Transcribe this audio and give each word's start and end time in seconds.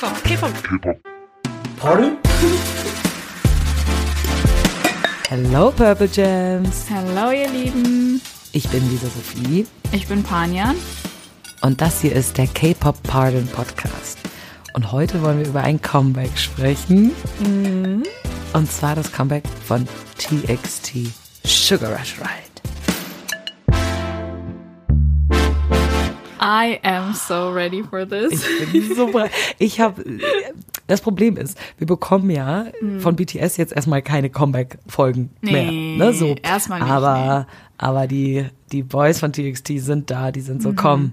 K-Pop, 0.00 0.52
K-Pop. 0.62 0.98
Pardon? 1.78 2.18
Hello 5.30 5.70
Purple 5.70 6.08
Gems. 6.08 6.84
Hallo 6.90 7.30
ihr 7.30 7.48
Lieben. 7.48 8.20
Ich 8.52 8.68
bin 8.68 8.88
Lisa 8.90 9.06
Sophie 9.06 9.66
Ich 9.92 10.06
bin 10.06 10.22
Panjan. 10.22 10.76
und 11.62 11.80
das 11.80 12.02
hier 12.02 12.12
ist 12.14 12.36
der 12.36 12.46
K-Pop 12.46 13.02
Pardon 13.04 13.46
Podcast. 13.46 14.18
Und 14.74 14.92
heute 14.92 15.22
wollen 15.22 15.38
wir 15.38 15.46
über 15.46 15.62
ein 15.62 15.80
Comeback 15.80 16.36
sprechen. 16.36 17.12
Und 18.52 18.70
zwar 18.70 18.96
das 18.96 19.10
Comeback 19.10 19.44
von 19.66 19.88
TXT 20.18 21.08
Sugar 21.42 21.98
Rush 21.98 22.16
Ride. 22.18 22.55
I 26.48 26.78
am 26.84 27.12
so 27.12 27.50
ready 27.50 27.82
for 27.82 28.06
this. 28.06 28.46
Ich 28.60 28.72
bin 28.72 28.94
so 28.94 29.06
bereit. 29.08 29.32
Ich 29.58 29.80
habe 29.80 30.04
das 30.86 31.00
Problem 31.00 31.36
ist, 31.36 31.58
wir 31.78 31.88
bekommen 31.88 32.30
ja 32.30 32.66
von 33.00 33.16
BTS 33.16 33.56
jetzt 33.56 33.72
erstmal 33.72 34.00
keine 34.02 34.30
Comeback-Folgen 34.30 35.30
mehr. 35.40 35.70
Nee, 35.72 35.96
Ne, 35.98 36.12
so. 36.12 36.36
erstmal 36.42 36.78
nicht, 36.80 36.88
Aber, 36.90 37.48
aber 37.78 38.06
die, 38.06 38.46
die 38.70 38.84
Boys 38.84 39.18
von 39.18 39.32
TXT 39.32 39.72
sind 39.78 40.10
da, 40.12 40.30
die 40.30 40.40
sind 40.42 40.62
so, 40.62 40.70
Mhm. 40.70 40.76
komm, 40.76 41.12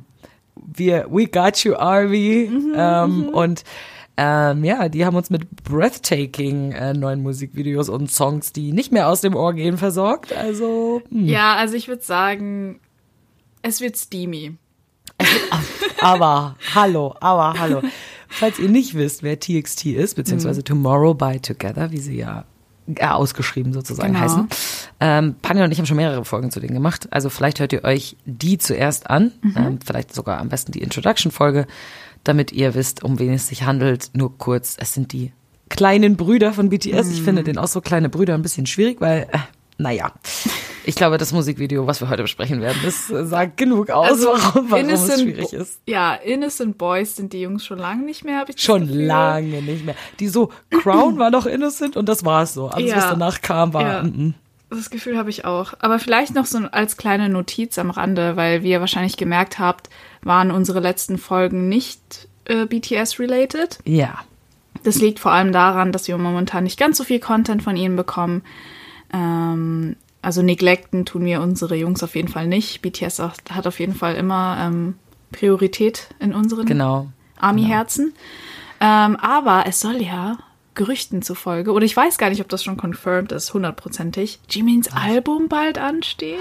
wir, 0.55 1.07
we 1.09 1.25
got 1.25 1.57
you, 1.63 1.73
Army. 1.75 2.47
Mhm, 2.52 2.73
ähm, 2.77 3.29
und 3.29 3.63
ähm, 4.17 4.63
ja, 4.63 4.88
die 4.89 5.03
haben 5.03 5.15
uns 5.15 5.31
mit 5.31 5.63
breathtaking 5.63 6.73
äh, 6.73 6.93
neuen 6.93 7.23
Musikvideos 7.23 7.89
und 7.89 8.11
Songs, 8.11 8.53
die 8.53 8.71
nicht 8.71 8.91
mehr 8.91 9.09
aus 9.09 9.21
dem 9.21 9.35
Ohr 9.35 9.53
gehen, 9.53 9.77
versorgt. 9.79 10.31
Also, 10.38 11.02
hm. 11.09 11.25
Ja, 11.27 11.55
also 11.55 11.73
ich 11.75 11.88
würde 11.88 12.03
sagen, 12.03 12.79
es 13.63 13.81
wird 13.81 13.97
steamy. 13.97 14.53
Aber 16.02 16.55
hallo, 16.76 17.16
aber 17.20 17.59
hallo. 17.59 17.81
Falls 18.27 18.59
ihr 18.59 18.69
nicht 18.69 18.95
wisst, 18.95 19.23
wer 19.23 19.39
TXT 19.39 19.86
ist, 19.88 20.16
beziehungsweise 20.16 20.61
Mhm. 20.61 20.66
Tomorrow 20.66 21.14
by 21.14 21.39
Together, 21.39 21.92
wie 21.92 22.00
sie 22.00 22.17
ja 22.17 22.45
äh, 22.95 23.05
ausgeschrieben 23.05 23.72
sozusagen 23.73 24.14
Genau. 24.14 24.25
heißen. 24.25 24.47
Ähm, 25.00 25.36
Panja 25.42 25.64
und 25.64 25.72
ich 25.72 25.78
haben 25.78 25.86
schon 25.86 25.95
mehrere 25.97 26.25
Folgen 26.25 26.52
zu 26.52 26.59
denen 26.59 26.73
gemacht. 26.73 27.08
Also 27.11 27.30
vielleicht 27.30 27.59
hört 27.59 27.72
ihr 27.73 27.83
euch 27.86 28.17
die 28.25 28.58
zuerst 28.58 29.09
an. 29.09 29.31
Mhm. 29.42 29.53
Ähm, 29.55 29.80
vielleicht 29.86 30.14
sogar 30.14 30.39
am 30.39 30.50
besten 30.50 30.72
die 30.73 30.81
Introduction-Folge, 30.81 31.66
damit 32.25 32.52
ihr 32.52 32.73
wisst, 32.75 33.03
um 33.03 33.20
wen 33.20 33.33
es 33.33 33.48
sich 33.48 33.64
handelt. 33.64 34.09
Nur 34.14 34.38
kurz, 34.38 34.75
es 34.80 34.94
sind 34.94 35.14
die 35.14 35.31
kleinen 35.70 36.17
Brüder 36.17 36.52
von 36.53 36.70
BTS. 36.70 37.09
Ich 37.11 37.22
Mhm. 37.22 37.25
finde 37.25 37.44
den 37.44 37.58
auch 37.58 37.67
so 37.67 37.80
kleine 37.81 38.09
Brüder 38.09 38.33
ein 38.33 38.42
bisschen 38.42 38.66
schwierig, 38.66 39.00
weil, 39.00 39.27
äh, 39.31 39.38
naja. 39.77 40.11
Ich 40.85 40.95
glaube, 40.95 41.17
das 41.17 41.31
Musikvideo, 41.31 41.88
was 41.88 42.02
wir 42.02 42.09
heute 42.09 42.23
besprechen 42.23 42.59
werden, 42.61 42.77
das 42.83 43.07
sagt 43.07 43.55
genug 43.57 43.89
aus, 43.89 44.23
warum, 44.25 44.69
warum 44.69 44.89
es 44.89 45.21
schwierig 45.21 45.53
ist. 45.53 45.80
Ja, 45.88 46.13
Innocent 46.13 46.77
Boys 46.77 47.15
sind 47.15 47.31
die 47.33 47.41
Jungs 47.41 47.65
schon 47.65 47.80
lange 47.80 48.03
nicht 48.03 48.25
mehr, 48.25 48.39
habe 48.39 48.52
ich 48.52 48.61
Schon 48.61 48.88
Gefühl. 48.88 49.05
lange 49.05 49.61
nicht 49.61 49.85
mehr. 49.85 49.95
Die 50.19 50.27
so, 50.27 50.49
Crown 50.69 51.17
war 51.19 51.31
noch 51.31 51.45
innocent 51.45 51.95
und 51.95 52.09
das 52.09 52.25
war's 52.25 52.53
so. 52.53 52.67
Alles, 52.67 52.89
Ja. 52.91 52.97
was 52.97 53.09
danach 53.09 53.41
kam, 53.41 53.73
war. 53.73 53.81
Ja. 53.81 54.03
mm, 54.03 54.07
mm. 54.27 54.33
Das 54.69 54.89
Gefühl 54.89 55.17
habe 55.17 55.30
ich 55.30 55.45
auch. 55.45 55.73
Aber 55.80 55.99
vielleicht 55.99 56.33
noch 56.33 56.45
so 56.47 56.58
als 56.71 56.97
kleine 56.97 57.30
Notiz 57.30 57.77
am 57.77 57.89
Rande, 57.91 58.35
weil 58.35 58.63
wie 58.63 58.71
ihr 58.71 58.80
wahrscheinlich 58.81 59.17
gemerkt 59.17 59.59
habt, 59.59 59.89
waren 60.23 60.49
unsere 60.52 60.80
letzten 60.80 61.17
Folgen 61.19 61.69
nicht 61.69 62.27
äh, 62.45 62.65
BTS-related. 62.65 63.80
Ja. 63.85 64.19
Das 64.83 64.95
liegt 64.95 65.19
vor 65.19 65.31
allem 65.31 65.52
daran, 65.53 65.91
dass 65.91 66.08
wir 66.08 66.17
momentan 66.17 66.63
nicht 66.63 66.80
ganz 66.80 66.97
so 66.97 67.03
viel 67.03 67.19
Content 67.19 67.61
von 67.63 67.77
ihnen 67.77 67.95
bekommen. 67.95 68.41
Ähm, 69.14 69.95
also 70.22 70.42
neglecten 70.42 71.06
tun 71.06 71.25
wir 71.25 71.42
unsere 71.42 71.75
Jungs 71.75 72.03
auf 72.03 72.16
jeden 72.16 72.28
Fall 72.30 72.47
nicht. 72.47 72.81
BTS 72.81 73.20
auch, 73.20 73.33
hat 73.50 73.67
auf 73.67 73.80
jeden 73.80 73.94
Fall 73.95 74.16
immer 74.16 74.58
ähm, 74.59 74.95
Priorität 75.31 76.09
in 76.20 76.33
unseren 76.33 76.66
Genau. 76.66 77.08
Army-Herzen. 77.39 78.14
Ähm, 78.80 79.16
aber 79.17 79.66
es 79.67 79.80
soll 79.80 80.02
ja 80.02 80.38
Gerüchten 80.75 81.21
zufolge, 81.21 81.71
oder 81.71 81.85
ich 81.85 81.95
weiß 81.95 82.17
gar 82.17 82.29
nicht, 82.29 82.41
ob 82.41 82.49
das 82.49 82.64
schon 82.64 82.77
confirmed 82.77 83.31
ist, 83.31 83.53
hundertprozentig, 83.53 84.39
Jimins 84.49 84.92
Album 84.93 85.48
bald 85.49 85.77
ansteht. 85.77 86.39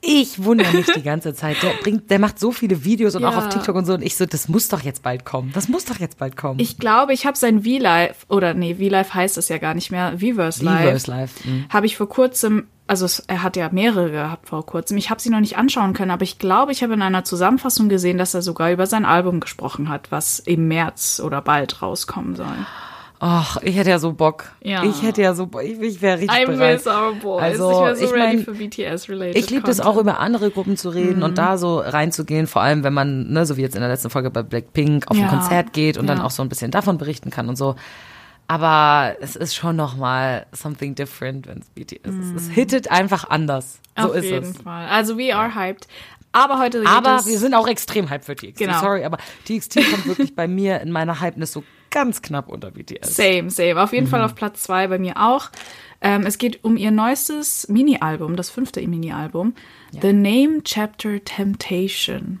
Ich 0.00 0.42
wundere 0.44 0.72
mich 0.72 0.86
die 0.86 1.02
ganze 1.04 1.34
Zeit. 1.34 1.62
Der 1.62 1.70
bringt, 1.82 2.10
der 2.10 2.18
macht 2.18 2.38
so 2.38 2.52
viele 2.52 2.84
Videos 2.84 3.14
und 3.14 3.24
auch 3.24 3.32
Ja. 3.32 3.38
auf 3.38 3.48
TikTok 3.48 3.74
und 3.76 3.84
so. 3.86 3.94
Und 3.94 4.02
ich 4.02 4.16
so, 4.16 4.26
das 4.26 4.48
muss 4.48 4.68
doch 4.68 4.80
jetzt 4.82 5.02
bald 5.02 5.24
kommen. 5.24 5.50
Das 5.54 5.68
muss 5.68 5.84
doch 5.84 5.98
jetzt 5.98 6.18
bald 6.18 6.36
kommen. 6.36 6.60
Ich 6.60 6.78
glaube, 6.78 7.12
ich 7.12 7.26
habe 7.26 7.36
sein 7.36 7.62
V-Live, 7.62 8.26
oder 8.28 8.54
nee, 8.54 8.74
V-Live 8.74 9.14
heißt 9.14 9.38
es 9.38 9.48
ja 9.48 9.58
gar 9.58 9.74
nicht 9.74 9.90
mehr, 9.90 10.18
V-Verse 10.18 10.64
Live. 10.64 10.86
Reverse 10.86 11.10
Live. 11.10 11.44
mm. 11.44 11.64
Habe 11.68 11.86
ich 11.86 11.96
vor 11.96 12.08
kurzem, 12.08 12.66
also 12.86 13.04
es, 13.06 13.20
er 13.20 13.42
hat 13.42 13.56
ja 13.56 13.68
mehrere 13.72 14.10
gehabt 14.10 14.48
vor 14.48 14.66
kurzem. 14.66 14.96
Ich 14.96 15.10
habe 15.10 15.20
sie 15.20 15.30
noch 15.30 15.40
nicht 15.40 15.56
anschauen 15.56 15.92
können, 15.92 16.10
aber 16.10 16.22
ich 16.24 16.38
glaube, 16.38 16.72
ich 16.72 16.82
habe 16.82 16.94
in 16.94 17.02
einer 17.02 17.24
Zusammenfassung 17.24 17.88
gesehen, 17.88 18.18
dass 18.18 18.34
er 18.34 18.42
sogar 18.42 18.70
über 18.72 18.86
sein 18.86 19.04
Album 19.04 19.40
gesprochen 19.40 19.88
hat, 19.88 20.10
was 20.10 20.38
im 20.40 20.68
März 20.68 21.20
oder 21.24 21.40
bald 21.42 21.80
rauskommen 21.82 22.34
soll. 22.36 22.46
Ach, 23.24 23.56
ich 23.62 23.76
hätte 23.76 23.90
ja 23.90 24.00
so 24.00 24.12
Bock. 24.14 24.46
Ja. 24.64 24.82
Ich 24.82 25.00
hätte 25.02 25.22
ja 25.22 25.32
so 25.34 25.46
Bock. 25.46 25.62
Ich, 25.62 25.78
ich 25.80 26.02
wäre 26.02 26.18
richtig 26.18 26.36
I 26.36 26.44
bereit. 26.44 26.74
miss 26.78 26.86
our 26.88 27.12
boys. 27.14 27.40
Also, 27.40 27.86
ich 27.92 27.98
so 27.98 28.04
ich 28.06 28.10
mein, 28.18 28.44
für 28.44 28.50
BTS-related 28.52 29.36
Ich 29.36 29.48
liebe 29.48 29.70
es 29.70 29.78
auch, 29.80 29.96
über 29.96 30.18
andere 30.18 30.50
Gruppen 30.50 30.76
zu 30.76 30.88
reden 30.88 31.18
Mhm. 31.18 31.22
und 31.22 31.38
da 31.38 31.56
so 31.56 31.78
reinzugehen, 31.78 32.48
vor 32.48 32.62
allem 32.62 32.82
wenn 32.82 32.92
man, 32.92 33.32
ne, 33.32 33.46
so 33.46 33.56
wie 33.56 33.60
jetzt 33.60 33.76
in 33.76 33.80
der 33.80 33.88
letzten 33.90 34.10
Folge 34.10 34.30
bei 34.30 34.42
Blackpink, 34.42 35.08
auf 35.08 35.16
Ja. 35.16 35.24
ein 35.26 35.30
Konzert 35.30 35.72
geht 35.72 35.98
und 35.98 36.08
dann 36.08 36.18
Ja. 36.18 36.24
auch 36.24 36.32
so 36.32 36.42
ein 36.42 36.48
bisschen 36.48 36.72
davon 36.72 36.98
berichten 36.98 37.30
kann 37.30 37.48
und 37.48 37.54
so. 37.56 37.76
Aber 38.48 39.14
es 39.20 39.36
ist 39.36 39.54
schon 39.54 39.76
nochmal 39.76 40.46
something 40.52 40.94
different, 40.94 41.46
wenn 41.46 41.58
es 41.58 41.68
BTS 41.70 42.00
ist. 42.08 42.34
Es 42.36 42.48
hittet 42.50 42.90
einfach 42.90 43.30
anders. 43.30 43.78
So 43.96 44.04
Mhm. 44.04 44.10
Auf 44.10 44.16
ist 44.16 44.24
jeden 44.24 44.50
es. 44.50 44.56
Fall. 44.58 44.88
Also 44.88 45.16
we 45.16 45.34
are 45.34 45.54
hyped. 45.54 45.86
Aber 46.32 46.58
heute 46.58 46.82
Aber 46.86 47.24
wir 47.24 47.38
sind 47.38 47.54
auch 47.54 47.68
extrem 47.68 48.10
hyped 48.10 48.24
für 48.24 48.34
TXT. 48.34 48.58
Genau. 48.58 48.80
Sorry, 48.80 49.04
aber 49.04 49.18
TXT 49.46 49.80
kommt 49.90 50.06
wirklich 50.06 50.34
bei 50.34 50.48
mir 50.48 50.80
in 50.80 50.90
meiner 50.90 51.20
Hypeness 51.20 51.52
so 51.52 51.62
ganz 51.92 52.20
knapp 52.22 52.48
unter 52.48 52.72
BTS. 52.72 53.14
same, 53.14 53.48
same. 53.50 53.80
Auf 53.80 53.92
jeden 53.92 54.06
Mhm. 54.06 54.10
Fall 54.10 54.22
auf 54.22 54.34
Platz 54.34 54.64
zwei 54.64 54.88
bei 54.88 54.98
mir 54.98 55.16
auch. 55.18 55.50
Ähm, 56.00 56.26
es 56.26 56.38
geht 56.38 56.64
um 56.64 56.76
ihr 56.76 56.90
neuestes 56.90 57.68
Mini-Album, 57.68 58.34
das 58.34 58.50
fünfte 58.50 58.80
Mini-Album. 58.84 59.54
The 60.00 60.12
Name 60.12 60.64
Chapter 60.64 61.22
Temptation. 61.24 62.40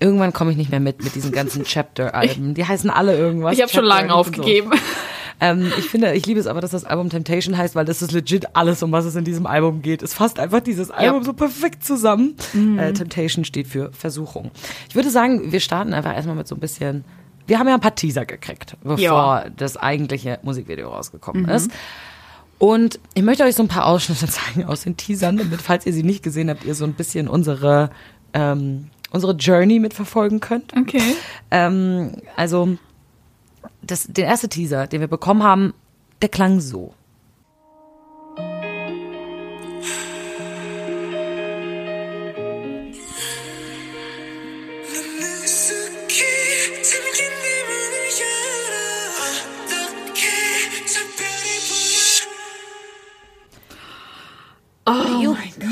Irgendwann 0.00 0.32
komme 0.32 0.52
ich 0.52 0.56
nicht 0.56 0.70
mehr 0.70 0.80
mit 0.80 1.04
mit 1.04 1.14
diesen 1.14 1.32
ganzen 1.32 1.64
Chapter-Alben. 1.64 2.54
Die 2.54 2.64
heißen 2.64 2.88
alle 2.88 3.14
irgendwas. 3.18 3.54
Ich 3.54 3.60
habe 3.60 3.70
schon 3.70 3.84
lange 3.84 4.08
so. 4.08 4.14
aufgegeben. 4.14 4.70
Ähm, 5.38 5.70
ich 5.78 5.90
finde, 5.90 6.14
ich 6.14 6.24
liebe 6.24 6.40
es 6.40 6.46
aber, 6.46 6.62
dass 6.62 6.70
das 6.70 6.84
Album 6.86 7.10
Temptation 7.10 7.58
heißt, 7.58 7.74
weil 7.74 7.84
das 7.84 8.00
ist 8.00 8.12
legit 8.12 8.56
alles, 8.56 8.82
um 8.82 8.90
was 8.92 9.04
es 9.04 9.16
in 9.16 9.24
diesem 9.24 9.44
Album 9.46 9.82
geht. 9.82 10.02
Es 10.02 10.14
fasst 10.14 10.38
einfach 10.38 10.60
dieses 10.60 10.90
Album 10.90 11.24
so 11.24 11.34
perfekt 11.34 11.84
zusammen. 11.84 12.36
Mhm. 12.54 12.78
Äh, 12.78 12.94
Temptation 12.94 13.44
steht 13.44 13.66
für 13.66 13.92
Versuchung. 13.92 14.50
Ich 14.88 14.94
würde 14.94 15.10
sagen, 15.10 15.52
wir 15.52 15.60
starten 15.60 15.92
einfach 15.92 16.14
erstmal 16.14 16.36
mit 16.36 16.48
so 16.48 16.54
ein 16.54 16.60
bisschen. 16.60 17.04
Wir 17.46 17.58
haben 17.58 17.68
ja 17.68 17.74
ein 17.74 17.80
paar 17.80 17.94
Teaser 17.94 18.24
gekriegt, 18.26 18.76
bevor 18.82 18.98
Ja. 18.98 19.46
das 19.56 19.76
eigentliche 19.76 20.38
Musikvideo 20.42 20.88
rausgekommen 20.90 21.42
Mhm. 21.44 21.48
ist. 21.48 21.70
Und 22.58 22.98
ich 23.14 23.22
möchte 23.22 23.44
euch 23.44 23.54
so 23.54 23.62
ein 23.62 23.68
paar 23.68 23.86
Ausschnitte 23.86 24.26
zeigen 24.28 24.64
aus 24.64 24.82
den 24.82 24.96
Teasern, 24.96 25.36
damit, 25.36 25.60
falls 25.62 25.84
ihr 25.86 25.92
sie 25.92 26.02
nicht 26.02 26.22
gesehen 26.22 26.48
habt, 26.50 26.64
ihr 26.64 26.74
so 26.74 26.84
ein 26.84 26.94
bisschen 26.94 27.28
unsere, 27.28 27.90
ähm, 28.32 28.88
unsere 29.10 29.32
Journey 29.34 29.78
mitverfolgen 29.78 30.40
könnt. 30.40 30.72
Okay. 30.76 31.02
Ähm, 31.50 32.12
also, 32.36 32.76
das, 33.82 34.06
der 34.08 34.24
erste 34.26 34.48
Teaser, 34.48 34.86
den 34.86 35.00
wir 35.00 35.08
bekommen 35.08 35.42
haben, 35.42 35.74
der 36.22 36.28
klang 36.30 36.60
so. 36.60 36.94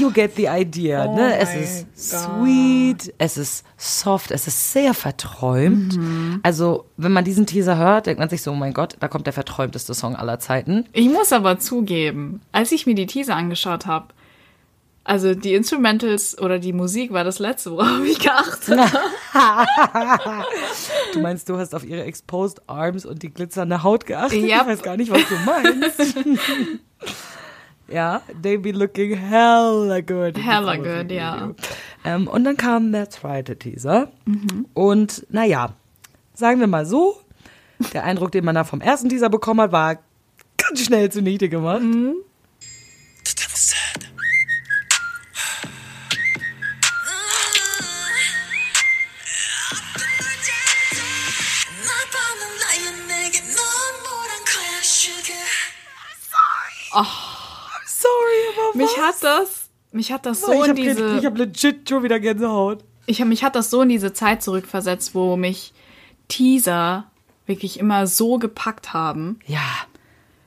You, 0.04 0.12
get 0.12 0.36
the 0.36 0.48
idea, 0.48 1.06
Oh 1.06 1.14
ne? 1.16 1.38
Es 1.38 1.54
ist 1.54 1.86
Gott. 2.10 2.20
sweet, 2.44 3.14
es 3.18 3.36
ist 3.36 3.64
soft, 3.76 4.30
es 4.30 4.46
ist 4.46 4.72
sehr 4.72 4.94
verträumt. 4.94 5.98
Also, 6.42 6.84
wenn 6.96 7.12
man 7.12 7.24
diesen 7.24 7.46
Teaser 7.46 7.76
hört, 7.76 8.06
denkt 8.06 8.20
man 8.20 8.28
sich 8.28 8.42
so, 8.42 8.52
oh 8.52 8.54
mein 8.54 8.72
Gott, 8.74 8.96
da 9.00 9.08
kommt 9.08 9.26
der 9.26 9.32
verträumteste 9.32 9.94
Song 9.94 10.16
aller 10.16 10.38
Zeiten. 10.38 10.86
Ich 10.92 11.08
muss 11.08 11.32
aber 11.32 11.58
zugeben, 11.58 12.40
als 12.52 12.72
ich 12.72 12.86
mir 12.86 12.94
die 12.94 13.06
Teaser 13.06 13.36
angeschaut 13.36 13.86
habe, 13.86 14.08
also 15.06 15.34
die 15.34 15.52
Instrumentals 15.52 16.38
oder 16.38 16.58
die 16.58 16.72
Musik 16.72 17.12
war 17.12 17.24
das 17.24 17.38
letzte, 17.38 17.72
worauf 17.72 18.02
ich 18.06 18.18
geachtet 18.20 18.80
habe. 19.34 20.44
Du 21.12 21.20
meinst, 21.20 21.46
du 21.50 21.58
hast 21.58 21.74
auf 21.74 21.84
ihre 21.84 22.04
exposed 22.04 22.62
arms 22.68 23.04
und 23.04 23.22
die 23.22 23.28
glitzernde 23.28 23.82
Haut 23.82 24.06
geachtet? 24.06 24.42
Ja. 24.44 24.62
Ich 24.62 24.66
weiß 24.66 24.82
gar 24.82 24.96
nicht, 24.96 25.10
was 25.10 25.20
du 25.28 25.34
meinst. 25.44 26.16
Ja, 27.88 28.22
they 28.42 28.56
be 28.56 28.72
looking 28.72 29.16
hella 29.16 30.00
good. 30.00 30.38
Hella 30.38 30.76
good, 30.76 31.10
ja. 31.10 31.50
Ähm, 32.04 32.28
und 32.28 32.44
dann 32.44 32.56
kam 32.56 32.92
der 32.92 33.10
zweite 33.10 33.58
Teaser. 33.58 34.10
Mhm. 34.24 34.66
Und 34.72 35.26
naja, 35.28 35.74
sagen 36.32 36.60
wir 36.60 36.66
mal 36.66 36.86
so, 36.86 37.20
der 37.92 38.04
Eindruck, 38.04 38.32
den 38.32 38.44
man 38.44 38.54
da 38.54 38.64
vom 38.64 38.80
ersten 38.80 39.08
Teaser 39.08 39.28
bekommen 39.28 39.60
hat, 39.60 39.72
war 39.72 39.98
ganz 40.56 40.84
schnell 40.84 41.10
zunichte 41.10 41.48
gemacht. 41.48 41.82
Mhm. 41.82 42.14
Oh 56.96 57.23
was? 58.56 58.74
Mich 58.76 58.98
hat 58.98 59.14
das, 59.22 59.70
mich 59.92 60.12
hat 60.12 60.26
das 60.26 60.40
so 60.40 60.52
ich 60.52 60.68
in 60.68 60.76
diese... 60.76 61.18
Ich 61.18 61.26
habe 61.26 61.38
legit 61.38 61.88
schon 61.88 62.02
wieder 62.02 62.20
Gänsehaut. 62.20 62.84
Ich 63.06 63.20
hab, 63.20 63.28
mich 63.28 63.44
hat 63.44 63.54
das 63.54 63.70
so 63.70 63.82
in 63.82 63.88
diese 63.88 64.12
Zeit 64.12 64.42
zurückversetzt, 64.42 65.14
wo 65.14 65.36
mich 65.36 65.72
Teaser 66.28 67.04
wirklich 67.46 67.78
immer 67.78 68.06
so 68.06 68.38
gepackt 68.38 68.92
haben. 68.92 69.38
Ja. 69.46 69.60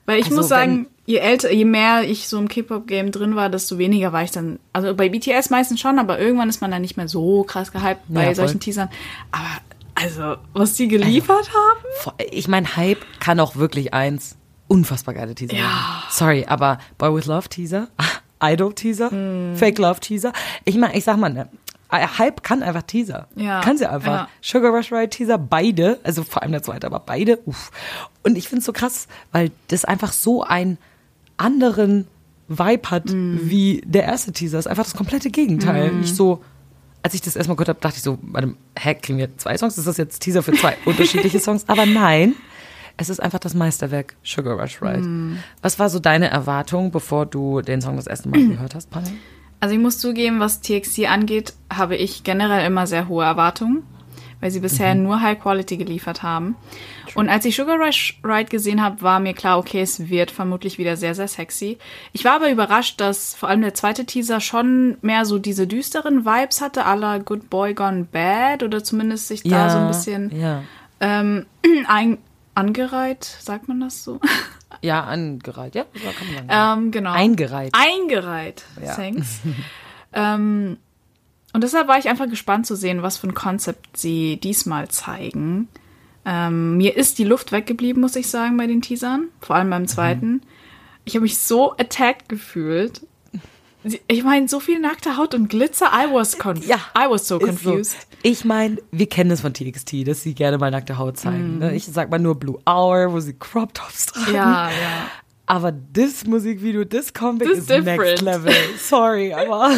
Weil 0.05 0.19
ich 0.19 0.25
also 0.25 0.37
muss 0.37 0.47
sagen, 0.47 0.87
je 1.05 1.17
älter, 1.17 1.51
je 1.51 1.65
mehr 1.65 2.03
ich 2.03 2.27
so 2.27 2.37
im 2.37 2.47
K-Pop-Game 2.47 3.11
drin 3.11 3.35
war, 3.35 3.49
desto 3.49 3.77
weniger 3.77 4.13
war 4.13 4.23
ich 4.23 4.31
dann. 4.31 4.59
Also 4.73 4.95
bei 4.95 5.09
BTS 5.09 5.49
meistens 5.49 5.79
schon, 5.79 5.99
aber 5.99 6.19
irgendwann 6.19 6.49
ist 6.49 6.61
man 6.61 6.71
dann 6.71 6.81
nicht 6.81 6.97
mehr 6.97 7.07
so 7.07 7.43
krass 7.43 7.71
gehypt 7.71 8.01
bei 8.07 8.25
ja, 8.25 8.35
solchen 8.35 8.59
Teasern. 8.59 8.89
Aber 9.31 9.61
also, 9.95 10.35
was 10.53 10.75
die 10.75 10.87
geliefert 10.87 11.49
also, 11.49 12.13
haben? 12.13 12.15
Ich 12.31 12.47
meine, 12.47 12.75
Hype 12.75 13.03
kann 13.19 13.39
auch 13.39 13.55
wirklich 13.55 13.93
eins. 13.93 14.37
Unfassbar 14.67 15.13
geile 15.13 15.33
Teaser. 15.35 15.55
Ja. 15.55 15.63
machen. 15.65 16.07
Sorry, 16.11 16.45
aber 16.47 16.79
Boy 16.97 17.13
with 17.15 17.25
Love 17.25 17.47
Teaser, 17.49 17.87
Idol 18.43 18.73
Teaser, 18.73 19.09
Hm. 19.11 19.55
Fake 19.55 19.77
Love 19.77 19.99
Teaser. 19.99 20.33
Ich 20.65 20.75
meine, 20.77 20.95
ich 20.97 21.03
sag 21.03 21.17
mal, 21.17 21.29
ne, 21.31 21.47
Hype 21.91 22.43
kann 22.43 22.63
einfach 22.63 22.81
Teaser. 22.81 23.27
Ja. 23.35 23.61
Kann 23.61 23.77
sie 23.77 23.89
einfach. 23.89 24.11
Ja. 24.11 24.29
Sugar 24.41 24.71
Rush 24.71 24.91
Ride 24.91 25.09
Teaser, 25.09 25.37
beide. 25.37 25.99
Also 26.03 26.23
vor 26.23 26.41
allem 26.43 26.51
der 26.51 26.61
zweite, 26.61 26.85
aber 26.85 26.99
beide. 26.99 27.39
Uff. 27.45 27.71
Und 28.23 28.37
ich 28.37 28.49
find's 28.49 28.65
so 28.65 28.73
krass, 28.73 29.07
weil 29.31 29.51
das 29.69 29.85
einfach 29.85 30.11
so 30.11 30.43
einen 30.43 30.77
anderen 31.37 32.07
Vibe 32.49 32.91
hat 32.91 33.09
Hm. 33.09 33.39
wie 33.43 33.81
der 33.85 34.03
erste 34.03 34.31
Teaser. 34.33 34.59
ist 34.59 34.67
einfach 34.67 34.83
das 34.83 34.95
komplette 34.95 35.29
Gegenteil. 35.29 35.91
Ich 36.01 36.13
so, 36.13 36.43
als 37.03 37.13
ich 37.13 37.21
das 37.21 37.35
erstmal 37.37 37.55
gehört 37.55 37.69
habe, 37.69 37.79
dachte 37.79 37.97
ich 37.97 38.03
so, 38.03 38.17
warte, 38.21 38.53
hä, 38.77 38.95
kriegen 38.95 39.17
wir 39.17 39.37
zwei 39.37 39.57
Songs? 39.57 39.77
Ist 39.77 39.87
das 39.87 39.95
jetzt 39.97 40.19
Teaser 40.19 40.43
für 40.43 40.51
zwei 40.53 40.75
unterschiedliche 40.85 41.39
Songs? 41.39 41.63
Aber 41.67 41.85
nein, 41.85 42.35
es 42.97 43.09
ist 43.09 43.19
einfach 43.19 43.39
das 43.39 43.53
Meisterwerk 43.53 44.15
Sugar 44.23 44.59
Rush 44.59 44.81
Ride. 44.81 44.99
Mm. 45.01 45.37
Was 45.61 45.79
war 45.79 45.89
so 45.89 45.99
deine 45.99 46.29
Erwartung, 46.29 46.91
bevor 46.91 47.25
du 47.25 47.61
den 47.61 47.81
Song 47.81 47.95
das 47.95 48.07
erste 48.07 48.29
Mal 48.29 48.45
gehört 48.47 48.75
hast, 48.75 48.89
Panne? 48.89 49.11
Also 49.59 49.73
ich 49.75 49.81
muss 49.81 49.99
zugeben, 49.99 50.39
was 50.39 50.61
TXT 50.61 51.05
angeht, 51.09 51.53
habe 51.73 51.95
ich 51.95 52.23
generell 52.23 52.65
immer 52.67 52.85
sehr 52.85 53.07
hohe 53.07 53.25
Erwartungen, 53.25 53.83
weil 54.39 54.51
sie 54.51 54.59
bisher 54.59 54.93
Mhm. 54.93 55.01
nur 55.03 55.21
High 55.21 55.39
Quality 55.39 55.77
geliefert 55.77 56.21
haben. 56.21 56.55
Und 57.15 57.27
als 57.29 57.43
ich 57.45 57.55
Sugar 57.55 57.77
Rush 57.79 58.19
Ride 58.23 58.49
gesehen 58.49 58.83
habe, 58.83 59.01
war 59.01 59.19
mir 59.19 59.33
klar, 59.33 59.57
okay, 59.57 59.81
es 59.81 60.09
wird 60.09 60.29
vermutlich 60.29 60.77
wieder 60.77 60.95
sehr, 60.95 61.15
sehr 61.15 61.27
sexy. 61.27 61.79
Ich 62.13 62.23
war 62.23 62.33
aber 62.35 62.51
überrascht, 62.51 63.01
dass 63.01 63.33
vor 63.33 63.49
allem 63.49 63.61
der 63.63 63.73
zweite 63.73 64.05
Teaser 64.05 64.39
schon 64.41 64.97
mehr 65.01 65.25
so 65.25 65.39
diese 65.39 65.65
düsteren 65.65 66.23
Vibes 66.25 66.61
hatte, 66.61 66.81
la 66.81 67.17
Good 67.17 67.49
Boy 67.49 67.73
Gone 67.73 68.03
Bad 68.11 68.61
oder 68.61 68.83
zumindest 68.83 69.27
sich 69.27 69.41
da 69.41 69.71
so 69.71 69.77
ein 69.79 69.87
bisschen 69.87 70.39
Ja, 70.39 70.61
ähm, 70.99 71.47
ein, 71.87 72.19
angereiht, 72.57 73.23
sagt 73.23 73.67
man 73.67 73.79
das 73.79 74.03
so? 74.03 74.19
ja 74.81 75.03
angereiht. 75.03 75.75
Ja, 75.75 75.85
so 75.93 76.09
kann 76.11 76.27
man 76.33 76.47
sagen. 76.47 76.83
ähm, 76.85 76.91
genau. 76.91 77.11
Eingereiht. 77.11 77.73
Eingereiht. 77.73 78.63
Ja. 78.83 78.95
Thanks. 78.95 79.39
ähm, 80.13 80.77
und 81.53 81.63
deshalb 81.63 81.87
war 81.87 81.97
ich 81.97 82.09
einfach 82.09 82.29
gespannt 82.29 82.67
zu 82.67 82.75
sehen, 82.75 83.03
was 83.03 83.17
für 83.17 83.27
ein 83.27 83.33
Konzept 83.33 83.97
sie 83.97 84.37
diesmal 84.37 84.89
zeigen. 84.89 85.69
Ähm, 86.25 86.77
mir 86.77 86.97
ist 86.97 87.19
die 87.19 87.23
Luft 87.23 87.51
weggeblieben, 87.51 88.01
muss 88.01 88.15
ich 88.15 88.29
sagen, 88.29 88.57
bei 88.57 88.67
den 88.67 88.81
Teasern. 88.81 89.29
Vor 89.39 89.55
allem 89.55 89.69
beim 89.69 89.87
zweiten. 89.87 90.41
Ich 91.05 91.15
habe 91.15 91.23
mich 91.23 91.39
so 91.39 91.71
attacked 91.77 92.27
gefühlt. 92.27 93.01
Ich 94.07 94.23
meine, 94.23 94.47
so 94.47 94.59
viel 94.59 94.79
nackte 94.79 95.17
Haut 95.17 95.33
und 95.33 95.49
Glitzer. 95.49 95.87
I 95.93 96.11
was, 96.13 96.37
conf 96.37 96.65
Ja, 96.67 96.77
I 96.97 97.09
was 97.09 97.27
so 97.27 97.37
Ist 97.37 97.41
so. 97.41 97.47
confused. 97.71 97.95
Ich 98.23 98.43
meine, 98.45 98.77
wir 98.91 99.07
kennen 99.07 99.31
es 99.31 99.41
von 99.41 99.53
TXT, 99.53 100.07
dass 100.07 100.21
sie 100.23 100.33
gerne 100.33 100.57
mal 100.57 100.71
nackte 100.71 100.97
Haut 100.97 101.17
zeigen. 101.17 101.59
Ne? 101.59 101.75
Ich 101.75 101.85
sag 101.85 102.09
mal 102.09 102.19
nur 102.19 102.35
Blue 102.35 102.59
Hour, 102.67 103.13
wo 103.13 103.19
sie 103.19 103.33
Crop 103.33 103.73
Tops 103.73 104.07
tragen. 104.07 104.33
Ja, 104.33 104.69
ja. 104.69 105.07
Aber 105.45 105.71
das 105.71 106.25
Musikvideo, 106.25 106.83
das 106.83 107.13
Comeback 107.13 107.47
Das 107.47 107.59
ist 107.59 107.69
ist 107.71 107.85
next 107.85 107.87
different. 108.05 108.21
level. 108.21 108.53
Sorry, 108.79 109.33
aber 109.33 109.71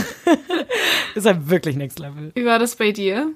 ist 1.16 1.26
halt 1.28 1.50
wirklich 1.50 1.76
next 1.76 2.00
level. 2.00 2.32
Wie 2.34 2.46
war 2.46 2.58
das 2.58 2.76
bei 2.76 2.92
dir? 2.92 3.28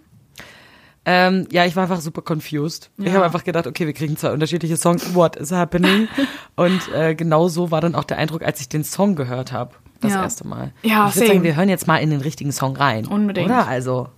Ähm, 1.06 1.48
ja, 1.52 1.66
ich 1.66 1.76
war 1.76 1.84
einfach 1.84 2.00
super 2.00 2.22
confused. 2.22 2.90
Ich 2.98 3.08
Ja. 3.08 3.14
habe 3.14 3.26
einfach 3.26 3.44
gedacht, 3.44 3.68
okay, 3.68 3.86
wir 3.86 3.94
kriegen 3.94 4.16
zwei 4.16 4.32
unterschiedliche 4.32 4.78
Songs. 4.78 5.14
What 5.14 5.36
is 5.36 5.52
happening? 5.52 6.08
Und 6.56 6.82
äh, 6.94 7.14
genau 7.14 7.50
so 7.50 7.72
war 7.72 7.82
dann 7.82 7.94
auch 7.94 8.06
der 8.06 8.18
Eindruck, 8.18 8.42
als 8.42 8.62
ich 8.62 8.70
den 8.70 8.86
Song 8.86 9.16
gehört 9.16 9.52
habe. 9.52 9.76
Das 10.04 10.12
Ja. 10.14 10.24
erste 10.24 10.46
Mal. 10.48 10.72
Ja, 10.84 11.08
ich 11.08 11.16
würde 11.16 11.28
sagen, 11.28 11.44
wir 11.44 11.56
hören 11.56 11.70
jetzt 11.70 11.88
mal 11.88 11.98
in 11.98 12.10
den 12.10 12.22
richtigen 12.22 12.52
Song 12.52 12.76
rein. 12.76 13.08
Unbedingt. 13.08 13.48
Oder? 13.48 13.68
Also, 13.68 14.10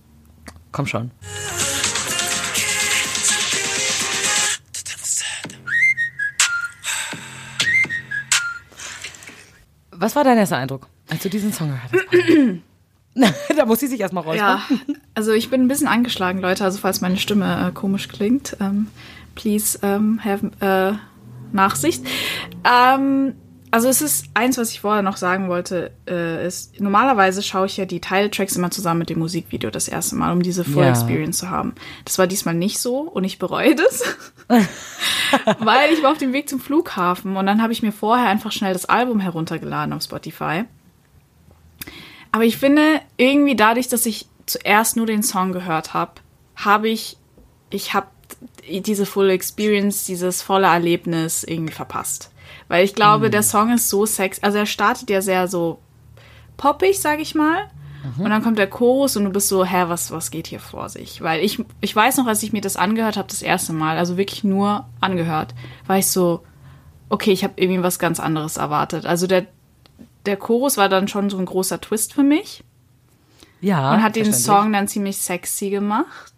komm 0.72 0.86
schon. 0.86 1.12
Was 9.92 10.14
war 10.14 10.24
dein 10.24 10.36
erster 10.36 10.58
Eindruck, 10.58 10.88
als 11.08 11.22
du 11.22 11.30
diesen 11.30 11.52
Song 11.52 11.68
gehört 11.68 11.92
hast? 11.92 12.60
da 13.56 13.64
muss 13.64 13.80
sie 13.80 13.86
sich 13.86 14.00
erstmal 14.00 14.24
räuspern. 14.24 14.60
Ja, 14.68 14.94
also 15.14 15.32
ich 15.32 15.48
bin 15.48 15.62
ein 15.62 15.68
bisschen 15.68 15.88
angeschlagen, 15.88 16.40
Leute. 16.40 16.64
Also 16.64 16.78
falls 16.78 17.00
meine 17.00 17.16
Stimme 17.16 17.68
äh, 17.68 17.72
komisch 17.72 18.08
klingt, 18.08 18.56
ähm, 18.60 18.88
please 19.34 19.78
ähm, 19.82 20.20
have 20.22 20.50
äh, 20.60 20.98
Nachsicht. 21.52 22.04
Ähm, 22.64 23.34
also 23.70 23.88
es 23.88 24.00
ist 24.00 24.26
eins, 24.34 24.58
was 24.58 24.70
ich 24.70 24.80
vorher 24.80 25.02
noch 25.02 25.16
sagen 25.16 25.48
wollte, 25.48 25.90
äh, 26.08 26.46
ist, 26.46 26.80
normalerweise 26.80 27.42
schaue 27.42 27.66
ich 27.66 27.76
ja 27.76 27.84
die 27.84 28.00
Teiltracks 28.00 28.56
immer 28.56 28.70
zusammen 28.70 29.00
mit 29.00 29.10
dem 29.10 29.18
Musikvideo 29.18 29.70
das 29.70 29.88
erste 29.88 30.16
Mal, 30.16 30.32
um 30.32 30.42
diese 30.42 30.64
Full 30.64 30.84
Ja. 30.84 30.90
Experience 30.90 31.38
zu 31.38 31.50
haben. 31.50 31.74
Das 32.04 32.18
war 32.18 32.26
diesmal 32.26 32.54
nicht 32.54 32.78
so 32.78 33.00
und 33.00 33.24
ich 33.24 33.38
bereue 33.38 33.74
das. 33.74 34.02
Weil 35.58 35.92
ich 35.92 36.02
war 36.02 36.12
auf 36.12 36.18
dem 36.18 36.32
Weg 36.32 36.48
zum 36.48 36.60
Flughafen 36.60 37.36
und 37.36 37.46
dann 37.46 37.60
habe 37.62 37.72
ich 37.72 37.82
mir 37.82 37.92
vorher 37.92 38.28
einfach 38.28 38.52
schnell 38.52 38.72
das 38.72 38.86
Album 38.86 39.20
heruntergeladen 39.20 39.92
auf 39.92 40.02
Spotify. 40.02 40.64
Aber 42.32 42.44
ich 42.44 42.56
finde, 42.56 43.00
irgendwie 43.16 43.56
dadurch, 43.56 43.88
dass 43.88 44.06
ich 44.06 44.26
zuerst 44.46 44.96
nur 44.96 45.06
den 45.06 45.22
Song 45.22 45.52
gehört 45.52 45.94
habe, 45.94 46.12
habe 46.54 46.88
ich, 46.88 47.16
ich 47.70 47.94
habe 47.94 48.06
diese 48.68 49.06
Full 49.06 49.30
Experience, 49.30 50.04
dieses 50.04 50.42
volle 50.42 50.66
Erlebnis 50.66 51.44
irgendwie 51.44 51.72
verpasst. 51.72 52.30
Weil 52.68 52.84
ich 52.84 52.94
glaube, 52.94 53.30
der 53.30 53.42
Song 53.42 53.72
ist 53.72 53.88
so 53.88 54.06
sex, 54.06 54.42
also 54.42 54.58
er 54.58 54.66
startet 54.66 55.08
ja 55.10 55.22
sehr 55.22 55.46
so 55.48 55.78
poppig, 56.56 57.00
sag 57.00 57.20
ich 57.20 57.34
mal. 57.34 57.66
Und 58.18 58.30
dann 58.30 58.40
kommt 58.42 58.56
der 58.56 58.68
Chorus 58.70 59.16
und 59.16 59.24
du 59.24 59.30
bist 59.30 59.48
so, 59.48 59.64
hä, 59.64 59.84
was, 59.88 60.12
was 60.12 60.30
geht 60.30 60.46
hier 60.46 60.60
vor 60.60 60.88
sich? 60.88 61.22
Weil 61.22 61.42
ich, 61.42 61.64
ich 61.80 61.94
weiß 61.96 62.18
noch, 62.18 62.26
als 62.28 62.40
ich 62.44 62.52
mir 62.52 62.60
das 62.60 62.76
angehört 62.76 63.16
habe, 63.16 63.26
das 63.28 63.42
erste 63.42 63.72
Mal, 63.72 63.98
also 63.98 64.16
wirklich 64.16 64.44
nur 64.44 64.86
angehört, 65.00 65.54
war 65.88 65.98
ich 65.98 66.06
so, 66.08 66.44
okay, 67.08 67.32
ich 67.32 67.42
habe 67.42 67.54
irgendwie 67.56 67.82
was 67.82 67.98
ganz 67.98 68.20
anderes 68.20 68.58
erwartet. 68.58 69.06
Also 69.06 69.26
der, 69.26 69.46
der 70.24 70.36
Chorus 70.36 70.76
war 70.76 70.88
dann 70.88 71.08
schon 71.08 71.30
so 71.30 71.38
ein 71.38 71.46
großer 71.46 71.80
Twist 71.80 72.12
für 72.12 72.22
mich 72.22 72.62
Ja. 73.60 73.92
und 73.94 74.02
hat 74.04 74.14
den. 74.14 74.32
Song 74.32 74.72
dann 74.72 74.86
ziemlich 74.86 75.16
sexy 75.18 75.70
gemacht. 75.70 76.32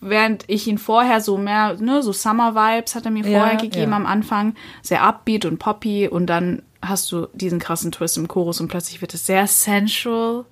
Während 0.00 0.44
ich 0.48 0.66
ihn 0.66 0.78
vorher 0.78 1.20
so 1.20 1.38
mehr, 1.38 1.76
ne, 1.78 2.02
so 2.02 2.12
Summer-Vibes 2.12 2.94
hat 2.94 3.04
er 3.04 3.10
mir 3.10 3.26
Ja, 3.26 3.40
vorher 3.40 3.56
gegeben 3.56 3.90
ja. 3.90 3.96
am 3.96 4.06
Anfang. 4.06 4.54
Sehr 4.82 5.02
upbeat 5.02 5.44
und 5.44 5.58
poppy 5.58 6.08
und 6.08 6.26
dann 6.26 6.62
hast 6.82 7.10
du 7.12 7.26
diesen 7.32 7.58
krassen 7.58 7.92
Twist 7.92 8.16
im 8.16 8.28
Chorus 8.28 8.60
und 8.60 8.68
plötzlich 8.68 9.00
wird 9.00 9.14
es 9.14 9.26
sehr 9.26 9.46
sensual 9.46 10.44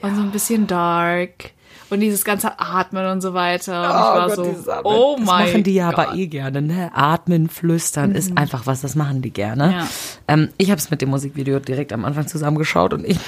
und 0.00 0.16
so 0.16 0.22
ein 0.22 0.30
bisschen 0.30 0.66
dark 0.66 1.52
und 1.92 2.00
dieses 2.00 2.24
ganze 2.24 2.58
Atmen 2.58 3.06
und 3.06 3.20
so 3.20 3.34
weiter. 3.34 3.82
Und 3.82 3.88
ich 3.88 3.94
war 3.94 4.26
Gott, 4.28 4.36
so, 4.36 4.44
dieses 4.44 4.68
Atmen. 4.68 4.92
oh 4.92 5.16
das 5.18 5.26
mein 5.26 5.46
machen 5.46 5.62
die 5.62 5.74
ja 5.74 5.90
Gott. 5.90 5.98
Mhm. 5.98 6.10
aber 6.10 6.18
eh 6.18 6.26
gerne, 6.26 6.62
ne? 6.62 6.90
Atmen, 6.94 7.48
flüstern 7.48 8.12
ist 8.12 8.36
einfach 8.36 8.66
was, 8.66 8.80
das 8.80 8.94
machen 8.94 9.22
die 9.22 9.30
gerne. 9.30 9.72
Ja. 9.72 9.88
Ähm, 10.28 10.48
ich 10.56 10.70
habe 10.70 10.78
es 10.78 10.90
mit 10.90 11.02
dem 11.02 11.10
Musikvideo 11.10 11.58
direkt 11.60 11.92
am 11.92 12.04
Anfang 12.04 12.26
zusammengeschaut 12.26 12.94
und 12.94 13.04
ich, 13.06 13.18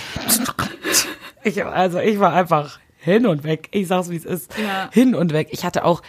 ich 1.44 1.64
also 1.64 1.98
ich 1.98 2.18
war 2.18 2.32
einfach 2.32 2.78
hin 3.04 3.26
und 3.26 3.44
weg. 3.44 3.68
Ich 3.72 3.88
sag's 3.88 4.10
wie 4.10 4.16
es 4.16 4.24
ist, 4.24 4.50
Ja. 4.58 4.88
hin 4.92 5.14
und 5.14 5.32
weg. 5.32 5.48
Ich 5.50 5.64
hatte 5.64 5.84
auch 5.84 6.02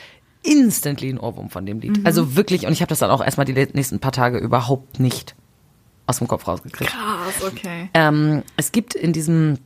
instantly 0.43 1.09
einen 1.09 1.19
Ohrwurm 1.19 1.49
von 1.49 1.65
dem 1.65 1.79
Lied. 1.79 1.97
Mhm. 1.99 2.05
Also 2.05 2.35
wirklich 2.35 2.65
und 2.67 2.73
ich 2.73 2.81
habe 2.81 2.89
das 2.89 2.99
dann 2.99 3.11
auch 3.11 3.23
erstmal 3.23 3.45
die 3.45 3.53
nächsten 3.53 3.99
paar 3.99 4.11
Tage 4.11 4.37
überhaupt 4.37 4.99
nicht 4.99 5.35
aus 6.07 6.19
dem 6.19 6.27
Kopf 6.27 6.47
rausgekriegt. 6.47 6.91
Krass, 6.91 7.43
okay. 7.51 7.89
Ähm, 7.93 8.43
es 8.57 8.71
gibt 8.71 8.93
in 8.93 9.11
diesem 9.11 9.57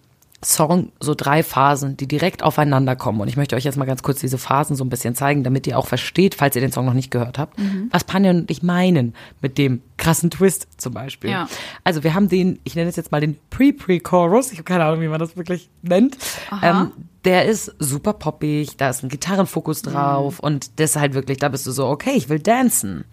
Song 0.42 0.94
so 1.02 1.16
drei 1.16 1.44
Phasen, 1.44 1.98
die 1.98 2.08
direkt 2.08 2.44
aufeinander 2.44 2.96
kommen. 2.96 3.20
Und 3.20 3.28
ich 3.28 3.36
möchte 3.36 3.58
euch 3.58 3.66
jetzt 3.66 3.76
mal 3.76 3.84
ganz 3.84 4.04
kurz 4.04 4.22
diese 4.22 4.38
Phasen 4.38 4.78
so 4.78 4.86
ein 4.86 4.90
bisschen 4.90 5.14
zeigen, 5.14 5.44
damit 5.44 5.68
ihr 5.68 5.78
auch 5.78 5.88
versteht, 5.88 6.34
falls 6.34 6.56
ihr 6.56 6.62
den 6.62 6.72
Song 6.72 6.86
noch 6.86 6.94
nicht 6.94 7.12
gehört 7.12 7.38
habt, 7.38 7.60
was 7.92 8.06
Panja 8.06 8.32
und 8.32 8.50
ich 8.50 8.64
meinen 8.64 9.16
mit 9.42 9.58
dem 9.58 9.82
krassen 9.98 10.30
Twist 10.30 10.68
zum 10.78 10.94
Beispiel. 10.94 11.30
Ja. 11.32 11.50
Also 11.84 12.06
wir 12.06 12.14
haben 12.14 12.30
den, 12.30 12.60
ich 12.64 12.76
nenne 12.76 12.90
es 12.90 12.96
jetzt 12.96 13.12
mal 13.12 13.20
den 13.20 13.36
Pre-Pre-Chorus, 13.50 14.54
ich 14.54 14.60
habe 14.60 14.64
keine 14.64 14.86
Ahnung, 14.86 15.02
wie 15.02 15.10
man 15.10 15.20
das 15.20 15.36
wirklich 15.36 15.70
nennt. 15.82 16.18
Ähm, 16.64 16.92
der 17.30 17.46
ist 17.46 17.76
super 17.78 18.14
poppig, 18.14 18.76
da 18.78 18.90
ist 18.90 19.04
ein 19.04 19.10
Gitarrenfokus 19.10 19.84
drauf 19.84 20.40
und 20.40 20.80
das 20.80 20.92
ist 20.92 20.96
halt 20.96 21.14
wirklich, 21.14 21.38
da 21.38 21.50
bist 21.50 21.68
du 21.68 21.72
so, 21.72 21.86
okay, 21.86 22.14
ich 22.16 22.28
will 22.28 22.40
dancen. 22.40 23.06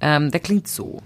Ähm, 0.00 0.32
der 0.32 0.40
klingt 0.40 0.66
so. 0.66 1.00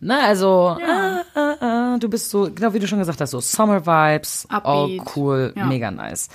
Na, 0.00 0.26
also, 0.26 0.76
ah, 0.82 1.22
ah, 1.34 1.54
ah, 1.60 1.96
du 1.98 2.08
bist 2.08 2.30
so, 2.30 2.50
genau 2.54 2.72
wie 2.72 2.78
du 2.78 2.86
schon 2.86 2.98
gesagt 2.98 3.20
hast, 3.20 3.30
so 3.30 3.40
Summer 3.40 3.86
Vibes, 3.86 4.46
Upbeat. 4.50 5.00
oh 5.00 5.04
cool, 5.16 5.52
Ja. 5.56 5.66
mega 5.66 5.90
nice. 5.90 6.28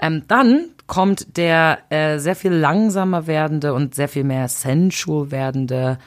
Ähm, 0.00 0.22
dann 0.28 0.70
kommt 0.88 1.36
der 1.36 1.78
äh, 1.90 2.18
sehr 2.18 2.34
viel 2.36 2.52
langsamer 2.52 3.26
werdende 3.28 3.74
und 3.74 3.94
sehr 3.94 4.08
viel 4.08 4.24
mehr 4.24 4.48
sensual 4.48 5.30
werdende 5.30 5.98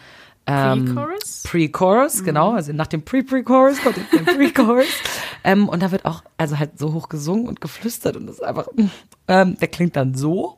ähm, 0.47 0.85
Pre-Chorus? 0.85 1.43
Pre-Chorus, 1.43 2.21
mhm. 2.21 2.25
genau. 2.25 2.51
Also 2.51 2.73
nach 2.73 2.87
dem 2.87 3.01
Pre-Pre-Chorus 3.01 3.81
kommt 3.81 3.97
jetzt 3.97 4.13
der 4.13 4.33
Pre-Chorus. 4.33 4.85
ähm, 5.43 5.67
und 5.67 5.81
da 5.81 5.91
wird 5.91 6.05
auch, 6.05 6.23
also 6.37 6.59
halt 6.59 6.77
so 6.77 6.93
hoch 6.93 7.09
gesungen 7.09 7.47
und 7.47 7.61
geflüstert 7.61 8.15
und 8.15 8.27
das 8.27 8.35
ist 8.35 8.43
einfach, 8.43 8.67
mm, 8.75 8.85
ähm, 9.27 9.57
der 9.59 9.67
klingt 9.67 9.95
dann 9.95 10.13
so. 10.13 10.57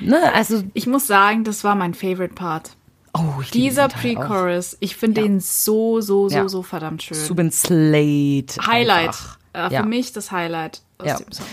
Ne, 0.00 0.34
also 0.34 0.62
ich 0.74 0.86
muss 0.86 1.06
sagen, 1.06 1.44
das 1.44 1.64
war 1.64 1.74
mein 1.74 1.94
Favorite 1.94 2.34
Part. 2.34 2.76
Oh, 3.16 3.40
ich 3.40 3.50
Dieser 3.52 3.88
Pre-Chorus, 3.88 4.76
ich 4.80 4.96
finde 4.96 5.22
ja. 5.22 5.26
den 5.26 5.40
so, 5.40 6.02
so, 6.02 6.28
so, 6.28 6.36
ja. 6.36 6.48
so 6.48 6.62
verdammt 6.62 7.02
schön. 7.02 7.16
Subin 7.16 7.50
Slate. 7.50 8.60
Highlight. 8.66 9.08
Einfach. 9.08 9.38
Äh, 9.54 9.72
Ja. 9.72 9.82
Für 9.82 9.88
mich 9.88 10.12
das 10.12 10.30
Highlight 10.32 10.82
aus 10.98 11.06
Ja. 11.08 11.16
dem 11.18 11.32
Song. 11.32 11.46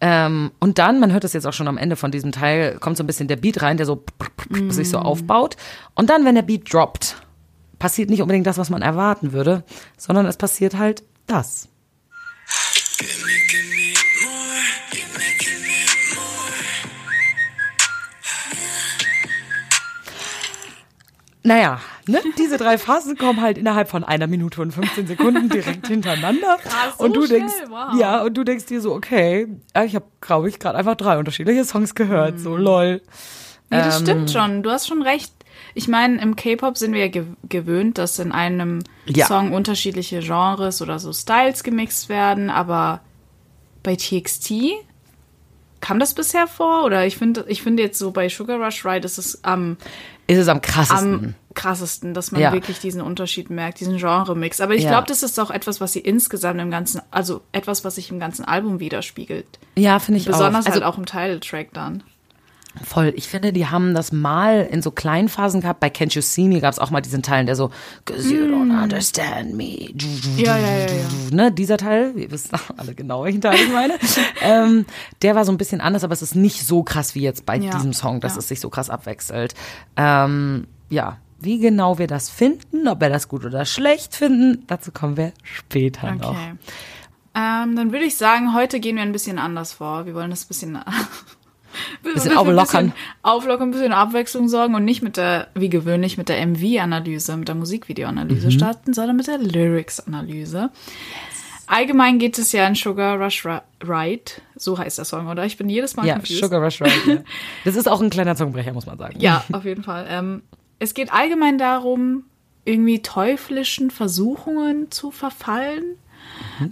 Ähm, 0.00 0.50
und 0.60 0.78
dann, 0.78 1.00
man 1.00 1.10
hört 1.12 1.24
das 1.24 1.32
jetzt 1.32 1.46
auch 1.46 1.54
schon 1.54 1.68
am 1.68 1.78
Ende 1.78 1.96
von 1.96 2.10
diesem 2.10 2.30
Teil, 2.32 2.78
kommt 2.78 2.98
so 2.98 3.02
ein 3.02 3.06
bisschen 3.06 3.28
der 3.28 3.36
Beat 3.36 3.62
rein, 3.62 3.78
der 3.78 3.86
so 3.86 4.04
sich 4.68 4.88
Mm. 4.88 4.90
so 4.90 4.98
aufbaut. 4.98 5.56
Und 5.94 6.10
dann, 6.10 6.26
wenn 6.26 6.34
der 6.34 6.42
Beat 6.42 6.70
droppt, 6.72 7.16
passiert 7.78 8.10
nicht 8.10 8.20
unbedingt 8.20 8.46
das, 8.46 8.58
was 8.58 8.68
man 8.68 8.82
erwarten 8.82 9.32
würde, 9.32 9.64
sondern 9.96 10.26
es 10.26 10.36
passiert 10.36 10.76
halt 10.76 11.02
das. 11.26 11.68
Naja, 21.42 21.80
ne? 22.08 22.20
diese 22.38 22.56
drei 22.56 22.78
Phasen 22.78 23.16
kommen 23.16 23.40
halt 23.40 23.58
innerhalb 23.58 23.88
von 23.88 24.04
einer 24.04 24.26
Minute 24.26 24.60
und 24.62 24.72
15 24.72 25.06
Sekunden 25.06 25.48
direkt 25.48 25.86
hintereinander. 25.88 26.56
Krass, 26.62 26.94
so 26.98 27.04
und 27.04 27.14
du 27.16 27.26
schnell, 27.26 27.40
denkst, 27.40 27.54
wow. 27.68 27.98
ja, 27.98 28.22
und 28.22 28.34
du 28.34 28.44
denkst 28.44 28.66
dir 28.66 28.80
so, 28.80 28.94
okay, 28.94 29.48
ich 29.84 29.94
habe, 29.94 30.06
glaube 30.20 30.48
ich, 30.48 30.58
gerade 30.58 30.78
einfach 30.78 30.96
drei 30.96 31.18
unterschiedliche 31.18 31.64
Songs 31.64 31.94
gehört, 31.94 32.38
so 32.40 32.56
lol. 32.56 33.02
Nee, 33.70 33.78
das 33.78 33.98
Ähm, 34.00 34.06
stimmt 34.06 34.30
schon. 34.30 34.62
Du 34.62 34.70
hast 34.70 34.86
schon 34.86 35.02
recht. 35.02 35.32
Ich 35.74 35.88
meine, 35.88 36.20
im 36.22 36.36
K-Pop 36.36 36.78
sind 36.78 36.92
wir 36.92 37.00
ja 37.00 37.08
ge 37.08 37.24
gewöhnt, 37.48 37.98
dass 37.98 38.18
in 38.18 38.32
einem 38.32 38.80
Ja. 39.06 39.26
Song 39.26 39.52
unterschiedliche 39.52 40.20
Genres 40.20 40.80
oder 40.82 40.98
so 40.98 41.12
Styles 41.12 41.64
gemixt 41.64 42.08
werden, 42.08 42.48
aber 42.50 43.00
bei 43.82 43.96
TXT 43.96 44.52
kam 45.80 45.98
das 45.98 46.14
bisher 46.14 46.46
vor? 46.46 46.84
Oder 46.84 47.06
ich 47.06 47.16
finde, 47.16 47.44
ich 47.48 47.62
finde 47.62 47.82
jetzt 47.82 47.98
so 47.98 48.10
bei 48.10 48.28
Sugar 48.28 48.58
Rush 48.58 48.84
Ride 48.84 49.04
ist 49.04 49.18
es 49.18 49.44
am, 49.44 49.76
Ist 50.26 50.38
es 50.38 50.48
am 50.48 50.60
krassesten. 50.60 51.14
am 51.14 51.34
krassesten, 51.54 52.12
dass 52.14 52.32
man 52.32 52.40
Ja. 52.42 52.52
wirklich 52.52 52.80
diesen 52.80 53.00
Unterschied 53.00 53.48
merkt, 53.50 53.80
diesen 53.80 53.96
Genre-Mix. 53.98 54.60
Aber 54.60 54.74
ich 54.74 54.82
Ja. 54.82 54.90
glaube, 54.90 55.06
das 55.08 55.22
ist 55.22 55.38
auch 55.38 55.50
etwas, 55.50 55.80
was 55.80 55.92
sie 55.92 56.00
insgesamt 56.00 56.60
im 56.60 56.70
ganzen, 56.70 57.00
also 57.10 57.40
etwas, 57.52 57.84
was 57.84 57.94
sich 57.94 58.10
im 58.10 58.18
ganzen 58.20 58.44
Album 58.44 58.80
widerspiegelt. 58.80 59.46
ja, 59.76 59.98
finde 59.98 60.20
ich 60.20 60.26
Besonders 60.26 60.64
auch. 60.66 60.70
Also, 60.70 60.72
halt 60.72 60.84
auch 60.84 60.98
im 60.98 61.06
Titeltrack 61.06 61.72
dann. 61.72 62.02
Voll. 62.84 63.12
Ich 63.16 63.28
finde, 63.28 63.52
die 63.52 63.66
haben 63.66 63.94
das 63.94 64.12
mal 64.12 64.68
in 64.70 64.82
so 64.82 64.90
kleinen 64.90 65.28
Phasen 65.28 65.60
gehabt. 65.60 65.80
Bei 65.80 65.88
Can't 65.88 66.14
You 66.14 66.20
See 66.20 66.48
Me 66.48 66.60
gab 66.60 66.72
es 66.72 66.78
auch 66.78 66.90
mal 66.90 67.00
diesen 67.00 67.22
Teil, 67.22 67.44
der 67.46 67.56
so, 67.56 67.70
cause 68.04 68.32
you 68.32 68.44
don't 68.44 68.82
understand 68.82 69.54
me. 69.54 69.90
Ja, 70.36 70.58
ja, 70.58 70.78
ja, 70.78 70.86
ja. 70.86 71.08
Ne, 71.32 71.52
dieser 71.52 71.76
Teil, 71.78 72.12
ihr 72.16 72.30
wisst 72.30 72.50
alle 72.76 72.94
genau, 72.94 73.24
welchen 73.24 73.40
Teil 73.40 73.56
ich 73.56 73.72
meine. 73.72 73.94
ähm, 74.42 74.86
der 75.22 75.34
war 75.34 75.44
so 75.44 75.52
ein 75.52 75.58
bisschen 75.58 75.80
anders, 75.80 76.04
aber 76.04 76.12
es 76.12 76.22
ist 76.22 76.34
nicht 76.34 76.66
so 76.66 76.82
krass 76.82 77.14
wie 77.14 77.22
jetzt 77.22 77.46
bei 77.46 77.56
Ja, 77.56 77.70
diesem 77.72 77.92
Song, 77.92 78.20
dass 78.20 78.34
ja. 78.34 78.38
es 78.40 78.48
sich 78.48 78.60
so 78.60 78.70
krass 78.70 78.90
abwechselt. 78.90 79.54
Ähm, 79.96 80.66
ja, 80.88 81.18
wie 81.38 81.58
genau 81.58 81.98
wir 81.98 82.06
das 82.06 82.30
finden, 82.30 82.88
ob 82.88 83.00
wir 83.00 83.08
das 83.08 83.28
gut 83.28 83.44
oder 83.44 83.64
schlecht 83.64 84.14
finden, 84.14 84.64
dazu 84.66 84.90
kommen 84.92 85.16
wir 85.16 85.32
später 85.42 86.14
noch. 86.14 86.30
Okay. 86.30 86.54
Ähm, 87.34 87.76
dann 87.76 87.92
würde 87.92 88.06
ich 88.06 88.16
sagen, 88.16 88.54
heute 88.54 88.80
gehen 88.80 88.96
wir 88.96 89.02
ein 89.02 89.12
bisschen 89.12 89.38
anders 89.38 89.74
vor. 89.74 90.06
Wir 90.06 90.14
wollen 90.14 90.30
das 90.30 90.44
ein 90.44 90.48
bisschen, 90.48 90.78
Bisschen 92.02 92.36
auflockern. 92.36 92.86
Bisschen 92.86 92.92
auflockern, 93.22 93.68
ein 93.68 93.72
bisschen 93.72 93.92
Abwechslung 93.92 94.48
sorgen 94.48 94.74
und 94.74 94.84
nicht 94.84 95.02
mit 95.02 95.16
der, 95.16 95.48
wie 95.54 95.68
gewöhnlich, 95.68 96.18
mit 96.18 96.28
der 96.28 96.40
MV-Analyse, 96.46 97.36
mit 97.36 97.48
der 97.48 97.54
Musikvideo-Analyse 97.54 98.46
Mhm. 98.46 98.50
starten, 98.52 98.94
sondern 98.94 99.16
mit 99.16 99.26
der 99.26 99.38
Lyrics-Analyse. 99.38 100.70
Allgemein 101.68 102.18
geht 102.20 102.38
es 102.38 102.52
ja 102.52 102.64
in 102.66 102.76
Sugar 102.76 103.20
Rush 103.20 103.44
Ri- 103.44 103.60
Ride, 103.82 104.30
so 104.54 104.78
heißt 104.78 104.98
der 104.98 105.04
Song, 105.04 105.26
oder? 105.26 105.44
Ich 105.44 105.56
bin 105.56 105.68
jedes 105.68 105.96
Mal 105.96 106.06
Ja, 106.06 106.14
confused. 106.14 106.44
Sugar 106.44 106.62
Rush 106.62 106.80
Ride. 106.80 106.92
Ja. 107.06 107.16
Das 107.64 107.74
ist 107.74 107.88
auch 107.88 108.00
ein 108.00 108.08
kleiner 108.10 108.36
Zungenbrecher, 108.36 108.72
muss 108.72 108.86
man 108.86 108.98
sagen. 108.98 109.18
Ja, 109.18 109.44
auf 109.50 109.64
jeden 109.64 109.82
Fall. 109.82 110.06
Ähm, 110.08 110.42
es 110.78 110.94
geht 110.94 111.12
allgemein 111.12 111.58
darum, 111.58 112.22
irgendwie 112.64 113.02
teuflischen 113.02 113.90
Versuchungen 113.90 114.90
zu 114.92 115.10
verfallen. 115.10 115.82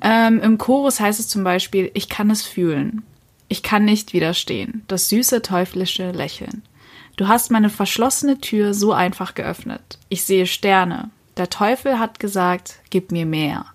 Ähm, 0.01 0.41
Im 0.41 0.59
Chorus 0.59 1.01
heißt 1.01 1.19
es 1.19 1.29
zum 1.29 1.43
Beispiel, 1.45 1.91
ich 1.95 2.09
kann 2.09 2.31
es 2.31 2.43
fühlen. 2.43 3.03
Ich 3.49 3.63
kann 3.63 3.85
nicht 3.85 4.13
widerstehen. 4.13 4.85
Das 4.89 5.09
süße 5.09 5.43
teuflische 5.43 6.11
Lächeln. 6.11 6.63
Du 7.17 7.29
hast 7.29 7.51
meine 7.51 7.71
verschlossene 7.71 8.39
Tür 8.39 8.75
so 8.75 8.93
einfach 8.93 9.35
geöffnet. 9.35 9.99
Ich 10.09 10.25
sehe 10.25 10.47
Sterne. 10.47 11.11
Der 11.37 11.51
Teufel 11.51 11.99
hat 11.99 12.19
gesagt, 12.19 12.81
gib 12.91 13.13
mir 13.13 13.27
mehr. 13.27 13.67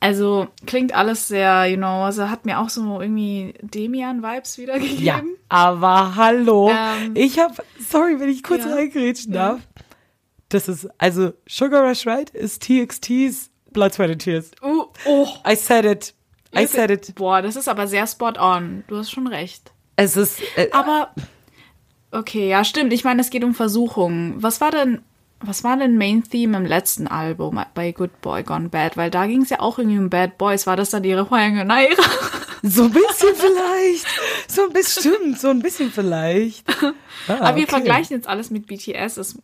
Also 0.00 0.48
klingt 0.66 0.94
alles 0.94 1.28
sehr, 1.28 1.66
you 1.66 1.76
know, 1.76 2.04
also 2.04 2.30
hat 2.30 2.46
mir 2.46 2.58
auch 2.58 2.70
so 2.70 3.00
irgendwie 3.02 3.52
Demian-Vibes 3.60 4.56
wiedergegeben. 4.56 5.04
Ja, 5.04 5.22
aber 5.50 6.16
hallo. 6.16 6.70
Ähm, 6.70 7.12
ich 7.14 7.38
habe, 7.38 7.54
sorry, 7.78 8.18
wenn 8.18 8.30
ich 8.30 8.42
kurz 8.42 8.64
ja. 8.64 8.74
reingrätschen 8.74 9.32
darf. 9.32 9.60
Das 10.48 10.68
ist, 10.68 10.88
also 10.98 11.34
Sugar 11.46 11.86
Rush 11.86 12.06
Ride 12.06 12.32
ist 12.32 12.62
TXTs 12.62 13.50
Blood, 13.72 13.94
Sweat 13.94 14.10
and 14.10 14.22
Tears. 14.22 14.50
Uh, 14.62 14.84
oh. 15.06 15.28
I 15.46 15.54
said 15.54 15.84
it. 15.84 16.14
I 16.56 16.66
said 16.66 16.90
it. 16.90 17.14
Boah, 17.14 17.42
das 17.42 17.56
ist 17.56 17.68
aber 17.68 17.86
sehr 17.86 18.06
spot 18.06 18.32
on. 18.38 18.84
Du 18.88 18.96
hast 18.96 19.10
schon 19.10 19.26
recht. 19.26 19.72
Es 19.96 20.16
ist, 20.16 20.40
äh, 20.56 20.70
Aber, 20.72 21.14
okay, 22.10 22.48
ja, 22.48 22.64
stimmt. 22.64 22.92
Ich 22.92 23.04
meine, 23.04 23.20
es 23.20 23.30
geht 23.30 23.44
um 23.44 23.54
Versuchungen. 23.54 24.42
Was 24.42 24.60
war 24.60 24.70
denn, 24.70 25.02
was 25.40 25.62
war 25.62 25.76
denn 25.76 25.96
Main 25.96 26.24
Theme 26.24 26.56
im 26.56 26.66
letzten 26.66 27.06
Album 27.06 27.60
bei 27.74 27.92
Good 27.92 28.20
Boy 28.20 28.42
Gone 28.42 28.68
Bad? 28.68 28.96
Weil 28.96 29.10
da 29.10 29.26
ging 29.26 29.42
es 29.42 29.50
ja 29.50 29.60
auch 29.60 29.78
irgendwie 29.78 29.98
um 29.98 30.10
Bad 30.10 30.38
Boys. 30.38 30.66
War 30.66 30.76
das 30.76 30.90
dann 30.90 31.04
ihre 31.04 31.26
Nein, 31.30 31.88
so 32.62 32.84
ein 32.84 32.92
bisschen 32.92 33.34
vielleicht. 33.36 34.06
So 34.48 34.62
ein 34.64 34.72
bisschen, 34.72 35.02
stimmt, 35.02 35.40
so 35.40 35.48
ein 35.48 35.60
bisschen 35.60 35.90
vielleicht. 35.90 36.68
Ah, 36.82 36.92
Aber 37.28 37.56
wir 37.56 37.64
okay. 37.64 37.66
vergleichen 37.66 38.16
jetzt 38.16 38.28
alles 38.28 38.50
mit 38.50 38.66
BTS. 38.66 39.18
Ist, 39.18 39.38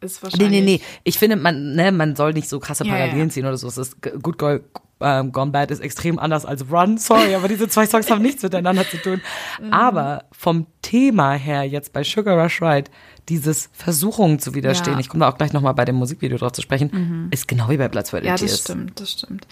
ist 0.00 0.22
Nee, 0.22 0.22
wahrscheinlich. 0.22 0.50
nee, 0.50 0.60
nee. 0.62 0.80
Ich 1.04 1.18
finde, 1.18 1.36
man, 1.36 1.74
ne, 1.74 1.92
man 1.92 2.16
soll 2.16 2.32
nicht 2.32 2.48
so 2.48 2.58
krasse 2.60 2.84
Parallelen 2.84 3.18
ja. 3.18 3.28
ziehen 3.28 3.46
oder 3.46 3.56
so. 3.56 3.68
Es 3.68 3.78
ist 3.78 4.00
Good 4.00 4.38
Girl 4.38 4.64
ähm, 5.00 5.32
Gone 5.32 5.52
Bad 5.52 5.70
ist 5.70 5.80
extrem 5.80 6.18
anders 6.18 6.44
als 6.44 6.70
Run. 6.70 6.98
Sorry, 6.98 7.34
aber 7.34 7.48
diese 7.48 7.68
zwei 7.68 7.86
Songs 7.86 8.10
haben 8.10 8.22
nichts 8.22 8.42
miteinander 8.42 8.88
zu 8.88 8.96
tun. 8.98 9.20
Mhm. 9.60 9.72
Aber 9.72 10.24
vom 10.30 10.66
Thema 10.82 11.32
her 11.32 11.64
jetzt 11.64 11.92
bei 11.92 12.04
Sugar 12.04 12.40
Rush 12.40 12.62
Ride, 12.62 12.90
dieses 13.28 13.70
Versuchungen 13.72 14.38
zu 14.38 14.54
widerstehen, 14.54 14.92
Ja. 14.92 14.94
Mhm. 14.94 15.00
ich 15.00 15.08
komme 15.08 15.24
da 15.24 15.30
auch 15.30 15.36
gleich 15.36 15.52
nochmal 15.52 15.74
bei 15.74 15.84
dem 15.84 15.96
Musikvideo 15.96 16.38
drauf 16.38 16.52
zu 16.52 16.62
sprechen, 16.62 17.28
ist 17.32 17.48
genau 17.48 17.68
wie 17.70 17.76
bei 17.76 17.88
Platz 17.88 18.10
für 18.10 18.24
Ja, 18.24 18.36
das 18.36 18.60
stimmt, 18.60 19.00
das 19.00 19.10
stimmt. 19.10 19.48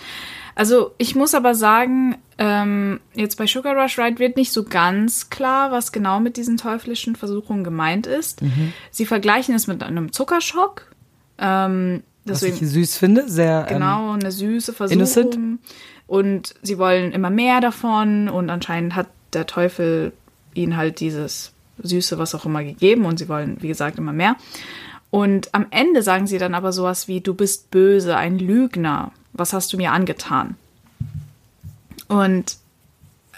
Also 0.57 0.93
ich 0.97 1.15
muss 1.15 1.35
aber 1.35 1.55
sagen, 1.55 2.17
ähm, 2.39 2.99
jetzt 3.15 3.37
bei 3.37 3.47
Sugar 3.47 3.77
Rush 3.77 3.99
Ride 3.99 4.19
wird 4.19 4.37
nicht 4.37 4.53
so 4.53 4.65
ganz 4.65 5.29
klar, 5.29 5.71
was 5.71 5.93
genau 5.93 6.19
mit 6.19 6.39
diesen 6.39 6.57
teuflischen 6.57 7.15
Versuchungen 7.15 7.63
gemeint 7.63 8.07
ist. 8.07 8.43
Mhm. 8.43 8.73
Sie 8.91 9.05
vergleichen 9.05 9.55
es 9.55 9.67
mit 9.67 9.83
einem 9.83 10.13
Zuckerschock. 10.13 10.91
Ähm, 11.39 12.03
Was 12.25 12.41
deswegen, 12.41 12.65
ich 12.65 12.73
süß 12.73 12.97
finde, 12.97 13.29
sehr, 13.29 13.67
ähm, 13.69 13.75
genau, 13.75 14.13
eine 14.13 14.33
süße 14.33 14.73
Versuchung. 14.73 14.99
innocent. 14.99 15.39
Und 16.07 16.55
sie 16.63 16.79
wollen 16.79 17.13
immer 17.13 17.31
mehr 17.31 17.61
davon 17.61 18.31
und 18.31 18.49
anscheinend 18.49 18.95
hat 18.95 19.09
der 19.35 19.47
Teufel 19.47 20.13
ihnen 20.55 20.79
halt 20.79 21.01
dieses 21.01 21.53
Süße, 21.83 22.17
was 22.17 22.35
auch 22.35 22.47
immer 22.47 22.65
gegeben 22.65 23.05
und 23.05 23.19
sie 23.19 23.29
wollen, 23.29 23.59
wie 23.61 23.69
gesagt, 23.69 23.99
immer 23.99 24.15
mehr. 24.15 24.37
Und 25.11 25.55
am 25.55 25.67
Ende 25.71 26.03
sagen 26.03 26.27
sie 26.27 26.39
dann 26.39 26.55
aber 26.55 26.73
sowas 26.73 27.09
wie, 27.09 27.21
du 27.21 27.35
bist 27.35 27.71
böse, 27.71 28.17
ein 28.17 28.39
Lügner, 28.39 29.13
was 29.39 29.53
hast 29.53 29.73
du 29.73 29.77
mir 29.77 29.93
angetan? 29.93 30.57
Und 32.09 32.57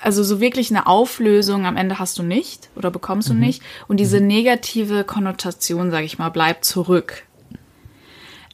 also 0.00 0.22
so 0.22 0.40
wirklich 0.40 0.70
eine 0.70 0.86
Auflösung 0.86 1.66
am 1.66 1.76
Ende 1.76 1.98
hast 1.98 2.18
du 2.18 2.22
nicht 2.22 2.70
oder 2.76 2.90
bekommst 2.90 3.28
du 3.28 3.34
nicht. 3.34 3.62
Und 3.88 3.98
diese 3.98 4.20
negative 4.20 5.04
Konnotation, 5.04 5.90
sage 5.90 6.06
ich 6.06 6.18
mal, 6.18 6.28
bleibt 6.28 6.64
zurück. 6.64 7.24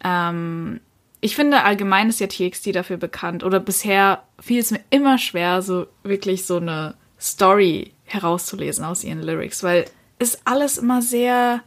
Ähm, 0.03 0.81
ich 1.21 1.37
finde, 1.37 1.65
allgemein 1.65 2.09
ist 2.09 2.21
ja 2.21 2.27
TXT 2.27 2.75
dafür 2.75 2.97
bekannt. 2.97 3.45
Oder 3.45 3.61
bisher 3.61 4.23
fiel 4.41 4.61
es 4.61 4.71
mir 4.71 4.81
immer 4.91 5.19
schwer, 5.19 5.63
so 5.63 5.87
wirklich 6.03 6.47
so 6.47 6.59
eine 6.59 6.95
Story 7.21 7.93
herauszulesen 8.05 8.85
aus 8.85 9.05
ihren 9.05 9.23
Lyrics, 9.23 9.63
weil 9.63 9.87
es 10.19 10.39
alles 10.45 10.79
immer 10.79 11.03
sehr, 11.03 11.63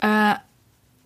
äh, 0.00 0.34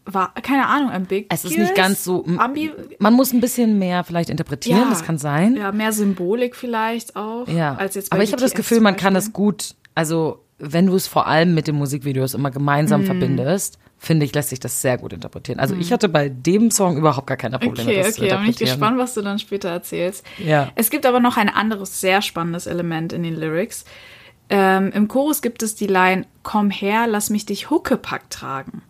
war, 0.06 0.32
keine 0.34 0.66
Ahnung, 0.68 0.90
ambiguous. 0.90 1.26
Es 1.30 1.44
ist 1.44 1.58
nicht 1.58 1.74
ganz 1.74 2.04
so. 2.04 2.24
Ambi 2.38 2.72
Man 2.98 3.14
muss 3.14 3.32
ein 3.32 3.40
bisschen 3.40 3.78
mehr 3.78 4.04
vielleicht 4.04 4.30
interpretieren, 4.30 4.88
das 4.88 5.04
kann 5.04 5.18
sein. 5.18 5.56
Ja, 5.56 5.72
mehr 5.72 5.92
Symbolik 5.92 6.54
vielleicht 6.56 7.16
auch. 7.16 7.46
Ja, 7.48 7.74
als 7.74 7.94
jetzt 7.96 8.12
aber 8.12 8.22
ich 8.22 8.32
habe 8.32 8.40
das 8.40 8.52
BTS 8.52 8.56
Gefühl, 8.56 8.80
man 8.80 8.96
kann 8.96 9.16
es 9.16 9.32
gut, 9.32 9.74
also 9.94 10.42
wenn 10.58 10.86
du 10.86 10.94
es 10.94 11.06
vor 11.06 11.26
allem 11.26 11.54
mit 11.54 11.66
den 11.66 11.74
Musikvideos 11.74 12.34
immer 12.34 12.50
gemeinsam 12.50 13.02
Mhm. 13.02 13.06
verbindest, 13.06 13.78
finde 13.98 14.24
ich, 14.24 14.34
lässt 14.34 14.50
sich 14.50 14.60
das 14.60 14.80
sehr 14.80 14.96
gut 14.98 15.12
interpretieren. 15.12 15.58
Also 15.58 15.74
ich 15.74 15.92
hatte 15.92 16.08
bei 16.08 16.28
dem 16.28 16.70
Song 16.70 16.96
überhaupt 16.96 17.26
gar 17.26 17.36
keine 17.36 17.58
Probleme, 17.58 17.90
Okay, 17.90 18.02
das 18.02 18.18
okay, 18.18 18.28
da 18.28 18.36
bin 18.38 18.50
ich 18.50 18.56
gespannt, 18.56 18.98
was 18.98 19.14
du 19.14 19.22
dann 19.22 19.38
später 19.38 19.68
erzählst. 19.70 20.24
Ja. 20.38 20.70
Es 20.74 20.90
gibt 20.90 21.04
aber 21.06 21.20
noch 21.20 21.36
ein 21.36 21.48
anderes 21.48 22.00
sehr 22.00 22.22
spannendes 22.22 22.66
Element 22.66 23.12
in 23.12 23.22
den 23.22 23.34
Lyrics. 23.34 23.84
Ähm, 24.48 24.92
Im 24.92 25.08
Chorus 25.08 25.42
gibt 25.42 25.62
es 25.62 25.74
die 25.74 25.88
Line 25.88 26.24
Komm 26.42 26.70
her, 26.70 27.06
lass 27.08 27.30
mich 27.30 27.46
dich 27.46 27.68
Huckepack 27.70 28.30
tragen. 28.30 28.82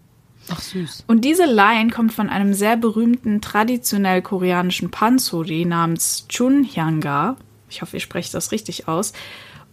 Ach 0.51 0.61
süß. 0.61 1.05
Und 1.07 1.25
diese 1.25 1.45
Line 1.45 1.91
kommt 1.91 2.13
von 2.13 2.29
einem 2.29 2.55
sehr 2.55 2.77
berühmten 2.77 3.41
traditionell 3.41 4.23
koreanischen 4.23 4.91
Pansori 4.91 5.65
namens 5.65 6.27
Chun 6.29 6.65
Hyanga. 6.65 7.37
Ich 7.69 7.83
hoffe, 7.83 7.97
ihr 7.97 8.01
sprecht 8.01 8.33
das 8.35 8.53
richtig 8.53 8.89
aus. 8.89 9.13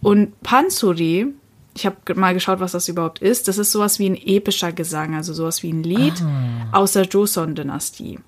Und 0.02 0.40
Pansori, 0.42 1.26
ich 1.74 1.86
habe 1.86 2.14
mal 2.14 2.34
geschaut, 2.34 2.60
was 2.60 2.72
das 2.72 2.88
überhaupt 2.88 3.20
ist. 3.20 3.48
Das 3.48 3.58
ist 3.58 3.72
sowas 3.72 3.98
wie 3.98 4.08
ein 4.08 4.16
epischer 4.16 4.72
Gesang, 4.72 5.14
also 5.14 5.32
sowas 5.32 5.62
wie 5.62 5.72
ein 5.72 5.82
Lied 5.82 6.14
aus 6.72 6.92
der 6.92 7.04
Joseon-Dynastie. 7.04 8.18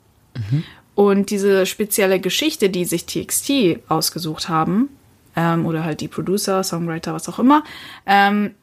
Und 0.95 1.31
diese 1.31 1.67
spezielle 1.67 2.21
Geschichte, 2.21 2.71
die 2.71 2.85
sich 2.85 3.07
TXT 3.07 3.81
ausgesucht 3.89 4.49
haben, 4.49 4.89
ähm, 5.37 5.67
oder 5.67 5.85
halt 5.85 6.01
die 6.01 6.09
Producer, 6.09 6.65
Songwriter, 6.65 7.13
was 7.13 7.29
auch 7.29 7.39
immer, 7.39 7.63
ähm, 8.07 8.55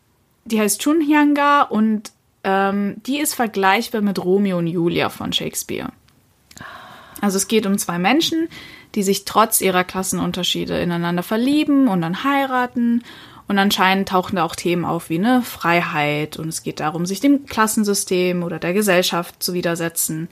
die 0.46 0.60
heißt 0.60 0.82
Chunhyanga 0.82 1.62
und 1.62 2.12
ähm, 2.44 2.96
die 3.06 3.20
ist 3.20 3.36
vergleichbar 3.36 4.02
mit 4.02 4.24
Romeo 4.24 4.58
und 4.58 4.68
Julia 4.68 5.10
von 5.10 5.34
Shakespeare. 5.34 5.90
Also 7.22 7.38
es 7.38 7.48
geht 7.48 7.66
um 7.66 7.78
zwei 7.78 8.00
Menschen, 8.00 8.50
die 8.96 9.04
sich 9.04 9.26
trotz 9.26 9.62
ihrer 9.62 9.84
Klassenunterschiede 9.84 10.78
ineinander 10.80 11.24
verlieben 11.24 11.88
und 11.88 12.02
dann 12.02 12.24
heiraten. 12.24 13.04
Und 13.48 13.60
anscheinend 13.60 14.10
tauchen 14.10 14.38
da 14.38 14.44
auch 14.44 14.56
Themen 14.56 14.86
auf 14.86 15.10
wie 15.10 15.20
ne 15.20 15.42
Freiheit 15.42 16.38
und 16.38 16.48
es 16.48 16.64
geht 16.64 16.80
darum, 16.80 17.06
sich 17.06 17.20
dem 17.20 17.46
Klassensystem 17.46 18.44
oder 18.44 18.60
der 18.60 18.74
Gesellschaft 18.74 19.42
zu 19.44 19.54
widersetzen. 19.54 20.30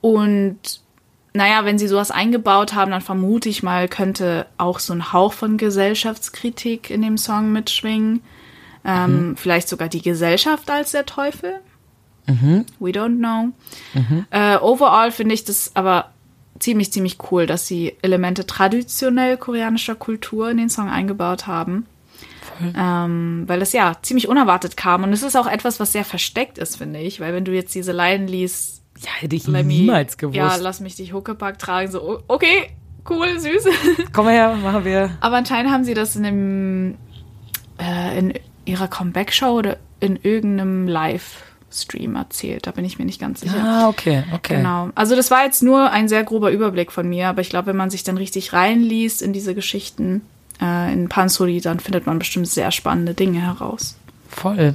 Und 0.00 0.80
naja, 1.32 1.64
wenn 1.64 1.78
sie 1.78 1.88
sowas 1.88 2.12
eingebaut 2.12 2.74
haben, 2.74 2.92
dann 2.92 3.00
vermute 3.00 3.48
ich 3.48 3.62
mal, 3.62 3.88
könnte 3.88 4.46
auch 4.58 4.78
so 4.78 4.92
ein 4.92 5.12
Hauch 5.12 5.32
von 5.32 5.58
Gesellschaftskritik 5.58 6.90
in 6.90 7.02
dem 7.02 7.18
Song 7.18 7.52
mitschwingen. 7.52 8.22
Ähm, 8.84 9.34
Vielleicht 9.36 9.68
sogar 9.68 9.88
die 9.88 10.02
Gesellschaft 10.02 10.70
als 10.70 10.92
der 10.92 11.06
Teufel. 11.06 11.60
We 12.26 12.90
don't 12.90 13.18
know. 13.18 13.50
Äh, 14.30 14.56
overall 14.56 15.10
finde 15.12 15.34
ich 15.34 15.44
das 15.44 15.72
aber 15.74 16.10
ziemlich, 16.58 16.90
ziemlich 16.90 17.18
cool, 17.30 17.46
dass 17.46 17.66
sie 17.66 17.96
Elemente 18.00 18.46
traditionell 18.46 19.36
koreanischer 19.36 19.94
Kultur 19.94 20.50
in 20.50 20.56
den 20.56 20.70
Song 20.70 20.88
eingebaut 20.88 21.46
haben. 21.46 21.84
Ähm, 22.76 23.44
weil 23.46 23.58
das 23.60 23.72
ja 23.72 23.96
ziemlich 24.02 24.28
unerwartet 24.28 24.76
kam. 24.76 25.02
Und 25.02 25.12
es 25.12 25.22
ist 25.22 25.36
auch 25.36 25.46
etwas, 25.46 25.80
was 25.80 25.92
sehr 25.92 26.04
versteckt 26.04 26.56
ist, 26.56 26.76
finde 26.76 27.00
ich. 27.00 27.20
Weil 27.20 27.34
wenn 27.34 27.44
du 27.44 27.52
jetzt 27.52 27.74
diese 27.74 27.92
Line 27.92 28.26
liest, 28.26 28.82
Ja, 29.02 29.10
hätte 29.18 29.34
ich 29.36 29.46
Let 29.46 29.66
me- 29.66 29.72
niemals 29.74 30.16
gewusst. 30.16 30.36
Ja, 30.36 30.54
lass 30.56 30.80
mich 30.80 30.94
dich 30.94 31.12
Huckepack 31.12 31.58
tragen. 31.58 31.90
So, 31.90 32.22
okay, 32.28 32.70
cool, 33.10 33.38
süß. 33.38 33.64
Komm 34.12 34.26
mal 34.26 34.32
her, 34.34 34.54
machen 34.62 34.84
wir. 34.84 35.10
Aber 35.20 35.36
anscheinend 35.36 35.72
haben 35.72 35.84
sie 35.84 35.94
das 35.94 36.14
in 36.16 36.22
dem, 36.22 36.94
äh, 37.78 38.18
in 38.18 38.34
ihrer 38.64 38.88
Comeback-Show 38.88 39.50
oder 39.58 39.76
in 40.00 40.16
irgendeinem 40.16 40.86
Livestream 40.88 42.16
erzählt. 42.16 42.66
Da 42.66 42.70
bin 42.70 42.84
ich 42.84 42.98
mir 42.98 43.04
nicht 43.04 43.20
ganz 43.20 43.40
sicher. 43.40 43.56
Ah, 43.62 43.88
okay, 43.88 44.24
okay. 44.32 44.56
Genau. 44.56 44.90
Also 44.94 45.16
das 45.16 45.30
war 45.30 45.44
jetzt 45.44 45.62
nur 45.62 45.90
ein 45.90 46.08
sehr 46.08 46.24
grober 46.24 46.50
Überblick 46.50 46.92
von 46.92 47.08
mir, 47.08 47.28
aber 47.28 47.40
ich 47.40 47.50
glaube, 47.50 47.68
wenn 47.68 47.76
man 47.76 47.90
sich 47.90 48.02
dann 48.04 48.16
richtig 48.16 48.52
reinliest 48.52 49.22
in 49.22 49.32
diese 49.32 49.54
Geschichten, 49.54 50.22
äh, 50.60 50.92
in 50.92 51.08
Pansori, 51.08 51.60
dann 51.60 51.80
findet 51.80 52.06
man 52.06 52.18
bestimmt 52.18 52.48
sehr 52.48 52.70
spannende 52.70 53.14
Dinge 53.14 53.40
heraus. 53.40 53.96
Voll. 54.28 54.74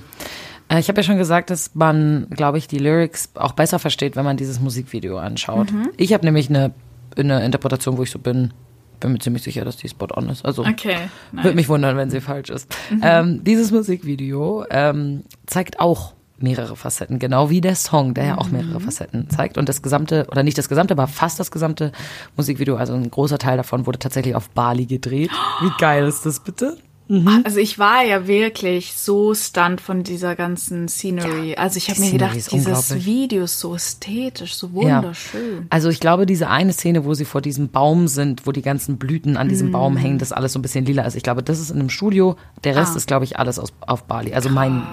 Äh, 0.70 0.80
Ich 0.80 0.88
habe 0.88 1.00
ja 1.00 1.04
schon 1.04 1.18
gesagt, 1.18 1.50
dass 1.50 1.72
man, 1.74 2.28
glaube 2.30 2.58
ich, 2.58 2.68
die 2.68 2.78
Lyrics 2.80 3.30
auch 3.36 3.54
besser 3.54 3.80
versteht, 3.80 4.16
wenn 4.16 4.26
man 4.26 4.38
dieses 4.38 4.60
Musikvideo 4.60 5.18
anschaut. 5.18 5.72
Mhm. 5.72 5.90
Ich 5.98 6.14
habe 6.14 6.26
nämlich 6.26 6.50
eine, 6.50 6.72
eine 7.18 7.44
Interpretation, 7.44 7.98
wo 7.98 8.04
ich 8.04 8.12
so 8.12 8.20
bin, 8.20 8.54
bin 9.00 9.12
mir 9.14 9.20
ziemlich 9.20 9.44
sicher, 9.44 9.66
dass 9.66 9.78
die 9.78 9.90
spot 9.90 10.08
on 10.16 10.30
ist. 10.30 10.46
Also 10.46 10.66
Okay. 10.66 10.98
würde 11.32 11.54
mich 11.56 11.70
wundern, 11.70 11.98
wenn 11.98 12.10
sie 12.10 12.22
falsch 12.22 12.50
ist. 12.50 12.74
Ähm, 13.02 13.44
dieses 13.44 13.72
Musikvideo 13.72 14.66
ähm, 14.70 15.24
zeigt 15.46 15.80
auch 15.80 16.14
mehrere 16.42 16.76
Facetten, 16.78 17.20
genau 17.20 17.50
wie 17.50 17.60
der 17.60 17.76
Song, 17.76 18.14
der 18.14 18.24
ja 18.26 18.38
auch 18.38 18.50
mehrere 18.50 18.80
Facetten 18.80 19.30
zeigt. 19.30 19.58
Und 19.58 19.68
das 19.68 19.82
gesamte, 19.82 20.26
oder 20.32 20.42
nicht 20.44 20.58
das 20.58 20.70
gesamte, 20.70 20.94
aber 20.94 21.08
fast 21.08 21.40
das 21.40 21.52
gesamte 21.52 21.92
Musikvideo, 22.38 22.78
also 22.78 22.94
ein 22.94 23.12
großer 23.12 23.38
Teil 23.38 23.58
davon 23.58 23.86
wurde 23.86 24.00
tatsächlich 24.00 24.36
auf 24.36 24.50
Bali 24.52 24.86
gedreht. 24.86 25.32
Wie 25.62 25.72
geil 25.80 26.08
ist 26.08 26.26
das 26.26 26.40
bitte? 26.40 26.78
Also 27.44 27.58
ich 27.60 27.80
war 27.80 28.04
ja 28.06 28.28
wirklich 28.28 28.94
so 28.94 29.34
stunned 29.34 29.82
von 29.82 30.04
dieser 30.04 30.36
ganzen 30.36 30.88
Scenery. 30.88 31.56
also 31.56 31.78
ich 31.78 31.90
habe 31.90 32.00
mir 32.00 32.06
Scenery 32.08 32.36
gedacht, 32.36 32.52
dieses. 32.52 33.06
Video 33.06 33.44
ist 33.46 33.60
so 33.60 33.74
ästhetisch, 33.74 34.54
so 34.56 34.68
Ja. 34.76 34.98
wunderschön. 34.98 35.66
Also 35.72 35.90
ich 35.90 36.00
glaube, 36.00 36.28
diese 36.28 36.50
eine 36.50 36.72
Szene, 36.72 37.06
wo 37.06 37.16
sie 37.16 37.26
vor 37.26 37.42
diesem 37.42 37.70
Baum 37.70 38.08
sind, 38.08 38.46
wo 38.46 38.52
die 38.52 38.62
ganzen 38.62 38.98
Blüten 38.98 39.38
an 39.38 39.50
diesem 39.50 39.72
Baum 39.72 39.98
hängen, 39.98 40.20
das 40.20 40.32
alles 40.32 40.54
so 40.54 40.60
ein 40.60 40.62
bisschen 40.62 40.86
lila 40.86 41.02
ist. 41.04 41.16
Ich 41.16 41.24
glaube, 41.24 41.42
das 41.42 41.60
ist 41.60 41.72
in 41.72 41.80
einem 41.80 41.90
Studio. 41.90 42.36
Der 42.64 42.76
Rest 42.76 42.94
Ah. 42.94 42.98
ist, 42.98 43.08
glaube 43.08 43.26
ich, 43.26 43.40
alles 43.40 43.58
aus, 43.58 43.74
auf 43.82 44.04
Bali. 44.04 44.34
Also 44.36 44.50
mein, 44.50 44.84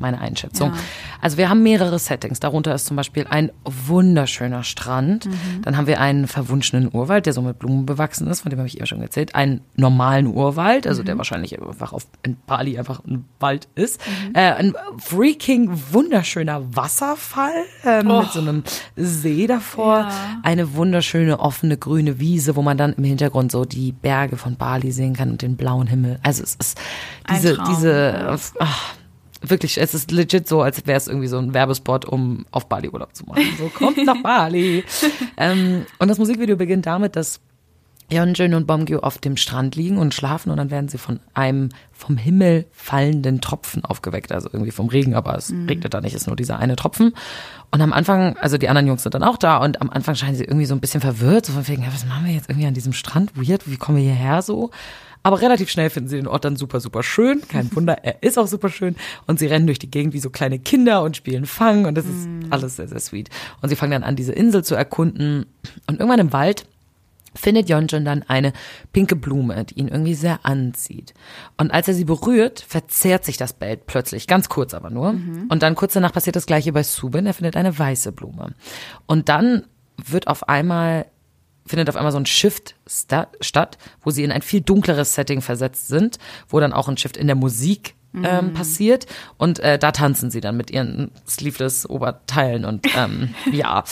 meine 0.00 0.18
Einschätzung. 0.20 0.70
Ja. 0.70 0.76
Also 1.20 1.36
wir 1.36 1.50
haben 1.50 1.62
mehrere 1.62 1.98
Settings. 1.98 2.40
Darunter 2.40 2.74
ist 2.74 2.86
zum 2.86 2.96
Beispiel 2.96 3.26
ein 3.28 3.50
wunderschöner 3.64 4.62
Strand. 4.62 5.26
Mhm. 5.26 5.62
Dann 5.62 5.76
haben 5.76 5.86
wir 5.86 6.00
einen 6.00 6.26
verwunschenen 6.26 6.88
Urwald, 6.92 7.26
der 7.26 7.32
so 7.32 7.42
mit 7.42 7.58
Blumen 7.58 7.84
bewachsen 7.86 8.26
ist, 8.28 8.40
von 8.40 8.50
dem 8.50 8.58
habe 8.58 8.68
ich 8.68 8.76
eben 8.78 8.86
schon 8.86 9.02
erzählt. 9.02 9.34
Einen 9.34 9.60
normalen 9.76 10.26
Urwald, 10.26 10.86
also 10.86 11.02
Mhm. 11.02 11.06
der 11.06 11.18
wahrscheinlich 11.18 11.52
einfach 11.68 11.92
auf 11.92 12.06
in 12.22 12.36
Bali 12.46 12.78
einfach 12.78 13.04
ein 13.04 13.24
Wald 13.40 13.68
ist. 13.74 14.00
Mhm. 14.06 14.34
Äh, 14.34 14.52
ein 14.52 14.74
freaking 14.98 15.70
wunderschöner 15.90 16.76
Wasserfall 16.76 17.64
äh, 17.84 18.02
mit 18.02 18.30
so 18.32 18.40
einem 18.40 18.62
See 18.96 19.46
davor. 19.46 19.98
Ja. 20.00 20.40
Eine 20.42 20.74
wunderschöne 20.74 21.40
offene 21.40 21.76
grüne 21.76 22.18
Wiese, 22.18 22.56
wo 22.56 22.62
man 22.62 22.78
dann 22.78 22.94
im 22.94 23.04
Hintergrund 23.04 23.52
so 23.52 23.64
die 23.64 23.92
Berge 23.92 24.36
von 24.36 24.56
Bali 24.56 24.92
sehen 24.92 25.14
kann 25.14 25.30
und 25.30 25.42
den 25.42 25.56
blauen 25.56 25.86
Himmel. 25.86 26.18
Also 26.22 26.42
es 26.42 26.54
ist 26.56 26.78
diese, 27.30 27.58
diese, 27.68 28.38
ach, 28.58 28.94
wirklich, 29.42 29.78
es 29.80 29.94
ist 29.94 30.10
legit 30.10 30.48
so, 30.48 30.62
als 30.62 30.86
wäre 30.86 30.96
es 30.96 31.08
irgendwie 31.08 31.28
so 31.28 31.38
ein 31.38 31.54
Werbespot, 31.54 32.04
um 32.04 32.46
auf 32.50 32.68
Bali 32.68 32.88
Urlaub 32.88 33.14
zu 33.14 33.24
machen. 33.24 33.44
So, 33.58 33.68
kommt 33.68 34.04
nach 34.04 34.22
Bali. 34.22 34.84
ähm, 35.36 35.86
und 35.98 36.08
das 36.08 36.18
Musikvideo 36.18 36.56
beginnt 36.56 36.86
damit, 36.86 37.16
dass 37.16 37.40
Yeonjun 38.10 38.54
und 38.54 38.66
Bomgyu 38.66 38.98
auf 38.98 39.18
dem 39.18 39.36
Strand 39.36 39.74
liegen 39.74 39.98
und 39.98 40.14
schlafen 40.14 40.50
und 40.50 40.56
dann 40.58 40.70
werden 40.70 40.88
sie 40.88 40.98
von 40.98 41.20
einem 41.34 41.70
vom 41.92 42.16
Himmel 42.16 42.66
fallenden 42.72 43.40
Tropfen 43.40 43.84
aufgeweckt, 43.84 44.32
also 44.32 44.48
irgendwie 44.52 44.70
vom 44.70 44.88
Regen, 44.88 45.14
aber 45.14 45.36
es 45.36 45.52
regnet 45.52 45.92
da 45.92 46.00
nicht, 46.00 46.14
es 46.14 46.22
ist 46.22 46.26
nur 46.26 46.36
dieser 46.36 46.58
eine 46.58 46.76
Tropfen. 46.76 47.14
Und 47.72 47.80
am 47.80 47.92
Anfang, 47.92 48.36
also 48.36 48.58
die 48.58 48.68
anderen 48.68 48.86
Jungs 48.86 49.02
sind 49.02 49.14
dann 49.14 49.24
auch 49.24 49.36
da 49.36 49.56
und 49.56 49.80
am 49.80 49.90
Anfang 49.90 50.14
scheinen 50.14 50.36
sie 50.36 50.44
irgendwie 50.44 50.66
so 50.66 50.74
ein 50.74 50.80
bisschen 50.80 51.00
verwirrt, 51.00 51.46
so 51.46 51.52
von 51.52 51.66
wegen, 51.66 51.82
ja, 51.82 51.88
was 51.92 52.06
machen 52.06 52.26
wir 52.26 52.32
jetzt 52.32 52.48
irgendwie 52.48 52.68
an 52.68 52.74
diesem 52.74 52.92
Strand? 52.92 53.32
Weird, 53.34 53.68
wie 53.68 53.76
kommen 53.76 53.98
wir 53.98 54.04
hierher 54.04 54.42
so? 54.42 54.70
Aber 55.26 55.40
relativ 55.40 55.70
schnell 55.70 55.90
finden 55.90 56.08
sie 56.08 56.16
den 56.18 56.28
Ort 56.28 56.44
dann 56.44 56.54
super, 56.54 56.78
super 56.78 57.02
schön. 57.02 57.42
Kein 57.48 57.68
Wunder, 57.74 58.04
er 58.04 58.22
ist 58.22 58.38
auch 58.38 58.46
super 58.46 58.68
schön. 58.68 58.94
Und 59.26 59.40
sie 59.40 59.48
rennen 59.48 59.66
durch 59.66 59.80
die 59.80 59.90
Gegend 59.90 60.14
wie 60.14 60.20
so 60.20 60.30
kleine 60.30 60.60
Kinder 60.60 61.02
und 61.02 61.16
spielen 61.16 61.46
Fang. 61.46 61.84
Und 61.86 61.96
das 61.96 62.04
ist 62.04 62.28
alles 62.50 62.76
sehr, 62.76 62.86
sehr 62.86 63.00
sweet. 63.00 63.28
Und 63.60 63.68
sie 63.68 63.74
fangen 63.74 63.90
dann 63.90 64.04
an, 64.04 64.14
diese 64.14 64.32
Insel 64.32 64.62
zu 64.62 64.76
erkunden. 64.76 65.46
Und 65.88 65.98
irgendwann 65.98 66.20
im 66.20 66.32
Wald 66.32 66.66
findet 67.36 67.68
Yeonjun 67.68 68.04
dann 68.04 68.22
eine 68.24 68.52
pinke 68.92 69.16
Blume, 69.16 69.64
die 69.64 69.78
ihn 69.78 69.88
irgendwie 69.88 70.14
sehr 70.14 70.40
anzieht. 70.44 71.14
Und 71.56 71.72
als 71.72 71.88
er 71.88 71.94
sie 71.94 72.04
berührt, 72.04 72.60
verzehrt 72.60 73.24
sich 73.24 73.36
das 73.36 73.52
Bild 73.52 73.86
plötzlich, 73.86 74.26
ganz 74.26 74.48
kurz 74.48 74.74
aber 74.74 74.90
nur. 74.90 75.10
Und 75.48 75.62
dann 75.62 75.74
kurz 75.74 75.92
danach 75.92 76.12
passiert 76.12 76.36
das 76.36 76.46
gleiche 76.46 76.72
bei 76.72 76.82
Subin, 76.82 77.26
er 77.26 77.34
findet 77.34 77.56
eine 77.56 77.78
weiße 77.78 78.12
Blume. 78.12 78.54
Und 79.06 79.28
dann 79.28 79.66
wird 80.04 80.28
auf 80.28 80.48
einmal 80.48 81.06
findet 81.66 81.88
auf 81.88 81.96
einmal 81.96 82.12
so 82.12 82.18
ein 82.18 82.26
Shift 82.26 82.76
sta 82.86 83.28
statt, 83.40 83.76
wo 84.00 84.10
sie 84.10 84.22
in 84.22 84.30
ein 84.30 84.42
viel 84.42 84.60
dunkleres 84.60 85.14
Setting 85.14 85.40
versetzt 85.40 85.88
sind, 85.88 86.18
wo 86.48 86.60
dann 86.60 86.72
auch 86.72 86.88
ein 86.88 86.96
Shift 86.96 87.16
in 87.16 87.26
der 87.26 87.34
Musik 87.34 87.96
ähm, 88.24 88.52
passiert. 88.54 89.06
Und 89.36 89.58
äh, 89.60 89.78
da 89.78 89.92
tanzen 89.92 90.30
sie 90.30 90.40
dann 90.40 90.56
mit 90.56 90.70
ihren 90.70 91.10
sleeveless 91.28 91.88
Oberteilen 91.88 92.64
und 92.64 92.86
ähm, 92.96 93.30
ja, 93.52 93.84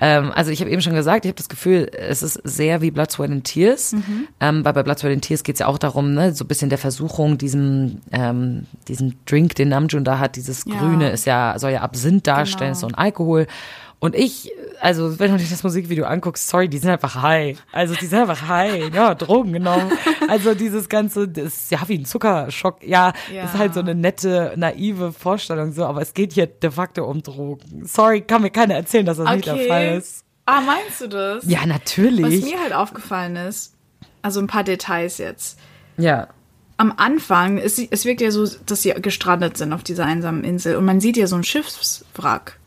ähm, 0.00 0.32
also 0.34 0.50
ich 0.50 0.60
habe 0.60 0.70
eben 0.70 0.82
schon 0.82 0.94
gesagt, 0.94 1.24
ich 1.24 1.28
habe 1.30 1.36
das 1.36 1.48
Gefühl, 1.48 1.90
es 1.92 2.22
ist 2.22 2.40
sehr 2.44 2.80
wie 2.80 2.90
Blood, 2.90 3.10
Sweat 3.10 3.30
and 3.30 3.44
Tears, 3.44 3.94
ähm, 4.40 4.64
weil 4.64 4.72
bei 4.72 4.82
Blood, 4.82 4.98
Sweat 4.98 5.12
and 5.12 5.22
Tears 5.22 5.42
geht 5.42 5.56
es 5.56 5.60
ja 5.60 5.66
auch 5.66 5.78
darum, 5.78 6.14
ne, 6.14 6.34
so 6.34 6.44
ein 6.44 6.48
bisschen 6.48 6.68
der 6.70 6.78
Versuchung, 6.78 7.38
diesem 7.38 8.00
ähm, 8.12 8.66
diesen 8.88 9.16
Drink, 9.26 9.54
den 9.54 9.68
Namjoon 9.68 10.04
da 10.04 10.18
hat, 10.18 10.36
dieses 10.36 10.64
Ja. 10.66 10.78
Grüne 10.78 11.10
ist 11.10 11.26
ja 11.26 11.54
soll 11.58 11.70
ja 11.72 11.80
Absinth 11.82 12.26
darstellen, 12.26 12.72
Genau. 12.72 12.80
so 12.80 12.86
ein 12.88 12.94
Alkohol 12.94 13.46
und 14.04 14.14
ich, 14.14 14.52
also 14.80 15.18
wenn 15.18 15.30
du 15.32 15.38
dir 15.38 15.48
das 15.48 15.62
Musikvideo 15.62 16.04
anguckst, 16.04 16.46
sorry, 16.48 16.68
die 16.68 16.76
sind 16.78 16.90
einfach 16.90 17.22
high. 17.22 17.58
Also 17.72 17.94
die 17.94 18.04
sind 18.04 18.18
einfach 18.20 18.46
high. 18.48 18.92
Ja, 18.94 19.14
Drogen 19.14 19.52
genommen. 19.54 19.90
Also 20.28 20.54
dieses 20.54 20.88
ganze, 20.90 21.26
das 21.26 21.46
ist 21.54 21.70
ja 21.70 21.78
wie 21.86 21.98
ein 21.98 22.04
Zuckerschock. 22.04 22.82
Ja, 22.84 23.12
Ja. 23.32 23.44
ist 23.44 23.54
halt 23.56 23.72
so 23.72 23.80
eine 23.80 23.94
nette, 23.94 24.52
naive 24.56 25.12
Vorstellung 25.12 25.72
so, 25.72 25.86
aber 25.86 26.02
es 26.02 26.12
geht 26.12 26.34
hier 26.34 26.46
de 26.46 26.70
facto 26.70 27.04
um 27.04 27.22
Drogen. 27.22 27.86
Sorry, 27.86 28.20
kann 28.20 28.42
mir 28.42 28.50
keiner 28.50 28.74
erzählen, 28.74 29.06
dass 29.06 29.16
das 29.16 29.30
nicht 29.34 29.46
der 29.46 29.56
Fall 29.56 29.96
ist. 29.96 30.24
Ah, 30.46 30.60
meinst 30.60 31.00
du 31.00 31.08
das? 31.08 31.44
Ja, 31.46 31.60
Was 31.60 31.66
natürlich. 31.66 32.44
mir 32.44 32.60
halt 32.60 32.74
aufgefallen 32.74 33.36
ist, 33.36 33.72
also 34.20 34.38
ein 34.40 34.46
paar 34.48 34.64
Details 34.64 35.16
jetzt. 35.16 35.58
Ja. 35.96 36.28
am 36.76 36.92
Anfang, 36.98 37.56
es, 37.56 37.78
es 37.78 38.04
wirkt 38.04 38.20
ja 38.20 38.30
so, 38.30 38.46
dass 38.66 38.82
sie 38.82 38.90
gestrandet 39.00 39.56
sind 39.56 39.72
auf 39.72 39.82
dieser 39.82 40.04
einsamen 40.04 40.44
Insel 40.44 40.76
und 40.76 40.84
man 40.84 41.00
sieht 41.00 41.16
ja 41.16 41.26
so 41.26 41.36
ein 41.36 41.44
Schiffswrack, 41.44 42.58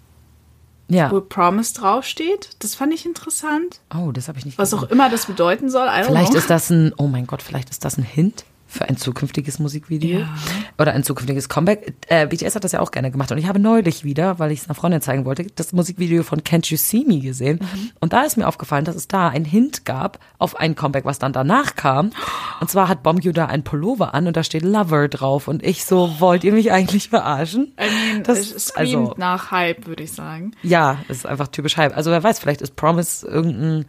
Ja. 0.90 1.12
wo 1.12 1.20
Promise 1.22 1.74
draufsteht. 1.74 2.52
Das 2.60 2.76
fand 2.76 2.94
ich 2.94 3.06
interessant. 3.06 3.80
Oh, 3.94 4.12
das 4.12 4.28
habe 4.28 4.40
ich 4.40 4.46
nicht 4.46 4.58
Was 4.58 4.72
gesehen. 4.72 4.86
auch 4.86 4.92
immer 4.92 5.10
das 5.10 5.26
bedeuten 5.26 5.70
soll. 5.70 5.88
I 5.88 6.04
Vielleicht 6.06 6.34
ist 6.34 6.50
das 6.50 6.70
ein, 6.70 6.94
oh 6.98 7.08
mein 7.08 7.28
Gott, 7.28 7.42
vielleicht 7.42 7.70
ist 7.70 7.84
das 7.84 7.98
ein 7.98 8.04
Hint 8.04 8.46
für 8.68 8.86
ein 8.90 8.98
zukünftiges 8.98 9.60
Musikvideo 9.60 10.20
Ja. 10.20 10.30
oder 10.78 10.94
ein 10.94 11.04
zukünftiges 11.04 11.50
Comeback. 11.50 11.94
Äh, 12.08 12.28
BTS 12.28 12.56
hat 12.56 12.64
das 12.64 12.74
ja 12.74 12.80
auch 12.82 12.92
gerne 12.92 13.12
gemacht 13.12 13.32
und 13.32 13.38
ich 13.38 13.48
habe 13.48 13.60
neulich 13.60 14.04
wieder, 14.04 14.40
weil 14.40 14.52
ich 14.52 14.60
es 14.62 14.66
einer 14.68 14.76
Freundin 14.76 15.02
zeigen 15.02 15.26
wollte, 15.26 15.48
das 15.56 15.74
Musikvideo 15.74 16.24
von 16.24 16.42
Can't 16.42 16.70
You 16.70 16.78
See 16.78 17.04
Me 17.08 17.20
gesehen 17.20 17.60
Mhm. 17.62 17.90
und 18.02 18.14
da 18.14 18.24
ist 18.24 18.38
mir 18.38 18.48
aufgefallen, 18.48 18.86
dass 18.86 18.96
es 18.96 19.08
da 19.08 19.30
einen 19.30 19.46
Hint 19.46 19.86
gab 19.86 20.20
auf 20.38 20.58
ein 20.58 20.76
Comeback, 20.76 21.06
was 21.06 21.18
dann 21.20 21.34
danach 21.34 21.76
kam 21.76 22.12
und 22.60 22.70
zwar 22.70 22.88
hat 22.90 23.04
Bomb 23.04 23.24
You 23.24 23.32
da 23.32 23.46
ein 23.46 23.64
Pullover 23.64 24.14
an 24.14 24.28
und 24.28 24.36
da 24.36 24.44
steht 24.44 24.64
Lover 24.64 25.08
drauf 25.08 25.48
und 25.48 25.64
ich 25.64 25.86
so, 25.86 26.20
wollt 26.20 26.44
ihr 26.44 26.52
mich 26.54 26.72
eigentlich 26.72 27.10
verarschen? 27.10 27.74
I 27.80 28.14
mean, 28.14 28.24
Das- 28.24 28.40
es 28.52 28.68
screamt 28.68 28.96
also- 28.96 29.14
nach 29.18 29.52
Hype, 29.52 29.88
würde 29.88 30.04
ich 30.04 30.12
sagen. 30.12 30.52
Ja, 30.62 30.98
es 31.08 31.18
ist 31.20 31.26
einfach 31.26 31.48
typisch 31.48 31.78
Hype. 31.78 31.96
Also 31.96 32.12
wer 32.12 32.22
weiß, 32.24 32.40
vielleicht 32.40 32.62
ist 32.62 32.76
Promise 32.76 33.26
irgendein, 33.28 33.86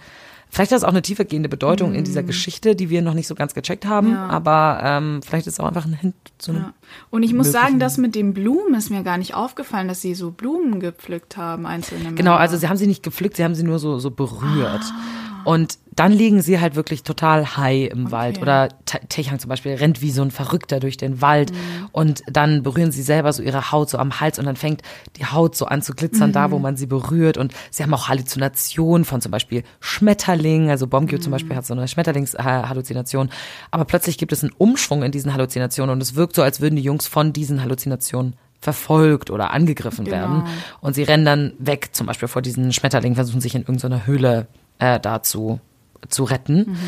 vielleicht 0.50 0.72
hat 0.72 0.78
es 0.78 0.84
auch 0.84 0.88
eine 0.88 1.02
tiefergehende 1.02 1.48
Bedeutung 1.48 1.94
in 1.94 2.04
dieser 2.04 2.22
Geschichte, 2.22 2.74
die 2.76 2.90
wir 2.90 3.02
noch 3.02 3.14
nicht 3.14 3.26
so 3.26 3.34
ganz 3.34 3.54
gecheckt 3.54 3.86
haben, 3.86 4.08
Mm. 4.08 4.12
Ja. 4.14 4.28
aber 4.28 4.80
ähm, 4.82 5.20
vielleicht 5.24 5.46
ist 5.46 5.54
es 5.54 5.60
auch 5.60 5.66
einfach 5.66 5.84
ein 5.86 5.92
Hint 5.94 6.14
zu. 6.38 6.52
Ja. 6.52 6.72
Und 7.10 7.22
ich 7.22 7.32
muss 7.34 7.50
sagen, 7.52 7.78
das 7.78 7.96
mit 7.98 8.14
den 8.14 8.34
Blumen 8.34 8.74
ist 8.74 8.90
mir 8.90 9.02
gar 9.02 9.18
nicht 9.18 9.34
aufgefallen, 9.34 9.88
dass 9.88 10.00
sie 10.00 10.14
so 10.14 10.30
Blumen 10.30 10.80
gepflückt 10.80 11.36
haben, 11.36 11.66
einzelne 11.66 12.04
Genau, 12.14 12.30
Männer. 12.32 12.38
also 12.40 12.56
sie 12.56 12.68
haben 12.68 12.76
sie 12.76 12.86
nicht 12.86 13.02
gepflückt, 13.02 13.36
sie 13.36 13.44
haben 13.44 13.54
sie 13.54 13.62
nur 13.64 13.78
so, 13.78 13.98
so 13.98 14.10
berührt. 14.10 14.82
Ah. 14.82 15.42
Und 15.44 15.78
dann 15.98 16.12
liegen 16.12 16.40
sie 16.42 16.60
halt 16.60 16.76
wirklich 16.76 17.02
total 17.02 17.56
high 17.56 17.90
im 17.90 18.10
Wald. 18.12 18.40
Oder 18.40 18.68
Te- 18.84 19.00
Techang 19.08 19.38
zum 19.38 19.48
Beispiel 19.48 19.74
rennt 19.74 20.00
wie 20.00 20.10
so 20.12 20.22
ein 20.22 20.30
Verrückter 20.30 20.78
durch 20.80 20.96
den 20.96 21.20
Wald. 21.20 21.50
Mhm. 21.52 21.56
Und 21.92 22.22
dann 22.30 22.62
berühren 22.62 22.92
sie 22.92 23.02
selber 23.02 23.32
so 23.32 23.42
ihre 23.42 23.72
Haut 23.72 23.90
so 23.90 23.98
am 23.98 24.20
Hals 24.20 24.38
und 24.38 24.44
dann 24.46 24.56
fängt 24.56 24.82
die 25.16 25.26
Haut 25.26 25.56
so 25.56 25.66
an 25.66 25.82
zu 25.82 25.92
glitzern, 25.94 26.32
da 26.32 26.46
Mhm. 26.48 26.52
wo 26.52 26.58
man 26.60 26.76
sie 26.76 26.86
berührt. 26.86 27.36
Und 27.36 27.52
sie 27.70 27.82
haben 27.82 27.92
auch 27.94 28.08
Halluzinationen 28.08 29.04
von 29.04 29.20
zum 29.20 29.32
Beispiel 29.32 29.64
Schmetterlingen. 29.80 30.70
Also 30.70 30.86
zum 30.86 31.04
Mhm. 31.06 31.30
Beispiel 31.30 31.56
hat 31.56 31.66
so 31.66 31.74
eine 31.74 31.88
Schmetterlingshalluzination. 31.88 33.30
Aber 33.70 33.84
plötzlich 33.84 34.18
gibt 34.18 34.32
es 34.32 34.42
einen 34.42 34.52
Umschwung 34.56 35.02
in 35.02 35.12
diesen 35.12 35.32
Halluzinationen 35.34 35.92
und 35.92 36.02
es 36.02 36.14
wirkt 36.14 36.34
so, 36.36 36.42
als 36.42 36.60
würden 36.60 36.76
die 36.76 36.82
Jungs 36.82 37.06
von 37.06 37.32
diesen 37.32 37.62
Halluzinationen 37.62 38.34
verfolgt 38.60 39.30
oder 39.30 39.52
angegriffen 39.52 40.04
Genau. 40.04 40.16
werden. 40.16 40.44
Und 40.80 40.94
sie 40.94 41.02
rennen 41.04 41.24
dann 41.24 41.52
weg, 41.58 41.90
zum 41.92 42.06
Beispiel 42.06 42.28
vor 42.28 42.42
diesen 42.42 42.72
Schmetterlingen, 42.72 43.14
versuchen 43.14 43.40
sich 43.40 43.54
in 43.54 43.62
irgendeiner 43.62 44.06
Höhle 44.06 44.46
äh, 44.80 44.98
dazu 45.00 45.60
zu 46.08 46.24
retten. 46.24 46.78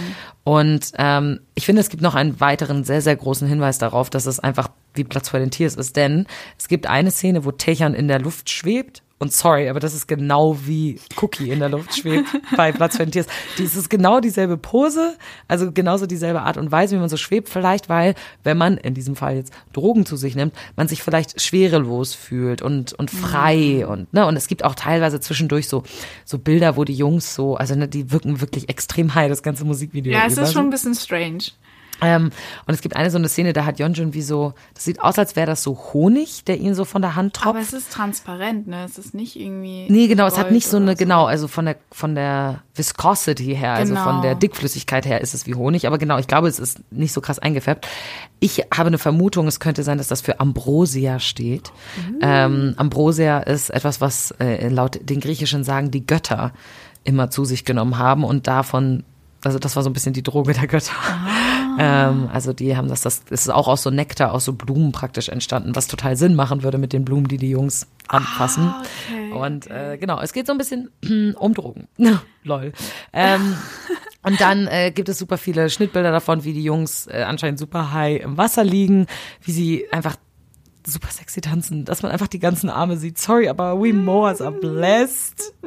Und 0.45 0.93
ähm, 0.97 1.41
ich 1.55 1.67
finde, 1.67 1.81
es 1.81 1.89
gibt 1.89 2.03
noch 2.03 2.15
einen 2.15 2.41
weiteren 2.41 2.85
sehr, 2.85 3.03
sehr 3.03 3.17
großen 3.17 3.47
Hinweis 3.49 3.79
darauf, 3.79 4.11
dass 4.11 4.27
es 4.27 4.41
einfach 4.41 4.69
wie 4.95 5.05
Platz 5.05 5.29
vor 5.29 5.41
den 5.41 5.51
Tiers 5.51 5.77
ist. 5.77 5.97
Denn 5.97 6.27
es 6.59 6.69
gibt 6.69 6.87
eine 6.87 7.11
Szene, 7.11 7.45
wo 7.45 7.53
Techern 7.53 7.95
in 7.95 8.09
der 8.09 8.21
Luft 8.21 8.51
schwebt. 8.51 9.03
Und 9.23 9.35
sorry, 9.35 9.69
aber 9.69 9.81
das 9.81 9.93
ist 9.93 10.09
genau 10.09 10.57
wie 10.65 10.99
Cookie 11.21 11.51
in 11.51 11.59
der 11.59 11.69
Luft 11.69 11.95
schwebt 11.95 12.27
bei 12.57 12.73
Platz 12.73 12.97
für 12.97 13.05
den 13.05 13.13
Tiers. 13.13 13.27
Das 13.59 13.77
ist 13.77 13.91
genau 13.91 14.19
dieselbe 14.19 14.57
Pose, 14.57 15.15
also 15.47 15.73
genauso 15.73 16.07
dieselbe 16.07 16.41
Art 16.41 16.57
und 16.57 16.73
Weise, 16.73 16.97
wie 16.97 17.01
man 17.01 17.11
so 17.11 17.19
schwebt. 17.19 17.51
Vielleicht, 17.51 17.91
weil, 17.91 18.15
wenn 18.45 18.57
man 18.57 18.79
in 18.79 18.95
diesem 18.95 19.17
Fall 19.17 19.37
jetzt 19.37 19.53
Drogen 19.75 20.07
zu 20.07 20.17
sich 20.17 20.37
nimmt, 20.37 20.55
man 20.75 20.89
sich 20.89 21.03
vielleicht 21.03 21.39
schwerelos 21.39 22.15
fühlt 22.15 22.63
und, 22.63 22.95
und 22.95 23.11
frei 23.11 23.87
und, 23.87 24.11
ne, 24.15 24.25
und 24.25 24.37
es 24.37 24.47
gibt 24.47 24.65
auch 24.65 24.75
teilweise 24.75 25.21
zwischendurch 25.21 25.69
so, 25.69 25.83
so 26.25 26.39
Bilder, 26.39 26.79
wo 26.79 26.85
die 26.85 26.95
Jungs 26.95 27.35
so, 27.35 27.57
also, 27.57 27.75
ne, 27.75 27.89
die 27.89 28.11
wirken 28.11 28.41
wirklich 28.41 28.71
extrem 28.71 29.15
high, 29.15 29.29
das 29.29 29.43
ganze 29.43 29.67
Musikvideo. 29.67 30.15
ja, 30.15 30.25
es 30.27 30.39
ist 30.39 30.55
schon 30.55 30.69
ein 30.69 30.71
bisschen 30.71 30.95
strange. 30.95 31.45
Ähm, 32.03 32.31
und 32.67 32.75
es 32.75 32.81
gibt 32.81 32.97
eine 32.97 33.11
so 33.11 33.19
eine 33.19 33.29
Szene, 33.29 33.53
da 33.53 33.65
hat 33.65 33.79
Yeonjun 33.79 34.15
wie 34.15 34.23
so, 34.23 34.55
das 34.75 34.85
sieht 34.85 35.01
aus, 35.01 35.19
als 35.19 35.37
wäre 35.37 35.47
das 35.47 35.63
so 35.63 35.79
Honig, 35.93 36.45
der 36.45 36.59
ihn 36.59 36.75
so 36.75 36.85
von 36.85 37.03
der 37.03 37.17
Hand 37.17 37.37
Aber 37.43 37.53
tropft. 37.59 37.69
es 37.69 37.73
ist 37.73 37.93
transparent, 37.93 38.67
ne? 38.69 38.85
Es 38.85 38.99
ist 38.99 39.15
nicht 39.15 39.37
irgendwie. 39.39 39.87
Nee, 39.89 40.07
genau, 40.07 40.27
es 40.27 40.35
hat 40.37 40.45
Gold 40.45 40.55
nicht 40.55 40.67
so 40.67 40.77
eine, 40.79 40.95
genau, 40.97 41.27
also 41.27 41.49
von 41.49 41.65
der, 41.67 41.77
von 41.93 42.15
der 42.15 42.63
Viscosity 42.75 43.55
her, 43.57 43.75
also 43.75 43.93
Genau. 43.95 44.05
von 44.05 44.23
der 44.23 44.35
Dickflüssigkeit 44.35 45.05
her 45.07 45.21
ist 45.21 45.35
es 45.35 45.47
wie 45.47 45.55
Honig, 45.55 45.87
aber 45.87 45.99
genau, 45.99 46.19
ich 46.19 46.27
glaube, 46.27 46.49
es 46.49 46.59
ist 46.59 46.81
nicht 46.91 47.13
so 47.13 47.21
krass 47.21 47.39
eingefärbt. 47.39 47.87
Ich 48.39 48.65
habe 48.75 48.87
eine 48.89 48.99
Vermutung, 48.99 49.47
es 49.47 49.61
könnte 49.61 49.83
sein, 49.83 49.99
dass 49.99 50.09
das 50.09 50.21
für 50.23 50.41
Ambrosia 50.41 51.19
steht. 51.19 51.73
Ähm, 52.23 52.75
Ambrosia 52.77 53.41
ist 53.41 53.71
etwas, 53.71 54.01
was 54.01 54.31
äh, 54.41 54.69
laut 54.69 54.99
den 55.03 55.21
griechischen 55.21 55.65
Sagen 55.65 55.91
die 55.91 56.07
Götter 56.07 56.53
immer 57.05 57.31
zu 57.31 57.45
sich 57.45 57.65
genommen 57.65 57.99
haben 57.99 58.25
und 58.25 58.47
davon, 58.47 59.05
also 59.45 59.59
das 59.59 59.77
war 59.77 59.83
so 59.83 59.91
ein 59.91 59.93
bisschen 59.93 60.13
die 60.13 60.23
Droge 60.23 60.53
der 60.53 60.67
Götter. 60.67 60.93
Ähm, 61.79 62.29
also 62.33 62.53
die 62.53 62.77
haben 62.77 62.89
das, 62.89 63.03
das 63.03 63.23
ist 63.29 63.51
auch 63.51 63.69
aus 63.69 63.83
so 63.83 63.91
Nektar, 63.91 64.33
aus 64.33 64.45
so 64.45 64.53
Blumen 64.53 64.93
praktisch 64.93 65.29
entstanden, 65.29 65.77
was 65.77 65.87
total 65.87 66.17
Sinn 66.17 66.35
machen 66.35 66.63
würde 66.63 66.79
mit 66.79 66.93
den 66.93 67.05
Blumen, 67.05 67.29
die 67.29 67.37
die 67.37 67.51
Jungs 67.51 67.87
anfassen. 68.09 68.73
okay, 69.09 69.33
und 69.33 69.71
Äh, 69.71 69.99
genau, 69.99 70.21
es 70.21 70.33
geht 70.33 70.47
so 70.47 70.53
ein 70.53 70.59
bisschen 70.59 70.91
um 71.39 71.55
Drogen. 71.55 71.89
Lol. 72.45 72.73
Ähm, 73.13 73.57
und 74.23 74.41
dann 74.41 74.67
äh, 74.67 74.91
gibt 74.91 75.09
es 75.09 75.19
super 75.19 75.39
viele 75.39 75.71
Schnittbilder 75.71 76.11
davon, 76.11 76.45
wie 76.45 76.53
die 76.53 76.65
Jungs 76.65 77.07
äh, 77.07 77.25
anscheinend 77.27 77.59
super 77.59 77.93
high 77.93 78.21
im 78.21 78.37
Wasser 78.37 78.65
liegen, 78.65 79.07
wie 79.43 79.53
sie 79.53 79.87
einfach 79.93 80.17
super 80.87 81.09
sexy 81.11 81.41
tanzen, 81.41 81.85
dass 81.85 82.03
man 82.03 82.11
einfach 82.11 82.29
die 82.29 82.39
ganzen 82.39 82.71
Arme 82.71 82.97
sieht. 82.97 83.19
Sorry, 83.19 83.49
aber 83.49 83.81
we 83.81 83.93
Moas 83.93 84.41
are 84.41 84.53
blessed. 84.53 85.55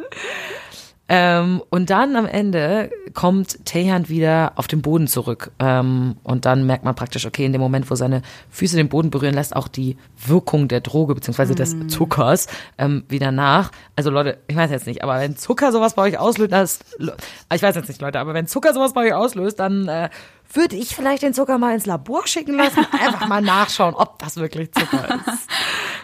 Ähm, 1.10 1.62
und 1.70 1.90
dann 1.90 2.16
am 2.16 2.26
Ende 2.26 2.90
kommt 3.14 3.66
Taehan 3.66 4.08
wieder 4.08 4.54
auf 4.56 4.68
den 4.68 4.82
Boden 4.82 5.08
zurück. 5.08 5.52
Ähm, 5.60 6.16
und 6.24 6.46
dann 6.46 6.66
merkt 6.66 6.86
man 6.86 6.96
praktisch, 6.96 7.26
okay, 7.26 7.46
in 7.46 7.52
dem 7.52 7.62
Moment, 7.62 7.92
wo 7.92 7.96
seine 7.96 8.22
Füße 8.50 8.78
den 8.78 8.88
Boden 8.88 9.10
berühren, 9.10 9.34
lässt 9.34 9.56
auch 9.56 9.68
die 9.68 9.98
Wirkung 10.26 10.70
der 10.70 10.80
Droge 10.80 11.14
beziehungsweise 11.14 11.56
des 11.56 11.76
Zuckers 11.88 12.48
ähm, 12.78 13.04
wieder 13.10 13.32
nach. 13.32 13.72
Also 13.98 14.10
Leute, 14.10 14.38
ich 14.48 14.56
weiß 14.56 14.72
jetzt 14.72 14.88
nicht, 14.88 15.04
aber 15.04 15.20
wenn 15.20 15.36
Zucker 15.36 15.72
sowas 15.74 15.94
bei 15.94 16.04
euch 16.04 16.18
auslöst, 16.18 16.54
das, 16.54 16.80
ich 17.54 17.62
weiß 17.62 17.76
jetzt 17.76 17.90
nicht, 17.90 18.02
Leute, 18.02 18.20
aber 18.20 18.34
wenn 18.34 18.48
Zucker 18.48 18.74
sowas 18.74 18.94
bei 18.94 19.08
euch 19.08 19.14
auslöst, 19.14 19.60
dann 19.60 19.88
äh, 19.90 20.10
würde 20.54 20.76
ich 20.76 20.96
vielleicht 20.96 21.24
den 21.24 21.34
Zucker 21.34 21.58
mal 21.58 21.74
ins 21.74 21.86
Labor 21.86 22.28
schicken 22.28 22.56
lassen, 22.56 22.86
einfach 22.92 23.28
mal 23.28 23.42
nachschauen, 23.42 23.96
ob 23.96 24.20
das 24.20 24.38
wirklich 24.38 24.72
Zucker 24.72 25.20
ist. 25.28 25.50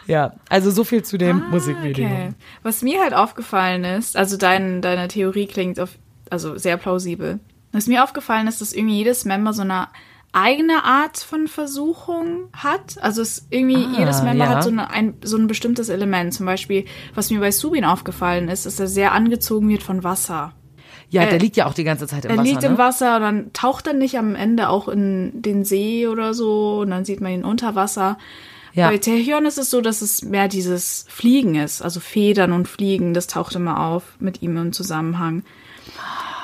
Ja, 0.08 0.34
also 0.50 0.72
so 0.72 0.84
viel 0.84 1.04
zu 1.04 1.20
dem 1.20 1.50
Musikvideo. 1.52 2.08
Ah, 2.08 2.10
Okay. 2.12 2.30
Was 2.64 2.82
mir 2.82 3.00
halt 3.00 3.14
aufgefallen 3.14 3.84
ist, 3.84 4.18
also 4.18 4.38
dein, 4.38 4.82
deine 4.82 5.08
Theorie 5.08 5.46
klingt 5.46 5.80
auf, 5.80 5.92
also 6.32 6.58
sehr 6.58 6.78
plausibel. 6.78 7.40
Was 7.74 7.86
mir 7.86 8.04
aufgefallen 8.04 8.48
ist, 8.48 8.60
dass 8.60 8.74
irgendwie 8.74 8.96
jedes 8.98 9.26
Member 9.26 9.54
so 9.54 9.62
eine 9.62 9.88
eigene 10.32 10.84
Art 10.84 11.18
von 11.20 11.48
Versuchung 11.48 12.50
hat. 12.54 12.98
Also 13.02 13.22
es 13.22 13.46
irgendwie 13.52 13.86
Ah, 13.86 14.00
jedes 14.00 14.24
Member 14.24 14.46
ja. 14.46 14.50
hat 14.56 14.64
so, 14.64 14.70
eine, 14.72 14.90
ein, 14.90 15.14
so 15.24 15.38
ein 15.38 15.46
bestimmtes 15.48 15.90
Element. 15.90 16.34
Zum 16.34 16.48
Beispiel, 16.48 16.86
was 17.14 17.30
mir 17.30 17.40
bei 17.40 17.52
Subin 17.52 17.86
aufgefallen 17.86 18.50
ist, 18.50 18.66
dass 18.66 18.80
er 18.80 18.88
sehr 18.88 19.12
angezogen 19.12 19.70
wird 19.70 19.84
von 19.84 20.04
Wasser. 20.04 20.54
Ja, 21.12 21.24
der 21.26 21.34
Äh, 21.34 21.38
liegt 21.38 21.56
ja 21.58 21.66
auch 21.66 21.74
die 21.74 21.84
ganze 21.84 22.06
Zeit 22.08 22.26
im 22.26 22.32
Er 22.32 22.38
Wasser. 22.38 22.50
liegt 22.50 22.62
ne? 22.62 22.68
im 22.70 22.78
Wasser 22.78 23.16
und 23.16 23.22
dann 23.24 23.54
taucht 23.54 23.88
er 23.88 23.94
nicht 23.94 24.18
am 24.18 24.36
Ende 24.36 24.70
auch 24.70 24.88
in 24.88 25.32
den 25.42 25.66
See 25.66 26.08
oder 26.08 26.34
so 26.34 26.80
und 26.82 26.92
dann 26.92 27.06
sieht 27.06 27.20
man 27.22 27.32
ihn 27.32 27.44
unter 27.44 27.76
Wasser. 27.76 28.18
Ja. 28.74 28.90
Bei 28.90 29.00
Taehyun 29.00 29.46
ist 29.48 29.58
es 29.58 29.72
so, 29.72 29.82
dass 29.82 30.02
es 30.02 30.22
mehr 30.24 30.48
dieses 30.48 31.06
Fliegen 31.10 31.56
ist, 31.56 31.82
also 31.82 32.00
Federn 32.00 32.52
und 32.52 32.68
Fliegen, 32.68 33.16
das 33.16 33.26
taucht 33.26 33.56
immer 33.56 33.80
auf 33.88 34.04
mit 34.20 34.44
ihm 34.44 34.56
im 34.58 34.72
Zusammenhang. 34.74 35.44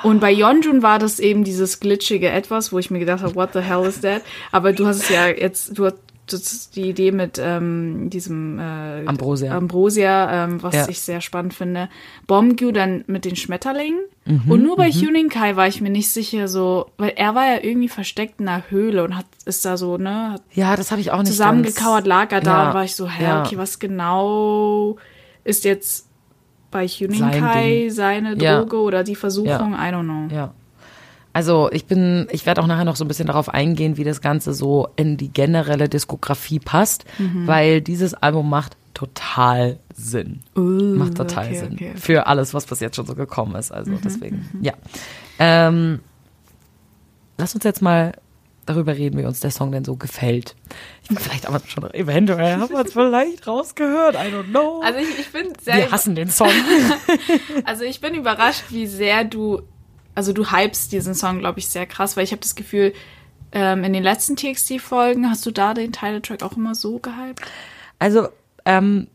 Und 0.02 0.20
bei 0.20 0.30
Yeonjun 0.30 0.82
war 0.82 0.98
das 0.98 1.18
eben 1.20 1.42
dieses 1.44 1.80
glitschige 1.80 2.28
Etwas, 2.28 2.72
wo 2.72 2.78
ich 2.78 2.90
mir 2.90 2.98
gedacht 2.98 3.22
habe, 3.22 3.34
what 3.34 3.50
the 3.54 3.60
hell 3.60 3.84
is 3.86 4.00
that? 4.02 4.22
Aber 4.52 4.72
du 4.72 4.86
hast 4.86 5.04
es 5.04 5.08
ja 5.08 5.28
jetzt, 5.28 5.78
du 5.78 5.86
hast 5.86 5.96
die 6.32 6.88
Idee 6.90 7.12
mit 7.12 7.38
ähm, 7.42 8.10
diesem 8.10 8.58
äh, 8.58 9.06
Ambrosia. 9.06 9.56
Ambrosia, 9.56 10.44
ähm, 10.44 10.62
was 10.62 10.74
Ja. 10.74 10.88
ich 10.88 11.00
sehr 11.00 11.20
spannend 11.20 11.54
finde. 11.54 11.88
Bomgyu 12.26 12.72
dann 12.72 13.04
mit 13.06 13.24
den 13.24 13.36
Schmetterlingen. 13.36 14.00
Mhm, 14.24 14.50
und 14.50 14.62
nur 14.62 14.76
bei 14.76 14.90
Huning 14.90 15.28
Kai 15.28 15.54
war 15.56 15.68
ich 15.68 15.80
mir 15.80 15.90
nicht 15.90 16.10
sicher, 16.10 16.48
so, 16.48 16.86
weil 16.98 17.12
er 17.16 17.34
war 17.34 17.46
ja 17.46 17.58
irgendwie 17.62 17.88
versteckt 17.88 18.40
in 18.40 18.48
einer 18.48 18.64
Höhle 18.70 19.04
und 19.04 19.16
hat 19.16 19.26
ist 19.44 19.64
da 19.64 19.76
so, 19.76 19.96
ne, 19.98 20.40
Ja, 20.52 20.74
das 20.74 20.90
habe 20.90 21.00
ich 21.00 21.12
auch 21.12 21.18
nicht 21.18 21.28
zusammengekauert, 21.28 22.06
lag 22.06 22.32
er 22.32 22.40
da 22.40 22.62
Ja, 22.62 22.68
und 22.68 22.74
war 22.74 22.84
ich 22.84 22.96
so, 22.96 23.08
hä, 23.08 23.22
ja. 23.22 23.44
okay, 23.44 23.56
was 23.56 23.78
genau 23.78 24.96
ist 25.44 25.64
jetzt 25.64 26.08
bei 26.72 26.88
Huning 26.88 27.20
Kai 27.30 27.70
Ding. 27.82 27.90
seine 27.90 28.36
Ja. 28.36 28.58
Droge 28.58 28.78
oder 28.80 29.04
die 29.04 29.14
Versuchung? 29.14 29.74
I 29.74 29.92
don't 29.92 30.02
know. 30.02 30.34
Ja. 30.34 30.52
Also 31.36 31.68
ich 31.70 31.84
bin, 31.84 32.26
ich 32.30 32.46
werde 32.46 32.62
auch 32.62 32.66
nachher 32.66 32.86
noch 32.86 32.96
so 32.96 33.04
ein 33.04 33.08
bisschen 33.08 33.26
darauf 33.26 33.50
eingehen, 33.50 33.98
wie 33.98 34.04
das 34.04 34.22
Ganze 34.22 34.54
so 34.54 34.88
in 34.96 35.18
die 35.18 35.28
generelle 35.28 35.86
Diskografie 35.88 36.58
passt, 36.60 37.04
Mhm. 37.18 37.46
weil 37.46 37.82
dieses 37.82 38.14
Album 38.14 38.48
macht 38.48 38.76
total 38.94 39.78
Sinn. 39.94 40.40
macht 40.54 41.16
total 41.16 41.44
Uh, 41.44 41.48
okay, 41.48 41.58
Sinn. 41.58 41.72
okay, 41.74 41.88
okay. 41.90 42.00
Für 42.00 42.26
alles, 42.26 42.54
was 42.54 42.64
bis 42.64 42.80
jetzt 42.80 42.96
schon 42.96 43.04
so 43.06 43.14
gekommen 43.14 43.54
ist. 43.56 43.70
Also 43.70 43.90
Mhm, 43.90 43.98
deswegen, 44.02 44.48
ja. 44.62 44.72
Ähm, 45.38 46.00
lass 47.36 47.54
uns 47.54 47.64
jetzt 47.64 47.82
mal 47.82 48.12
darüber 48.64 48.96
reden, 48.96 49.18
wie 49.20 49.26
uns 49.26 49.40
der 49.40 49.50
Song 49.50 49.70
denn 49.72 49.84
so 49.84 49.96
gefällt. 49.96 50.56
Ich, 51.08 51.18
vielleicht 51.18 51.46
aber 51.46 51.60
schon 51.66 51.84
eventuell 51.92 52.56
haben 52.56 52.70
wir 52.70 52.84
es 52.84 52.94
vielleicht 52.94 53.46
rausgehört. 53.46 54.14
I 54.16 54.32
don't 54.34 54.48
know. 54.48 54.80
Also 54.82 54.98
ich, 55.00 55.18
ich 55.20 55.30
bin 55.30 55.52
sehr 55.62 55.76
wir 55.76 55.90
hassen 55.92 56.14
den 56.14 56.30
Song. 56.30 56.48
Also 57.64 57.84
ich 57.84 58.00
bin 58.00 58.14
überrascht, 58.14 58.64
wie 58.70 58.86
sehr 58.86 59.24
du, 59.24 59.60
also 60.16 60.32
du 60.32 60.50
hypst 60.50 60.90
diesen 60.90 61.14
Song, 61.14 61.38
glaube 61.38 61.60
ich, 61.60 61.68
sehr 61.68 61.86
krass, 61.86 62.16
weil 62.16 62.24
ich 62.24 62.32
habe 62.32 62.40
das 62.42 62.56
Gefühl, 62.56 62.92
ähm, 63.52 63.84
in 63.84 63.92
den 63.92 64.02
letzten 64.02 64.34
TXT-Folgen, 64.34 65.30
hast 65.30 65.46
du 65.46 65.52
da 65.52 65.72
den 65.74 65.92
Titeltrack 65.92 66.42
auch 66.42 66.56
immer 66.56 66.74
so 66.74 66.98
gehypt? 66.98 67.40
Also, 68.00 68.28
ähm, 68.64 69.06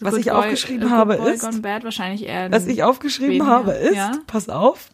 was 0.00 0.14
ich 0.16 0.26
Boy- 0.26 0.34
aufgeschrieben 0.34 0.90
habe 0.90 1.14
ist, 1.14 1.40
Gone 1.42 1.60
Bad 1.60 1.82
wahrscheinlich 1.84 2.24
eher. 2.26 2.52
was 2.52 2.66
ich 2.66 2.82
aufgeschrieben 2.82 3.46
habe 3.46 3.72
ist, 3.72 3.96
ja? 3.96 4.12
pass 4.26 4.48
auf, 4.48 4.90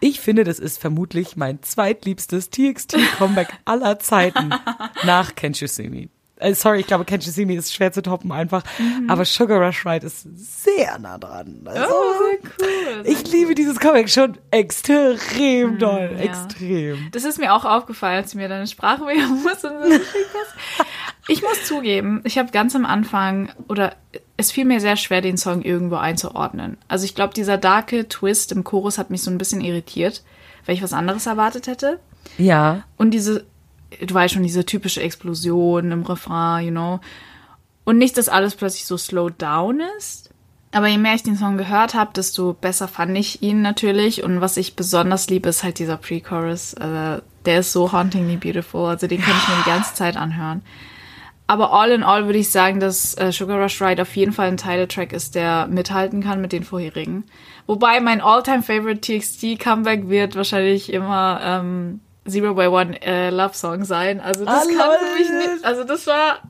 ich 0.00 0.20
finde, 0.20 0.44
das 0.44 0.58
ist 0.58 0.78
vermutlich 0.78 1.36
mein 1.36 1.62
zweitliebstes 1.62 2.50
TXT-Comeback 2.50 3.48
aller 3.64 3.98
Zeiten 3.98 4.50
nach 5.04 5.32
Can't 5.32 5.58
You 5.60 5.66
See 5.68 5.88
Me. 5.88 6.08
Äh, 6.38 6.54
sorry, 6.54 6.80
ich 6.80 6.86
glaube, 6.86 7.04
Can't 7.04 7.24
You 7.24 7.32
See 7.32 7.46
Me 7.46 7.54
ist 7.56 7.72
schwer 7.74 7.92
zu 7.92 8.02
toppen 8.02 8.30
einfach, 8.30 8.62
Mhm. 8.78 9.08
aber 9.08 9.24
Sugar 9.24 9.58
Rush 9.64 9.86
Ride 9.86 10.06
ist 10.06 10.26
sehr 10.64 10.98
nah 10.98 11.16
dran. 11.16 11.62
Also, 11.64 11.80
Oh, 11.94 12.12
sehr 12.18 12.50
cool. 12.60 13.02
ich 13.06 13.30
liebe 13.32 13.54
dieses 13.54 13.78
Comeback 13.80 14.10
schon 14.10 14.36
extrem 14.50 15.78
doll, 15.78 16.10
ja. 16.18 16.24
extrem. 16.24 17.08
Das 17.12 17.24
ist 17.24 17.38
mir 17.38 17.54
auch 17.54 17.64
aufgefallen, 17.64 18.16
als 18.16 18.32
du 18.32 18.38
mir 18.38 18.48
deine 18.48 18.66
so 18.66 18.74
geschickt 19.88 20.30
hast. 20.34 20.86
Ich 21.28 21.42
muss 21.42 21.64
zugeben, 21.64 22.20
ich 22.24 22.38
habe 22.38 22.50
ganz 22.52 22.76
am 22.76 22.84
Anfang, 22.86 23.50
oder 23.68 23.94
es 24.36 24.52
fiel 24.52 24.64
mir 24.64 24.80
sehr 24.80 24.96
schwer, 24.96 25.22
den 25.22 25.38
Song 25.38 25.62
irgendwo 25.62 25.96
einzuordnen. 25.96 26.76
Also 26.86 27.04
ich 27.04 27.14
glaube, 27.14 27.34
dieser 27.34 27.56
darke 27.58 28.08
Twist 28.08 28.52
im 28.52 28.62
Chorus 28.62 28.98
hat 28.98 29.10
mich 29.10 29.22
so 29.22 29.30
ein 29.30 29.38
bisschen 29.38 29.60
irritiert, 29.60 30.22
weil 30.66 30.74
ich 30.74 30.82
was 30.82 30.92
anderes 30.92 31.26
erwartet 31.26 31.66
hätte. 31.66 31.98
Ja, 32.38 32.84
Und 32.96 33.12
diese, 33.12 33.44
du 34.04 34.14
weißt 34.14 34.34
schon, 34.34 34.42
diese 34.42 34.66
typische 34.66 35.02
Explosion 35.02 35.90
im 35.90 36.02
Refrain, 36.02 36.64
you 36.64 36.70
know. 36.70 37.00
Und 37.84 37.98
nicht, 37.98 38.18
dass 38.18 38.28
alles 38.28 38.54
plötzlich 38.54 38.86
so 38.86 38.96
slow 38.96 39.30
down 39.30 39.80
ist. 39.98 40.30
Aber 40.72 40.88
je 40.88 40.98
mehr 40.98 41.14
ich 41.14 41.22
den 41.22 41.36
Song 41.36 41.56
gehört 41.56 41.94
habe, 41.94 42.10
desto 42.14 42.52
besser 42.52 42.88
fand 42.88 43.16
ich 43.16 43.42
ihn 43.42 43.62
natürlich. 43.62 44.22
Und 44.22 44.40
was 44.40 44.56
ich 44.56 44.76
besonders 44.76 45.30
liebe, 45.30 45.48
ist 45.48 45.62
halt 45.62 45.78
dieser 45.78 45.96
Pre-Chorus. 45.96 46.74
Also, 46.74 47.22
der 47.46 47.60
ist 47.60 47.72
so 47.72 47.92
hauntingly 47.92 48.36
beautiful. 48.36 48.86
Also 48.86 49.06
den 49.06 49.22
kann 49.22 49.34
ich 49.36 49.48
mir 49.48 49.62
die 49.64 49.70
ganze 49.70 49.94
Zeit 49.94 50.16
anhören. 50.16 50.62
Aber 51.46 51.72
all 51.72 51.92
in 51.92 52.02
all 52.02 52.26
würde 52.26 52.40
ich 52.40 52.50
sagen, 52.50 52.80
dass 52.80 53.16
äh, 53.16 53.30
Sugar 53.30 53.62
Rush 53.62 53.80
Ride 53.80 54.02
auf 54.02 54.16
jeden 54.16 54.32
Fall 54.32 54.48
ein 54.48 54.56
Titeltrack 54.56 55.12
ist, 55.12 55.36
der 55.36 55.68
mithalten 55.68 56.22
kann 56.22 56.40
mit 56.40 56.52
den 56.52 56.64
vorherigen. 56.64 57.24
Wobei 57.66 58.00
mein 58.00 58.20
all-time 58.20 58.62
favorite 58.62 59.00
TXT 59.00 59.58
Comeback 59.60 60.08
wird 60.08 60.34
wahrscheinlich 60.34 60.92
immer 60.92 61.40
ähm, 61.42 62.00
Zero 62.26 62.54
by 62.54 62.66
One 62.66 63.00
äh, 63.02 63.30
Love 63.30 63.54
Song 63.54 63.84
sein. 63.84 64.20
Also 64.20 64.44
das 64.44 64.68
I 64.68 64.74
kann 64.74 64.90
für 64.98 65.18
mich 65.18 65.28
nicht. 65.30 65.64
Also 65.64 65.84
das 65.84 66.06
war 66.06 66.40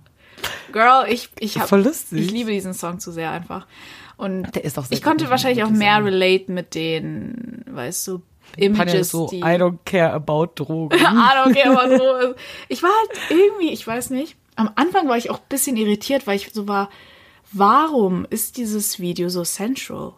Girl, 0.72 1.06
ich 1.08 1.30
ich 1.38 1.58
hab, 1.58 1.72
ich 1.72 2.30
liebe 2.30 2.50
diesen 2.50 2.74
Song 2.74 2.98
zu 2.98 3.12
sehr 3.12 3.30
einfach. 3.30 3.66
Und 4.16 4.54
Der 4.54 4.64
ist 4.64 4.78
auch 4.78 4.86
ich 4.88 5.02
konnte 5.02 5.28
wahrscheinlich 5.30 5.62
auch 5.64 5.70
mehr 5.70 5.94
sagen. 5.94 6.06
relate 6.06 6.50
mit 6.50 6.74
den, 6.74 7.64
weißt 7.68 8.08
du, 8.08 8.22
Images, 8.56 9.10
so, 9.10 9.28
die 9.28 9.40
I 9.40 9.56
don't 9.58 9.78
care 9.84 10.12
about 10.12 10.52
Drogen. 10.54 10.96
I 10.98 11.02
don't 11.02 11.52
care 11.52 11.78
about 11.78 11.96
so. 11.96 12.34
Ich 12.68 12.82
war 12.82 12.90
halt 12.90 13.18
irgendwie, 13.30 13.72
ich 13.72 13.86
weiß 13.86 14.10
nicht. 14.10 14.36
Am 14.54 14.70
Anfang 14.76 15.08
war 15.08 15.18
ich 15.18 15.28
auch 15.28 15.38
ein 15.38 15.48
bisschen 15.48 15.76
irritiert, 15.76 16.26
weil 16.26 16.36
ich 16.36 16.50
so 16.52 16.66
war, 16.66 16.88
warum 17.52 18.26
ist 18.30 18.56
dieses 18.56 18.98
Video 18.98 19.28
so 19.28 19.44
sensual? 19.44 20.14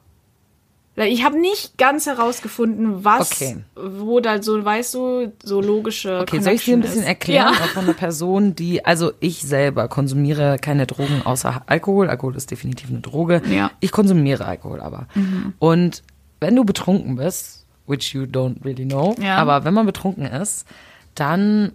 Ich 1.07 1.25
habe 1.25 1.39
nicht 1.41 1.79
ganz 1.79 2.07
herausgefunden, 2.07 3.05
was, 3.05 3.33
Okay. 3.33 3.59
wo 3.77 4.21
da 4.21 4.43
so, 4.43 4.65
weißt 4.65 4.95
du, 4.95 5.33
so 5.43 5.61
logische 5.61 6.21
Okay, 6.21 6.41
soll 6.41 6.55
ich 6.55 6.65
dir 6.65 6.77
ein 6.77 6.81
bisschen 6.81 7.03
ist. 7.03 7.07
erklären, 7.09 7.55
Ja. 7.59 7.67
von 7.69 7.85
einer 7.85 7.95
Person, 7.95 8.55
die, 8.55 8.85
also 8.85 9.13
ich 9.21 9.41
selber 9.43 9.89
konsumiere 9.89 10.59
keine 10.59 10.87
Drogen 10.87 11.23
außer 11.25 11.63
Alkohol. 11.67 12.09
Alkohol 12.11 12.37
ist 12.37 12.51
definitiv 12.51 12.91
eine 12.91 13.01
Droge. 13.01 13.43
Ja. 13.51 13.67
Mhm. 13.67 13.71
Ich 13.81 13.93
konsumiere 13.93 14.45
Alkohol 14.47 14.81
aber. 14.81 15.07
Und 15.59 16.03
wenn 16.41 16.57
du 16.57 16.65
betrunken 16.65 17.17
bist, 17.17 17.65
which 17.87 18.13
you 18.15 18.23
don't 18.25 18.65
really 18.65 18.85
know, 18.85 19.15
Ja. 19.21 19.37
aber 19.37 19.65
wenn 19.65 19.75
man 19.75 19.87
betrunken 19.87 20.25
ist, 20.27 20.67
dann 21.15 21.73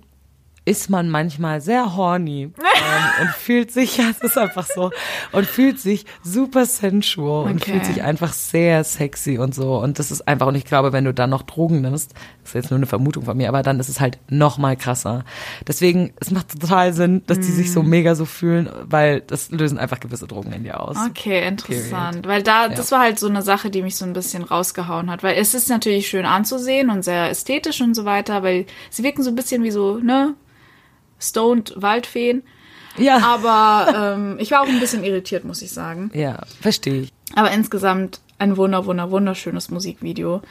ist 0.66 0.90
man 0.90 1.10
manchmal 1.10 1.60
sehr 1.60 1.96
horny 1.98 2.44
ähm, 2.44 2.52
und 3.22 3.30
fühlt 3.32 3.70
sich, 3.72 3.98
ja, 3.98 4.06
es 4.12 4.20
ist 4.22 4.38
einfach 4.38 4.66
so, 4.66 4.92
und 5.34 5.46
fühlt 5.46 5.78
sich 5.80 6.06
super 6.24 6.66
sensual 6.66 7.46
und 7.46 7.56
Okay. 7.62 7.72
fühlt 7.72 7.86
sich 7.86 8.02
einfach 8.02 8.32
sehr 8.32 8.84
sexy 8.86 9.38
und 9.38 9.54
so. 9.54 9.76
Und 9.78 10.00
das 10.00 10.10
ist 10.10 10.26
einfach, 10.28 10.48
und 10.48 10.56
ich 10.56 10.64
glaube, 10.64 10.94
wenn 10.94 11.04
du 11.04 11.14
dann 11.14 11.30
noch 11.30 11.42
Drogen 11.42 11.82
nimmst, 11.82 12.14
das 12.44 12.50
ist 12.52 12.54
jetzt 12.56 12.70
nur 12.72 12.78
eine 12.78 12.86
Vermutung 12.86 13.26
von 13.26 13.36
mir, 13.36 13.50
aber 13.50 13.62
dann 13.62 13.80
ist 13.80 13.90
es 13.90 14.00
halt 14.00 14.20
noch 14.30 14.58
mal 14.58 14.78
krasser. 14.78 15.26
Deswegen, 15.68 16.14
es 16.22 16.32
macht 16.32 16.60
total 16.60 16.94
Sinn, 16.94 17.24
dass 17.28 17.40
die 17.42 17.52
sich 17.52 17.68
Mhm. 17.68 17.74
so 17.74 17.84
mega 17.84 18.16
so 18.16 18.24
fühlen, 18.26 18.70
weil 18.86 19.20
das 19.22 19.52
lösen 19.52 19.78
einfach 19.78 20.00
gewisse 20.00 20.28
Drogen 20.28 20.54
in 20.54 20.64
dir 20.64 20.80
aus. 20.80 20.96
Okay, 21.10 21.46
interessant. 21.46 22.26
Weil 22.26 22.42
da, 22.42 22.70
das 22.70 22.92
war 22.92 23.02
halt 23.02 23.20
so 23.20 23.28
eine 23.28 23.42
Sache, 23.42 23.70
die 23.70 23.82
mich 23.82 23.98
so 23.98 24.06
ein 24.06 24.14
bisschen 24.14 24.44
rausgehauen 24.44 25.12
hat. 25.12 25.24
Weil 25.24 25.36
es 25.38 25.54
ist 25.54 25.68
natürlich 25.70 26.08
schön 26.08 26.26
anzusehen 26.26 26.90
und 26.90 27.04
sehr 27.04 27.30
ästhetisch 27.30 27.82
und 27.82 27.96
so 27.96 28.06
weiter, 28.06 28.44
weil 28.44 28.66
sie 28.90 29.04
wirken 29.04 29.24
so 29.24 29.30
ein 29.30 29.36
bisschen 29.36 29.64
wie 29.64 29.72
so, 29.72 29.98
ne, 29.98 30.36
stoned 31.24 31.74
Waldfeen. 31.76 32.44
Ja. 32.98 33.20
Aber 33.20 34.16
ähm, 34.16 34.38
ich 34.40 34.52
war 34.52 34.62
auch 34.62 34.68
ein 34.68 34.80
bisschen 34.80 35.04
irritiert, 35.04 35.46
muss 35.46 35.62
ich 35.62 35.72
sagen. 35.72 36.12
Ja, 36.14 36.42
verstehe 36.62 37.02
ich. 37.02 37.14
Aber 37.36 37.52
insgesamt 37.52 38.20
ein 38.38 38.58
wunder, 38.58 38.86
wunder, 38.86 39.10
wunderschönes 39.10 39.70
Musikvideo. 39.70 40.42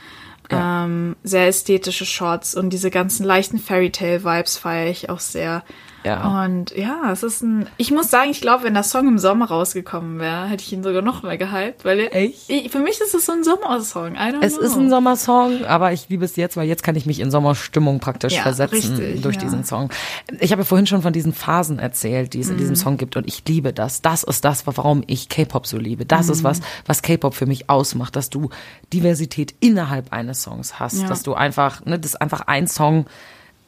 Ja. 0.50 0.84
Ähm, 0.84 1.16
sehr 1.22 1.46
ästhetische 1.46 2.04
Shots 2.04 2.54
und 2.54 2.70
diese 2.70 2.90
ganzen 2.90 3.24
leichten 3.24 3.58
Fairytale-Vibes 3.58 4.58
feiere 4.58 4.90
ich 4.90 5.08
auch 5.08 5.20
sehr. 5.20 5.62
Ja. 6.04 6.44
Und 6.44 6.74
ja, 6.76 7.10
es 7.12 7.22
ist 7.22 7.42
ein. 7.42 7.66
Ich 7.76 7.90
muss 7.90 8.10
sagen, 8.10 8.30
ich 8.30 8.40
glaube, 8.40 8.64
wenn 8.64 8.74
der 8.74 8.82
Song 8.82 9.06
im 9.08 9.18
Sommer 9.18 9.46
rausgekommen 9.46 10.18
wäre, 10.18 10.46
hätte 10.46 10.62
ich 10.64 10.72
ihn 10.72 10.82
sogar 10.82 11.02
noch 11.02 11.22
mehr 11.22 11.38
gehypt. 11.38 11.84
Weil 11.84 12.00
er- 12.00 12.14
Echt? 12.14 12.48
Ich, 12.50 12.70
für 12.72 12.80
mich 12.80 13.00
ist 13.00 13.14
es 13.14 13.26
so 13.26 13.32
ein 13.32 13.44
Sommersong. 13.44 14.14
I 14.14 14.18
don't 14.18 14.42
Es 14.42 14.56
know. 14.56 14.64
ist 14.66 14.76
ein 14.76 14.90
Sommersong, 14.90 15.64
aber 15.64 15.92
ich 15.92 16.08
liebe 16.08 16.24
es 16.24 16.36
jetzt, 16.36 16.56
weil 16.56 16.66
jetzt 16.66 16.82
kann 16.82 16.96
ich 16.96 17.06
mich 17.06 17.20
in 17.20 17.30
Sommerstimmung 17.30 18.00
praktisch 18.00 18.34
Ja, 18.34 18.42
versetzen 18.42 18.96
richtig, 18.96 19.22
durch 19.22 19.36
ja. 19.36 19.42
diesen 19.42 19.64
Song. 19.64 19.90
Ich 20.40 20.50
habe 20.52 20.62
ja 20.62 20.66
vorhin 20.66 20.86
schon 20.86 21.02
von 21.02 21.12
diesen 21.12 21.32
Phasen 21.32 21.78
erzählt, 21.78 22.34
die 22.34 22.40
es 22.40 22.48
in 22.48 22.54
Mhm. 22.54 22.58
diesem 22.58 22.76
Song 22.76 22.96
gibt 22.96 23.16
und 23.16 23.26
ich 23.28 23.42
liebe 23.46 23.72
das. 23.72 24.02
Das 24.02 24.22
ist 24.24 24.44
das, 24.44 24.66
warum 24.66 25.04
ich 25.06 25.28
K-Pop 25.28 25.66
so 25.66 25.78
liebe. 25.78 26.04
Das 26.04 26.26
Mhm. 26.26 26.32
ist 26.32 26.44
was, 26.44 26.60
was 26.86 27.02
K-Pop 27.02 27.34
für 27.34 27.46
mich 27.46 27.70
ausmacht, 27.70 28.16
dass 28.16 28.28
du 28.30 28.50
Diversität 28.92 29.54
innerhalb 29.60 30.12
eines 30.12 30.42
Songs 30.42 30.78
hast, 30.78 31.00
Ja. 31.02 31.06
dass 31.08 31.22
du 31.22 31.34
einfach, 31.34 31.84
ne, 31.84 31.98
dass 31.98 32.16
einfach 32.16 32.42
ein 32.46 32.66
Song 32.66 33.06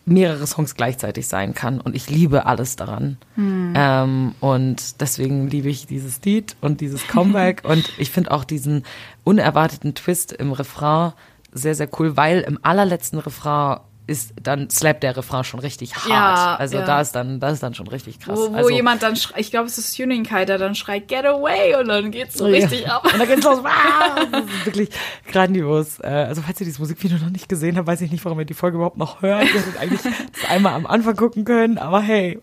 mehrere 0.07 0.47
Songs 0.47 0.75
gleichzeitig 0.75 1.27
sein 1.27 1.55
kann 1.55 1.81
und 1.81 1.97
ich 1.97 2.11
liebe 2.11 2.47
alles 2.47 2.77
daran. 2.77 3.17
Hm. 3.37 3.73
Ähm, 3.77 4.35
und 4.41 5.01
deswegen 5.01 5.49
liebe 5.49 5.69
ich 5.69 5.87
dieses 5.87 6.21
Lied 6.23 6.57
und 6.61 6.81
dieses 6.81 7.07
Comeback 7.09 7.63
und 7.65 7.91
ich 7.99 8.11
finde 8.11 8.31
auch 8.31 8.45
diesen 8.45 8.85
unerwarteten 9.25 9.95
Twist 9.95 10.33
im 10.33 10.53
Refrain 10.53 11.13
sehr, 11.53 11.75
sehr 11.75 11.89
cool, 11.99 12.17
weil 12.17 12.41
im 12.41 12.59
allerletzten 12.63 13.19
Refrain 13.19 13.79
ist 14.07 14.35
dann 14.43 14.69
slappt 14.69 15.03
der 15.03 15.17
Refrain 15.17 15.45
schon 15.45 15.61
richtig 15.61 15.95
hart. 15.97 16.09
Ja, 16.09 16.57
also 16.57 16.77
ja. 16.77 16.85
da 16.85 17.01
ist 17.01 17.13
dann, 17.13 17.41
das 17.41 17.55
ist 17.55 17.63
dann 17.63 17.75
schon 17.75 17.89
richtig 17.89 18.21
krass. 18.21 18.39
Wo, 18.39 18.53
wo 18.53 18.57
also, 18.57 18.71
jemand 18.71 19.03
dann 19.03 19.17
schreit, 19.17 19.41
ich 19.41 19.51
glaube, 19.51 19.67
es 19.67 19.79
ist 19.79 19.97
Tuning 19.97 20.25
der 20.25 20.59
dann 20.59 20.75
schreit, 20.75 21.09
get 21.09 21.25
away, 21.25 21.75
und 21.81 21.89
dann 21.89 22.11
geht's 22.11 22.35
so 22.35 22.47
Ja. 22.47 22.53
richtig 22.53 22.89
ab. 22.91 23.05
Und 23.05 23.19
dann 23.19 23.29
geht's 23.29 23.45
los. 23.45 23.61
Ah, 23.65 24.27
Das 24.31 24.45
ist 24.45 24.67
wirklich 24.67 24.91
grandios. 25.33 26.01
Äh, 26.01 26.09
Also 26.09 26.43
falls 26.43 26.61
ihr 26.61 26.67
dieses 26.67 26.79
Musikvideo 26.79 27.19
noch 27.19 27.31
nicht 27.31 27.49
gesehen 27.49 27.77
habt, 27.77 27.87
weiß 27.87 28.01
ich 28.03 28.11
nicht, 28.13 28.25
warum 28.25 28.39
ihr 28.41 28.45
die 28.45 28.55
Folge 28.55 28.77
überhaupt 28.77 28.99
noch 28.99 29.23
hört. 29.23 29.45
Ihr 29.45 29.61
hättet 29.61 29.79
eigentlich 29.79 30.01
das 30.03 30.51
einmal 30.51 30.75
am 30.75 30.87
Anfang 30.87 31.17
gucken 31.17 31.45
können, 31.45 31.79
aber 31.79 32.01
hey, 32.03 32.41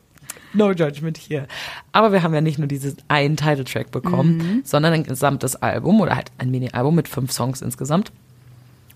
no 0.53 0.71
judgment 0.71 1.17
hier. 1.17 1.47
Aber 1.91 2.11
wir 2.11 2.23
haben 2.23 2.33
ja 2.33 2.41
nicht 2.41 2.57
nur 2.57 2.67
diesen 2.67 2.97
einen 3.07 3.37
Titeltrack 3.37 3.91
bekommen, 3.91 4.61
sondern 4.65 4.93
ein 4.93 5.03
gesamtes 5.03 5.55
Album 5.57 6.01
oder 6.01 6.15
halt 6.15 6.31
ein 6.39 6.49
Mini-Album 6.49 6.95
mit 6.95 7.07
fünf 7.07 7.31
Songs 7.31 7.61
insgesamt. 7.61 8.11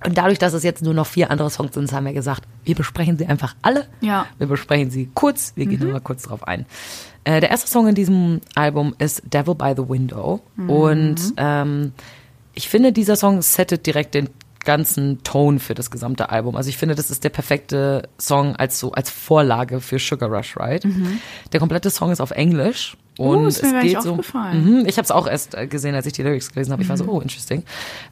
Und 0.06 0.18
dadurch, 0.18 0.40
dass 0.40 0.54
es 0.54 0.64
jetzt 0.64 0.84
nur 0.84 0.94
noch 0.94 1.08
vier 1.08 1.32
andere 1.32 1.50
Songs 1.50 1.74
sind, 1.74 1.92
haben 1.92 2.06
wir 2.06 2.14
gesagt, 2.14 2.44
wir 2.64 2.76
besprechen 2.76 3.18
sie 3.18 3.26
einfach 3.26 3.56
alle. 3.62 3.88
Ja. 4.02 4.28
Wir 4.38 4.48
besprechen 4.48 4.92
sie 4.92 5.10
kurz, 5.14 5.54
wir 5.56 5.66
gehen 5.66 5.80
nur 5.80 5.94
mal 5.94 6.02
kurz 6.02 6.24
drauf 6.24 6.48
ein. 6.48 6.66
Äh, 7.24 7.40
der 7.42 7.50
erste 7.50 7.70
Song 7.70 7.88
in 7.88 7.96
diesem 7.96 8.42
Album 8.54 8.96
ist 9.00 9.24
Devil 9.34 9.56
by 9.56 9.74
the 9.76 9.90
Window. 9.90 10.42
Und 10.68 11.18
ähm, 11.38 11.94
ich 12.54 12.70
finde, 12.70 12.92
dieser 12.92 13.16
Song 13.16 13.42
settet 13.42 13.86
direkt 13.86 14.14
den 14.14 14.30
ganzen 14.64 15.24
Ton 15.24 15.60
für 15.60 15.76
das 15.76 15.92
gesamte 15.92 16.30
Album. 16.30 16.56
Also 16.56 16.70
ich 16.70 16.78
finde, 16.78 16.96
das 16.96 17.12
ist 17.12 17.24
der 17.24 17.30
perfekte 17.30 18.10
Song 18.20 18.56
als 18.56 18.80
so 18.80 18.92
als 18.92 19.10
Vorlage 19.10 19.80
für 19.80 20.00
Sugar 20.00 20.30
Rush 20.30 20.58
Ride. 20.58 20.88
Der 21.54 21.60
komplette 21.60 21.90
Song 21.90 22.12
ist 22.12 22.20
auf 22.20 22.32
Englisch. 22.32 22.98
Und 23.18 23.38
Oh, 23.38 23.46
ist 23.48 23.62
mir 23.64 23.78
es 23.78 23.84
geht 23.84 24.02
so. 24.02 24.16
Mhm, 24.16 24.84
ich 24.88 24.98
habe 24.98 25.06
es 25.06 25.12
auch 25.12 25.26
erst 25.28 25.56
äh, 25.56 25.68
gesehen, 25.68 25.96
als 25.96 26.06
ich 26.06 26.14
die 26.14 26.24
Lyrics 26.24 26.52
gelesen 26.52 26.74
habe. 26.74 26.82
Ich 26.82 26.90
war 26.90 26.96
Mhm. 26.98 27.04
so, 27.06 27.10
oh, 27.12 27.20
interesting. 27.22 27.64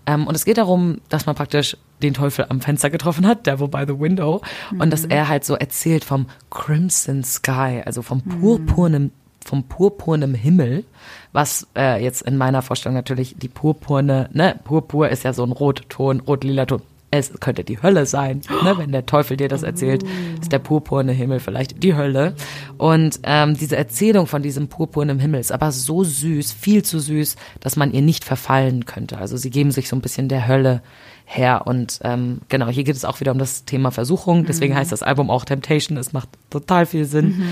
Ähm, 0.06 0.28
und 0.28 0.36
es 0.36 0.46
geht 0.46 0.58
darum, 0.58 1.00
dass 1.10 1.26
man 1.26 1.36
praktisch 1.36 1.76
den 2.02 2.13
Teufel 2.13 2.46
am 2.48 2.62
Fenster 2.62 2.89
getroffen 2.89 3.28
hat, 3.28 3.46
Devil 3.46 3.68
by 3.68 3.84
the 3.88 4.00
Window, 4.00 4.42
und 4.72 4.78
Mhm. 4.86 4.89
dass 4.89 5.04
er 5.06 5.28
halt 5.28 5.44
so 5.44 5.56
erzählt 5.56 6.04
vom 6.06 6.28
Crimson 6.52 7.24
Sky, 7.24 7.82
also 7.86 8.02
vom 8.02 8.22
purpurnen, 8.22 9.12
vom 9.46 9.63
purpurnen 9.63 10.34
Himmel, 10.36 10.86
was 11.34 11.68
äh, 11.76 12.02
jetzt 12.02 12.22
in 12.22 12.38
meiner 12.38 12.62
Vorstellung 12.62 12.96
natürlich 12.96 13.36
die 13.38 13.50
purpurne, 13.50 14.30
ne, 14.32 14.58
Purpur 14.63 15.10
ist 15.10 15.24
ja 15.24 15.34
so 15.34 15.44
ein 15.44 15.52
Rotton, 15.52 16.22
rot-lila 16.22 16.66
Ton. 16.66 16.82
Es 17.15 17.32
könnte 17.39 17.63
die 17.63 17.80
Hölle 17.80 18.08
sein, 18.08 18.41
ne, 18.63 18.76
wenn 18.76 18.91
der 18.91 19.06
Teufel 19.06 19.38
dir 19.38 19.47
das 19.47 19.62
erzählt, 19.62 20.04
ist 20.41 20.52
der 20.52 20.58
purpurne 20.58 21.12
Himmel 21.12 21.39
vielleicht 21.39 21.84
die 21.84 21.93
Hölle. 21.93 22.34
Und 22.80 23.19
ähm, 23.21 23.56
diese 23.56 23.78
Erzählung 23.78 24.26
von 24.26 24.41
diesem 24.41 24.67
purpurnen 24.67 25.19
Himmel 25.19 25.39
ist 25.39 25.52
aber 25.52 25.71
so 25.71 26.04
süß, 26.04 26.54
viel 26.54 26.84
zu 26.84 26.97
süß, 26.97 27.36
dass 27.60 27.76
man 27.76 27.93
ihr 27.93 28.02
nicht 28.02 28.23
verfallen 28.23 28.86
könnte. 28.86 29.19
Also 29.19 29.38
sie 29.38 29.52
geben 29.52 29.69
sich 29.69 29.89
so 29.89 29.95
ein 29.95 30.02
bisschen 30.02 30.28
der 30.28 30.47
Hölle 30.47 30.82
her. 31.26 31.67
Und 31.67 31.99
ähm, 32.04 32.41
genau, 32.49 32.67
hier 32.69 32.84
geht 32.84 32.95
es 32.95 33.06
auch 33.06 33.19
wieder 33.19 33.32
um 33.32 33.38
das 33.38 33.65
Thema 33.65 33.91
Versuchung. 33.91 34.45
Deswegen 34.47 34.76
heißt 34.76 34.91
das 34.91 35.04
Album 35.04 35.30
auch 35.30 35.45
Temptation. 35.45 35.99
Es 35.99 36.13
macht 36.13 36.30
total 36.49 36.88
viel 36.88 37.06
Sinn. 37.06 37.43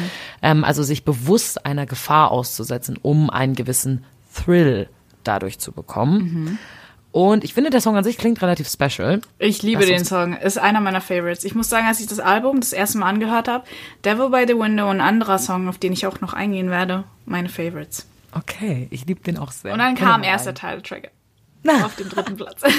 Ähm, 0.41 0.63
also 0.63 0.81
sich 0.81 1.05
bewusst 1.05 1.67
einer 1.67 1.85
Gefahr 1.85 2.31
auszusetzen, 2.31 2.97
um 2.99 3.29
einen 3.29 3.53
gewissen 3.53 4.05
Thrill 4.33 4.89
dadurch 5.23 5.59
zu 5.59 5.71
bekommen. 5.71 6.57
Und 7.11 7.43
ich 7.43 7.53
finde, 7.53 7.69
der 7.69 7.81
Song 7.81 7.97
an 7.97 8.03
sich 8.03 8.17
klingt 8.17 8.41
relativ 8.41 8.69
special. 8.69 9.21
Ich 9.37 9.61
liebe 9.61 9.85
den 9.85 10.05
Song. 10.05 10.33
Ist 10.37 10.57
einer 10.57 10.79
meiner 10.79 11.01
Favorites. 11.01 11.43
Ich 11.43 11.55
muss 11.55 11.69
sagen, 11.69 11.87
als 11.87 11.99
ich 11.99 12.07
das 12.07 12.19
Album 12.19 12.61
das 12.61 12.71
erste 12.71 12.99
Mal 12.99 13.09
angehört 13.09 13.49
habe, 13.49 13.65
Devil 14.05 14.29
by 14.29 14.45
the 14.47 14.57
Window 14.57 14.89
und 14.89 15.01
ein 15.01 15.07
anderer 15.07 15.37
Song, 15.37 15.67
auf 15.67 15.77
den 15.77 15.91
ich 15.91 16.07
auch 16.07 16.21
noch 16.21 16.33
eingehen 16.33 16.69
werde, 16.69 17.03
meine 17.25 17.49
Favorites. 17.49 18.05
Okay, 18.31 18.87
ich 18.91 19.05
liebe 19.05 19.21
den 19.21 19.37
auch 19.37 19.51
sehr. 19.51 19.73
Und 19.73 19.79
dann 19.79 19.95
kam 19.95 20.21
mal 20.21 20.27
erst 20.27 20.45
der 20.45 20.53
rein. 20.53 20.81
Title 20.81 21.01
Track 21.01 21.11
Na. 21.63 21.85
auf 21.85 21.95
dem 21.95 22.07
dritten 22.07 22.37
Platz. 22.37 22.61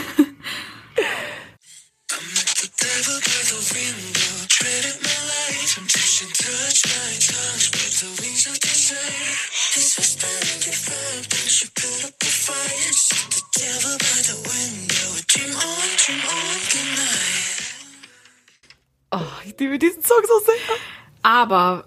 Oh, 19.10 19.20
ich 19.44 19.58
liebe 19.58 19.78
diesen 19.78 20.02
Song 20.02 20.22
so 20.26 20.38
sehr. 20.46 20.76
Aber 21.22 21.84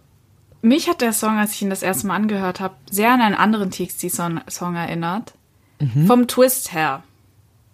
mich 0.61 0.87
hat 0.87 1.01
der 1.01 1.13
Song, 1.13 1.37
als 1.37 1.53
ich 1.53 1.61
ihn 1.61 1.69
das 1.69 1.81
erste 1.81 2.07
Mal 2.07 2.15
angehört 2.15 2.59
habe, 2.59 2.75
sehr 2.89 3.11
an 3.11 3.21
einen 3.21 3.35
anderen 3.35 3.71
TXT-Song 3.71 4.75
erinnert. 4.75 5.33
Vom 6.07 6.27
Twist 6.27 6.73
her. 6.73 7.03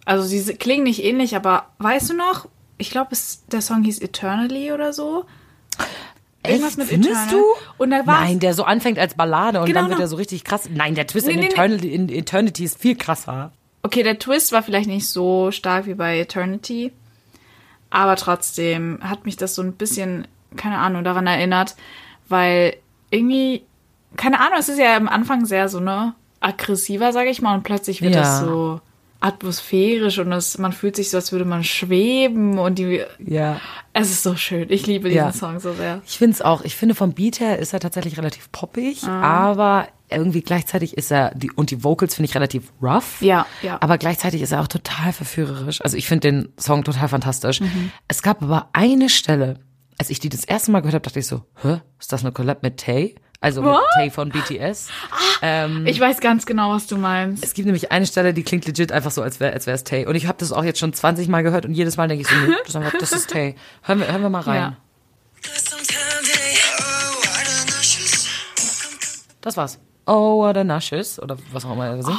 Also 0.05 0.23
sie 0.27 0.55
klingen 0.55 0.83
nicht 0.83 1.03
ähnlich, 1.03 1.35
aber 1.35 1.67
weißt 1.77 2.09
du 2.11 2.13
noch, 2.13 2.47
ich 2.77 2.89
glaube, 2.89 3.15
der 3.51 3.61
Song 3.61 3.83
hieß 3.83 3.99
Eternally 3.99 4.71
oder 4.71 4.93
so. 4.93 5.25
Irgendwas 6.45 6.77
mit 6.77 6.87
Findest 6.87 7.11
Eternal. 7.11 7.29
du? 7.35 7.43
Und 7.83 7.91
da 7.91 8.07
war 8.07 8.21
Nein, 8.21 8.39
der 8.39 8.53
so 8.53 8.63
anfängt 8.63 8.97
als 8.97 9.13
Ballade 9.13 9.59
und 9.59 9.67
Genau, 9.67 9.81
dann 9.81 9.89
wird 9.91 9.99
er 9.99 10.07
so 10.07 10.15
richtig 10.15 10.43
krass. 10.43 10.69
Nein, 10.73 10.95
der 10.95 11.05
Twist 11.07 11.27
Nee, 11.27 11.33
in, 11.33 11.39
nee, 11.39 11.45
nee. 11.47 11.51
Eternity, 11.53 11.93
in 11.93 12.09
Eternity 12.09 12.63
ist 12.63 12.79
viel 12.79 12.95
krasser. 12.95 13.51
Okay, 13.83 14.03
der 14.03 14.17
Twist 14.19 14.51
war 14.51 14.63
vielleicht 14.63 14.87
nicht 14.87 15.07
so 15.07 15.51
stark 15.51 15.85
wie 15.85 15.93
bei 15.93 16.19
Eternity, 16.19 16.91
aber 17.89 18.15
trotzdem 18.15 18.99
hat 19.01 19.25
mich 19.25 19.37
das 19.37 19.55
so 19.55 19.61
ein 19.61 19.73
bisschen, 19.73 20.27
keine 20.55 20.77
Ahnung, 20.77 21.03
daran 21.03 21.27
erinnert, 21.27 21.75
weil 22.29 22.75
irgendwie, 23.09 23.63
keine 24.17 24.39
Ahnung, 24.39 24.57
es 24.59 24.69
ist 24.69 24.79
ja 24.79 24.95
am 24.95 25.07
Anfang 25.09 25.45
sehr 25.45 25.67
so, 25.69 25.79
ne, 25.79 26.13
aggressiver, 26.39 27.11
sage 27.13 27.29
ich 27.29 27.41
mal, 27.41 27.55
und 27.55 27.63
plötzlich 27.63 28.01
wird 28.01 28.15
Ja. 28.15 28.21
das 28.21 28.39
so 28.39 28.81
atmosphärisch 29.21 30.19
und 30.19 30.31
es, 30.33 30.57
man 30.57 30.73
fühlt 30.73 30.95
sich 30.95 31.09
so, 31.09 31.17
als 31.17 31.31
würde 31.31 31.45
man 31.45 31.63
schweben 31.63 32.57
und 32.59 32.77
die, 32.79 33.01
Ja. 33.19 33.61
es 33.93 34.09
ist 34.11 34.23
so 34.23 34.35
schön. 34.35 34.67
Ich 34.69 34.85
liebe 34.87 35.09
diesen 35.09 35.17
Ja. 35.25 35.31
Song 35.33 35.59
so 35.59 35.73
sehr. 35.73 36.01
Ich 36.05 36.17
finde 36.17 36.33
es 36.35 36.41
auch. 36.41 36.63
Ich 36.63 36.75
finde 36.75 36.95
vom 36.95 37.13
Beat 37.13 37.39
her 37.39 37.57
ist 37.59 37.73
er 37.73 37.79
tatsächlich 37.79 38.17
relativ 38.17 38.51
poppig, 38.51 39.03
Ah. 39.03 39.21
aber 39.21 39.87
irgendwie 40.09 40.41
gleichzeitig 40.41 40.97
ist 40.97 41.11
er, 41.11 41.33
die, 41.35 41.51
und 41.51 41.71
die 41.71 41.83
Vocals 41.83 42.15
finde 42.15 42.29
ich 42.29 42.35
relativ 42.35 42.71
rough. 42.81 43.21
Ja, 43.21 43.45
ja. 43.61 43.77
Aber 43.79 43.97
gleichzeitig 43.97 44.41
ist 44.41 44.51
er 44.51 44.61
auch 44.61 44.67
total 44.67 45.13
verführerisch. 45.13 45.81
Also 45.81 45.95
ich 45.95 46.07
finde 46.07 46.31
den 46.31 46.49
Song 46.59 46.83
total 46.83 47.07
fantastisch. 47.07 47.61
Mhm. 47.61 47.91
Es 48.09 48.21
gab 48.21 48.41
aber 48.43 48.69
eine 48.73 49.07
Stelle, 49.07 49.59
als 49.97 50.09
ich 50.09 50.19
die 50.19 50.29
das 50.29 50.43
erste 50.43 50.71
Mal 50.71 50.79
gehört 50.81 50.95
habe, 50.95 51.03
dachte 51.03 51.19
ich 51.19 51.27
so, 51.27 51.43
hä, 51.61 51.79
ist 51.99 52.11
das 52.11 52.21
eine 52.23 52.31
Collab 52.33 52.63
mit 52.63 52.77
Tay? 52.77 53.15
Also 53.41 53.63
mit? 53.63 53.75
Tay 53.95 54.11
von 54.11 54.29
BTS. 54.29 54.89
Ähm, 55.41 55.87
Ich 55.87 55.99
weiß 55.99 56.19
ganz 56.19 56.45
genau, 56.45 56.71
was 56.71 56.85
du 56.85 56.95
meinst. 56.97 57.43
Es 57.43 57.55
gibt 57.55 57.65
nämlich 57.65 57.91
eine 57.91 58.05
Stelle, 58.05 58.35
die 58.35 58.43
klingt 58.43 58.67
legit 58.67 58.91
einfach 58.91 59.09
so, 59.09 59.23
als 59.23 59.39
wäre 59.39 59.51
als 59.53 59.65
es 59.65 59.83
Tay. 59.83 60.05
Und 60.05 60.13
ich 60.13 60.27
habe 60.27 60.37
das 60.37 60.51
auch 60.51 60.63
jetzt 60.63 60.79
schon 60.79 60.93
20 60.93 61.27
Mal 61.27 61.41
gehört 61.41 61.65
und 61.65 61.73
jedes 61.73 61.97
Mal 61.97 62.07
denke 62.07 62.21
ich 62.21 62.27
so, 62.27 62.35
nee, 62.35 62.53
das 62.59 62.69
ist, 62.69 62.75
einfach, 62.75 62.99
das 62.99 63.11
ist 63.11 63.31
Tay. 63.31 63.55
Hören 63.81 63.99
wir, 63.99 64.07
hören 64.11 64.21
wir 64.21 64.29
mal 64.29 64.41
rein. 64.41 64.61
Ja. 64.61 64.77
Oh. 64.77 65.81
Das 69.41 69.57
war's. 69.57 69.79
Oh, 70.05 70.37
what 70.43 70.55
a 70.57 70.63
Nashes 70.63 71.19
oder 71.19 71.35
was 71.51 71.65
auch 71.65 71.73
immer 71.73 71.87
er 71.87 72.03
singt. 72.03 72.17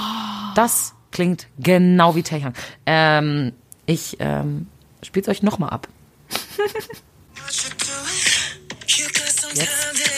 Das 0.57 0.93
klingt 1.13 1.47
genau 1.59 2.17
wie 2.17 2.25
Taeyang. 2.25 2.55
Ähm, 2.85 3.53
ich 3.87 4.17
ähm, 4.19 4.67
spiel's 5.03 5.29
euch 5.29 5.43
nochmal 5.43 5.71
ab. 5.71 5.87
What 9.55 10.12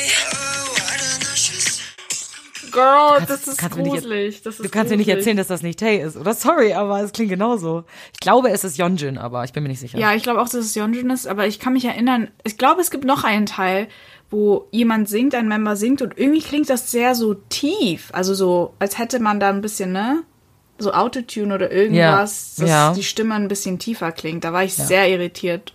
Girl, 2.75 3.15
Kannst- 3.17 3.31
das 3.31 3.47
ist 3.49 3.57
kannst 3.59 3.79
gruselig. 3.79 4.43
Das 4.43 4.57
ist 4.61 4.65
Du 4.65 4.69
kannst 4.69 4.91
mir 4.91 4.97
nicht 4.97 5.07
gruselig. 5.07 5.19
erzählen, 5.23 5.37
dass 5.39 5.47
das 5.49 5.63
nicht 5.63 5.79
Tay 5.79 5.97
ist, 6.03 6.17
oder? 6.17 6.35
Sorry, 6.35 6.75
aber 6.75 7.01
es 7.01 7.13
klingt 7.13 7.31
genauso. 7.31 7.85
Ich 8.13 8.21
glaube, 8.21 8.51
es 8.51 8.65
ist 8.65 8.77
Yeonjun, 8.79 9.17
aber 9.17 9.45
ich 9.45 9.53
bin 9.53 9.63
mir 9.63 9.69
nicht 9.71 9.81
sicher. 9.81 9.99
Ja, 9.99 10.15
ich 10.15 10.23
glaube 10.23 10.41
auch, 10.41 10.45
dass 10.49 10.55
es 10.67 10.75
Yeonjun 10.75 11.09
ist, 11.11 11.27
aber 11.27 11.47
ich 11.47 11.59
kann 11.61 11.73
mich 11.73 11.85
erinnern, 11.87 12.29
ich 12.45 12.59
glaube, 12.59 12.81
es 12.83 12.91
gibt 12.91 13.05
noch 13.05 13.25
einen 13.25 13.47
Teil, 13.47 13.89
wo 14.31 14.67
jemand 14.73 15.09
singt, 15.09 15.35
ein 15.35 15.49
Member 15.49 15.77
singt 15.77 16.03
und 16.03 16.19
irgendwie 16.19 16.43
klingt 16.43 16.69
das 16.69 16.91
sehr 16.91 17.15
so 17.15 17.35
tief. 17.35 18.11
Also 18.13 18.35
so, 18.35 18.75
als 18.79 18.99
hätte 18.99 19.21
man 19.21 19.39
da 19.41 19.49
ein 19.49 19.61
bisschen, 19.61 19.93
ne? 19.93 20.23
So 20.77 20.93
Autotune 20.93 21.55
oder 21.55 21.71
irgendwas, 21.71 22.55
Ja, 22.59 22.63
dass 22.65 22.69
ja. 22.71 22.93
die 22.95 23.05
Stimme 23.05 23.37
ein 23.37 23.47
bisschen 23.47 23.79
tiefer 23.79 24.11
klingt. 24.11 24.43
Da 24.43 24.53
war 24.53 24.65
ich 24.65 24.75
sehr 24.75 25.09
irritiert. 25.09 25.73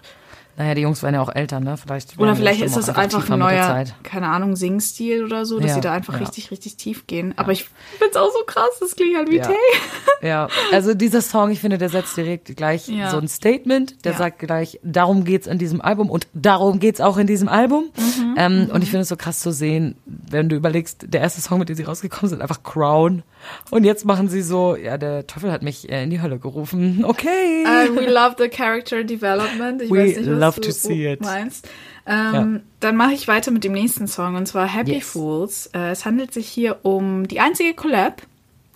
Naja, 0.59 0.75
die 0.75 0.81
Jungs 0.81 1.01
werden 1.03 1.15
ja 1.15 1.21
auch 1.21 1.33
älter, 1.33 1.61
ne? 1.61 1.77
Vielleicht 1.77 2.19
Oder 2.19 2.35
vielleicht 2.35 2.61
ist 2.61 2.75
das 2.75 2.89
einfach 2.89 3.29
ein 3.29 3.39
neuer, 3.39 3.85
keine 4.03 4.27
Ahnung, 4.27 4.57
Singstil 4.57 5.23
oder 5.23 5.45
so, 5.45 5.57
dass 5.57 5.69
Ja, 5.69 5.75
sie 5.75 5.79
da 5.81 5.93
einfach 5.93 6.15
ja. 6.15 6.19
richtig, 6.19 6.51
richtig 6.51 6.75
tief 6.75 7.07
gehen. 7.07 7.33
Aber 7.37 7.53
ich 7.53 7.69
find's 7.97 8.17
auch 8.17 8.29
so 8.29 8.43
krass, 8.45 8.69
das 8.81 8.97
klingt 8.97 9.15
halt 9.15 9.31
wie 9.31 9.37
Ja. 9.37 9.43
Tay. 9.43 9.55
Ja, 10.21 10.49
also 10.73 10.93
dieser 10.95 11.21
Song, 11.21 11.49
ich 11.49 11.61
finde, 11.61 11.77
der 11.77 11.87
setzt 11.87 12.17
direkt 12.17 12.53
gleich 12.57 12.91
so 13.09 13.17
ein 13.17 13.29
Statement. 13.29 14.03
Der 14.03 14.11
sagt 14.15 14.39
gleich, 14.39 14.77
darum 14.83 15.23
geht's 15.23 15.47
in 15.47 15.57
diesem 15.59 15.79
Album 15.79 16.09
und 16.09 16.27
darum 16.33 16.79
geht's 16.81 16.99
auch 16.99 17.15
in 17.17 17.25
diesem 17.25 17.47
Album. 17.47 17.85
Mhm, 17.95 18.35
ähm, 18.35 18.69
Und 18.73 18.83
ich 18.83 18.89
finde 18.89 19.03
es 19.03 19.07
so 19.07 19.15
krass 19.15 19.39
zu 19.39 19.53
sehen, 19.53 19.95
wenn 20.05 20.49
du 20.49 20.57
überlegst, 20.57 21.05
der 21.07 21.21
erste 21.21 21.39
Song, 21.39 21.59
mit 21.59 21.69
dem 21.69 21.77
sie 21.77 21.83
rausgekommen 21.83 22.27
sind, 22.29 22.41
einfach 22.41 22.63
Crown. 22.63 23.23
Und 23.71 23.85
jetzt 23.85 24.03
machen 24.03 24.27
sie 24.27 24.41
so, 24.41 24.75
ja, 24.75 24.97
der 24.97 25.25
Teufel 25.25 25.53
hat 25.53 25.61
mich 25.61 25.89
äh, 25.89 26.03
in 26.03 26.09
die 26.09 26.21
Hölle 26.21 26.37
gerufen. 26.37 27.05
Okay. 27.09 27.63
Uh, 27.65 27.95
we 27.95 28.05
love 28.11 28.35
the 28.37 28.49
character 28.49 29.03
development. 29.05 29.81
Ich 29.81 29.89
We 29.89 29.99
weiß 29.99 30.17
nicht, 30.17 30.29
was 30.31 30.39
love 30.57 30.61
to 30.61 30.71
see 30.71 31.05
it. 31.11 31.21
meinst. 31.21 31.67
Ähm, 32.05 32.61
Dann 32.79 32.95
mache 32.95 33.13
ich 33.13 33.27
weiter 33.27 33.51
mit 33.51 33.63
dem 33.63 33.73
nächsten 33.73 34.07
Song 34.07 34.35
und 34.35 34.47
zwar 34.47 34.67
Happy 34.67 34.93
Yes. 34.93 35.07
Fools. 35.07 35.67
Äh, 35.73 35.91
es 35.91 36.05
handelt 36.05 36.33
sich 36.33 36.47
hier 36.47 36.79
um 36.83 37.27
die 37.27 37.39
einzige 37.39 37.73
Collab 37.73 38.23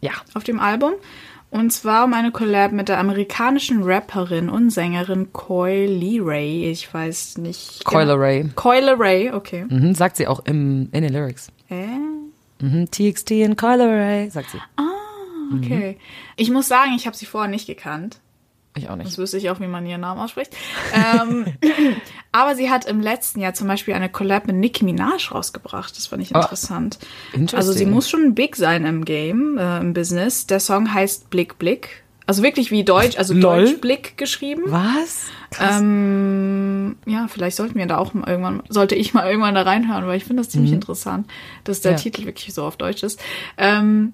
ja. 0.02 0.12
auf 0.34 0.44
dem 0.44 0.60
Album. 0.60 0.94
Und 1.50 1.72
zwar 1.72 2.06
um 2.06 2.14
eine 2.14 2.32
Collab 2.32 2.72
mit 2.72 2.90
der 2.90 2.98
amerikanischen 3.00 3.84
Rapperin 3.84 4.50
und 4.50 4.72
Sängerin 4.72 5.32
Coily 5.34 6.20
Ray. 6.20 6.72
Ich 6.72 6.92
weiß 6.92 7.38
nicht. 7.38 7.86
Coyle 7.86 8.18
Ray. 8.20 8.50
Coyle 8.56 8.96
Ray, 8.98 9.32
okay. 9.32 9.66
Mhm, 9.70 9.94
sagt 9.94 10.18
sie 10.18 10.26
auch 10.28 10.44
im, 10.46 10.90
in 10.92 11.04
den 11.04 11.14
Lyrics. 11.14 11.50
Äh? 11.70 11.86
Mhm, 12.60 12.90
TXT 12.90 13.32
in 13.32 13.56
Coyle 13.56 13.88
Ray, 13.88 14.30
sagt 14.32 14.50
sie. 14.50 14.58
Okay. 15.58 15.98
Ich 16.38 16.50
muss 16.50 16.68
sagen, 16.68 16.94
ich 16.96 17.06
habe 17.06 17.16
sie 17.16 17.28
vorher 17.28 17.50
nicht 17.52 17.68
gekannt. 17.68 18.20
Ich 18.76 18.90
auch 18.90 18.98
Das 18.98 19.06
nicht. 19.06 19.18
wüsste 19.20 19.38
ich 19.38 19.50
auch, 19.52 19.60
wie 19.60 19.68
man 19.68 19.86
ihren 19.86 20.02
Namen 20.02 20.20
ausspricht. 20.20 20.52
ähm, 20.94 21.46
aber 22.32 22.56
sie 22.56 22.70
hat 22.72 22.86
im 22.86 23.02
letzten 23.02 23.40
Jahr 23.40 23.54
zum 23.54 23.68
Beispiel 23.68 23.94
eine 23.94 24.10
Collab 24.10 24.48
mit 24.48 24.56
Nicki 24.56 24.84
Minaj 24.84 25.30
rausgebracht. 25.32 25.96
Das 25.96 26.08
fand 26.08 26.24
ich 26.24 26.36
Ah, 26.36 26.42
interessant. 26.42 26.98
interesting. 27.34 27.58
Also 27.58 27.72
sie 27.74 27.86
muss 27.86 28.10
schon 28.10 28.34
big 28.34 28.56
sein 28.56 28.86
im 28.86 29.06
Game, 29.06 29.58
äh, 29.60 29.78
im 29.80 29.94
Business. 29.94 30.48
Der 30.48 30.60
Song 30.60 30.92
heißt 30.94 31.30
Blick 31.30 31.60
Blick. 31.60 32.04
Also 32.26 32.42
wirklich 32.42 32.72
wie 32.72 32.84
Deutsch, 32.86 33.18
also 33.18 33.34
Lol. 33.34 33.66
Deutsch 33.66 33.82
Blick 33.82 34.18
geschrieben. 34.18 34.64
Was? 34.68 35.26
Ähm, 35.60 36.96
ja, 37.06 37.28
vielleicht 37.28 37.58
sollten 37.58 37.76
wir 37.76 37.86
da 37.86 37.98
auch 37.98 38.14
mal 38.14 38.28
irgendwann, 38.30 38.64
sollte 38.70 38.96
ich 38.96 39.14
mal 39.14 39.28
irgendwann 39.30 39.56
da 39.56 39.64
reinhören, 39.64 40.08
weil 40.08 40.18
ich 40.18 40.24
finde 40.26 40.42
das 40.42 40.50
ziemlich 40.50 40.72
interessant, 40.72 41.28
dass 41.66 41.82
der 41.82 41.92
Mhm. 41.92 41.98
Ja. 41.98 42.04
Titel 42.04 42.26
wirklich 42.26 42.54
so 42.54 42.64
auf 42.64 42.78
Deutsch 42.78 43.04
ist. 43.04 43.20
Ähm, 43.58 44.14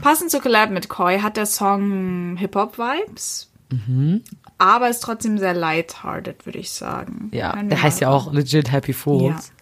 Passend 0.00 0.30
zu 0.30 0.40
Collab 0.40 0.70
mit 0.70 0.88
Koi 0.88 1.18
hat 1.18 1.36
der 1.36 1.46
Song 1.46 2.36
Hip-Hop-Vibes. 2.36 3.50
Mhm. 3.70 4.22
Aber 4.58 4.88
ist 4.88 5.00
trotzdem 5.00 5.38
sehr 5.38 5.54
lighthearted, 5.54 6.46
würde 6.46 6.58
ich 6.58 6.70
sagen. 6.70 7.30
Ja, 7.32 7.60
der 7.62 7.82
heißt 7.82 8.00
ja 8.00 8.10
auch 8.10 8.32
legit 8.32 8.70
Happy 8.70 8.92
Fools. 8.92 9.52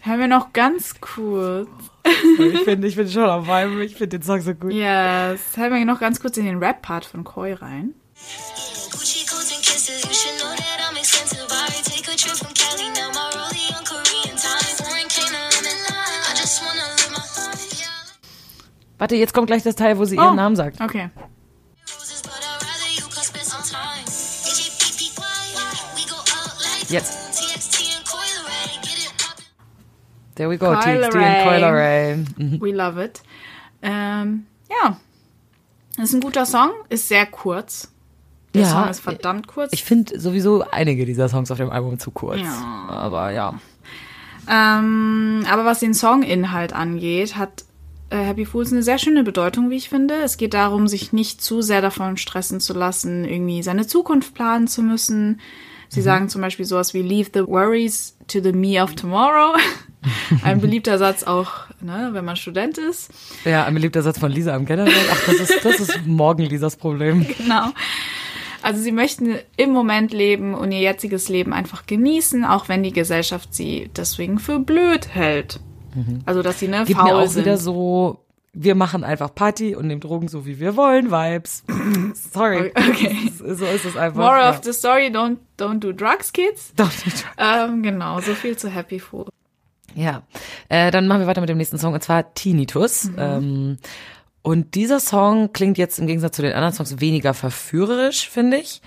Hören 0.00 0.20
wir 0.20 0.28
noch 0.28 0.52
ganz 0.52 1.00
kurz 1.00 1.68
ich 2.06 2.60
finde 2.60 2.86
ich 2.86 2.96
bin 2.96 3.08
schon 3.08 3.24
am 3.24 3.46
Vibe, 3.46 3.84
ich 3.84 3.96
finde 3.96 4.18
den 4.18 4.22
Song 4.22 4.40
so 4.40 4.54
gut. 4.54 4.72
Yes. 4.72 5.40
halten 5.56 5.74
wir 5.74 5.84
noch 5.84 6.00
ganz 6.00 6.20
kurz 6.20 6.36
in 6.36 6.44
den 6.44 6.58
Rap-Part 6.58 7.04
von 7.04 7.24
Koi 7.24 7.54
rein. 7.54 7.94
Warte, 18.98 19.14
jetzt 19.14 19.34
kommt 19.34 19.46
gleich 19.48 19.62
das 19.62 19.76
Teil, 19.76 19.98
wo 19.98 20.04
sie 20.04 20.18
oh. 20.18 20.22
ihren 20.22 20.36
Namen 20.36 20.56
sagt. 20.56 20.80
Okay. 20.80 21.10
Jetzt. 26.88 27.25
There 30.36 30.48
we 30.48 30.56
go. 30.58 30.66
Coil 30.66 31.02
TXT 31.02 31.14
Ray. 31.14 31.24
and 31.24 31.44
Coil 31.44 31.70
Ray. 31.72 32.16
Mhm. 32.36 32.60
We 32.60 32.72
love 32.72 33.02
it. 33.02 33.22
Ähm, 33.82 34.46
ja. 34.70 34.96
Ist 36.02 36.14
ein 36.14 36.20
guter 36.20 36.46
Song, 36.46 36.70
ist 36.88 37.08
sehr 37.08 37.26
kurz. 37.26 37.90
Der 38.54 38.62
Ja, 38.62 38.68
Song 38.68 38.88
ist 38.88 39.00
verdammt 39.00 39.46
kurz. 39.48 39.72
Ich 39.72 39.82
finde 39.84 40.18
sowieso 40.20 40.64
einige 40.70 41.04
dieser 41.06 41.28
Songs 41.28 41.50
auf 41.50 41.58
dem 41.58 41.70
Album 41.70 41.98
zu 41.98 42.10
kurz. 42.10 42.40
Ja. 42.40 42.86
Aber 42.88 43.30
ja. 43.32 43.54
Ähm, 44.48 45.44
aber 45.50 45.64
was 45.64 45.80
den 45.80 45.94
Songinhalt 45.94 46.72
angeht, 46.72 47.36
hat 47.36 47.64
äh, 48.10 48.18
Happy 48.18 48.44
Fools 48.46 48.72
eine 48.72 48.82
sehr 48.82 48.98
schöne 48.98 49.24
Bedeutung, 49.24 49.70
wie 49.70 49.76
ich 49.76 49.88
finde. 49.88 50.14
Es 50.22 50.36
geht 50.36 50.54
darum, 50.54 50.86
sich 50.86 51.12
nicht 51.12 51.42
zu 51.42 51.62
sehr 51.62 51.80
davon 51.80 52.16
stressen 52.16 52.60
zu 52.60 52.72
lassen, 52.72 53.24
irgendwie 53.24 53.62
seine 53.62 53.86
Zukunft 53.86 54.34
planen 54.34 54.68
zu 54.68 54.82
müssen. 54.82 55.40
Sie 55.88 56.02
sagen 56.02 56.28
zum 56.28 56.40
Beispiel 56.40 56.64
sowas 56.64 56.94
wie 56.94 57.02
Leave 57.02 57.30
the 57.32 57.46
worries 57.46 58.16
to 58.28 58.40
the 58.42 58.52
me 58.52 58.82
of 58.82 58.94
tomorrow. 58.94 59.56
Ein 60.42 60.60
beliebter 60.60 60.98
Satz 60.98 61.24
auch, 61.24 61.50
ne, 61.80 62.10
wenn 62.12 62.24
man 62.24 62.36
Student 62.36 62.78
ist. 62.78 63.10
Ja, 63.44 63.64
ein 63.64 63.74
beliebter 63.74 64.02
Satz 64.02 64.18
von 64.20 64.30
Lisa 64.30 64.54
im 64.54 64.64
Generell. 64.64 64.92
Ach, 65.10 65.20
das 65.26 65.40
ist, 65.40 65.64
das 65.64 65.80
ist 65.80 66.06
morgen 66.06 66.44
Lisas 66.44 66.76
Problem. 66.76 67.26
Genau. 67.38 67.70
Also 68.62 68.82
sie 68.82 68.92
möchten 68.92 69.36
im 69.56 69.70
Moment 69.70 70.12
leben 70.12 70.54
und 70.54 70.72
ihr 70.72 70.80
jetziges 70.80 71.28
Leben 71.28 71.52
einfach 71.52 71.86
genießen, 71.86 72.44
auch 72.44 72.68
wenn 72.68 72.82
die 72.82 72.92
Gesellschaft 72.92 73.54
sie 73.54 73.90
deswegen 73.96 74.38
für 74.38 74.58
blöd 74.58 75.08
hält. 75.14 75.60
Also 76.24 76.42
dass 76.42 76.58
sie 76.58 76.68
ne 76.68 76.84
Gibt 76.84 76.98
faul 76.98 77.10
mir 77.10 77.16
auch 77.16 77.26
sind. 77.26 77.44
wieder 77.44 77.58
so, 77.58 78.25
wir 78.58 78.74
machen 78.74 79.04
einfach 79.04 79.34
Party 79.34 79.76
und 79.76 79.86
nehmen 79.86 80.00
Drogen 80.00 80.28
so 80.28 80.46
wie 80.46 80.58
wir 80.58 80.76
wollen, 80.76 81.10
Vibes. 81.10 81.62
Sorry. 82.32 82.72
Okay. 82.74 83.16
So 83.38 83.64
ist 83.64 83.84
es 83.84 83.96
einfach. 83.96 84.18
Moral 84.18 84.42
ja. 84.42 84.50
of 84.50 84.60
the 84.64 84.72
story, 84.72 85.06
don't, 85.06 85.36
don't 85.56 85.78
do 85.78 85.92
drugs, 85.92 86.32
kids. 86.32 86.72
Doch, 86.76 86.90
nicht. 87.04 87.24
Ähm, 87.38 87.82
genau, 87.82 88.20
so 88.20 88.34
viel 88.34 88.56
zu 88.56 88.68
Happy 88.68 88.98
Fool. 88.98 89.28
Ja, 89.94 90.22
äh, 90.68 90.90
dann 90.90 91.06
machen 91.06 91.20
wir 91.20 91.26
weiter 91.28 91.40
mit 91.40 91.48
dem 91.48 91.58
nächsten 91.58 91.78
Song 91.78 91.94
und 91.94 92.02
zwar 92.02 92.34
Tinnitus. 92.34 93.08
Ähm, 93.16 93.78
und 94.42 94.74
dieser 94.74 94.98
Song 94.98 95.52
klingt 95.52 95.78
jetzt 95.78 95.98
im 95.98 96.06
Gegensatz 96.08 96.36
zu 96.36 96.42
den 96.42 96.54
anderen 96.54 96.74
Songs 96.74 97.00
weniger 97.00 97.34
verführerisch, 97.34 98.28
finde 98.28 98.56
ich, 98.56 98.82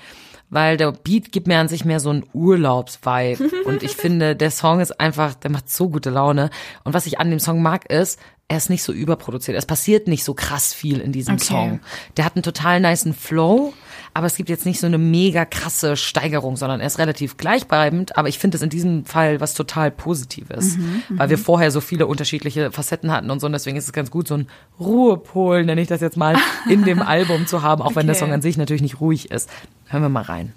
weil 0.49 0.77
der 0.77 0.91
Beat 0.91 1.31
gibt 1.31 1.47
mir 1.47 1.59
an 1.59 1.67
sich 1.67 1.85
mehr 1.85 1.99
so 1.99 2.09
einen 2.09 2.25
Urlaubsvibe. 2.33 3.49
und 3.65 3.83
ich 3.83 3.95
finde, 3.95 4.35
der 4.35 4.51
Song 4.51 4.79
ist 4.79 4.99
einfach, 4.99 5.35
der 5.35 5.51
macht 5.51 5.69
so 5.69 5.89
gute 5.89 6.09
Laune. 6.09 6.49
Und 6.83 6.93
was 6.93 7.05
ich 7.05 7.19
an 7.19 7.29
dem 7.29 7.39
Song 7.39 7.61
mag, 7.61 7.89
ist, 7.89 8.19
er 8.47 8.57
ist 8.57 8.69
nicht 8.69 8.83
so 8.83 8.91
überproduziert. 8.91 9.55
Es 9.57 9.67
passiert 9.67 10.07
nicht 10.07 10.23
so 10.23 10.33
krass 10.33 10.73
viel 10.73 10.99
in 10.99 11.11
diesem 11.11 11.35
Okay. 11.35 11.43
Song. 11.43 11.79
Der 12.17 12.25
hat 12.25 12.35
einen 12.35 12.43
total 12.43 12.79
niceen 12.79 13.13
Flow, 13.13 13.73
aber 14.13 14.27
es 14.27 14.35
gibt 14.35 14.49
jetzt 14.49 14.65
nicht 14.65 14.79
so 14.79 14.87
eine 14.87 14.97
mega 14.97 15.45
krasse 15.45 15.95
Steigerung, 15.95 16.57
sondern 16.57 16.79
er 16.81 16.87
ist 16.87 16.97
relativ 16.99 17.37
gleichbleibend. 17.37 18.17
Aber 18.17 18.27
ich 18.27 18.39
finde 18.39 18.57
es 18.57 18.61
in 18.61 18.69
diesem 18.69 19.05
Fall 19.05 19.39
was 19.39 19.53
total 19.53 19.91
Positives, 19.91 20.77
weil 21.09 21.29
wir 21.29 21.37
vorher 21.37 21.71
so 21.71 21.81
viele 21.81 22.07
unterschiedliche 22.07 22.71
Facetten 22.71 23.11
hatten 23.11 23.29
und 23.29 23.39
so. 23.39 23.45
Und 23.47 23.53
deswegen 23.53 23.77
ist 23.77 23.85
es 23.85 23.93
ganz 23.93 24.11
gut, 24.11 24.27
so 24.27 24.35
ein 24.35 24.47
Ruhepol, 24.79 25.63
nenne 25.65 25.81
ich 25.81 25.87
das 25.87 26.01
jetzt 26.01 26.17
mal, 26.17 26.35
in 26.69 26.83
dem 26.83 27.01
Album 27.01 27.47
zu 27.47 27.61
haben, 27.61 27.81
auch 27.81 27.95
wenn 27.95 28.07
der 28.07 28.15
Okay. 28.15 28.25
Song 28.25 28.33
an 28.33 28.41
sich 28.41 28.57
natürlich 28.57 28.81
nicht 28.81 28.99
ruhig 28.99 29.31
ist. 29.31 29.49
Hören 29.87 30.01
wir 30.01 30.09
mal 30.09 30.23
rein. 30.23 30.53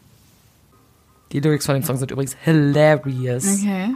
Die 1.32 1.40
Lyrics 1.40 1.66
von 1.66 1.74
dem 1.74 1.84
Song 1.84 1.96
sind 1.96 2.10
übrigens 2.10 2.36
hilarious. 2.42 3.44
Okay. 3.60 3.90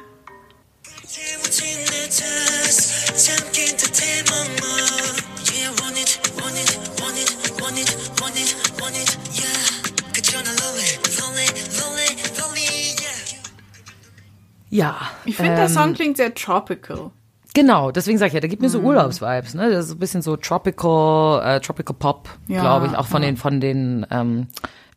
Ja. 14.69 14.97
Ich 15.25 15.37
finde, 15.37 15.55
der 15.55 15.65
ähm, 15.65 15.71
Song 15.71 15.95
klingt 15.95 16.17
sehr 16.17 16.35
tropical. 16.35 17.11
Genau, 17.55 17.91
deswegen 17.91 18.19
sage 18.19 18.29
ich 18.29 18.35
ja, 18.35 18.41
der 18.41 18.51
gibt 18.51 18.61
mir 18.61 18.69
so 18.69 18.81
Urlaubsvibes, 18.81 19.55
ne? 19.55 19.71
Das 19.71 19.87
ist 19.87 19.93
ein 19.93 19.99
bisschen 19.99 20.21
so 20.21 20.37
tropical, 20.37 21.43
äh, 21.43 21.61
tropical 21.61 21.97
Pop, 21.99 22.29
Ja, 22.49 22.61
glaube 22.61 22.87
ich, 22.87 22.97
auch 22.97 23.07
von 23.07 23.23
ja. 23.23 23.29
den 23.29 23.37
von 23.39 23.61
den 23.61 24.07
ähm, 24.11 24.49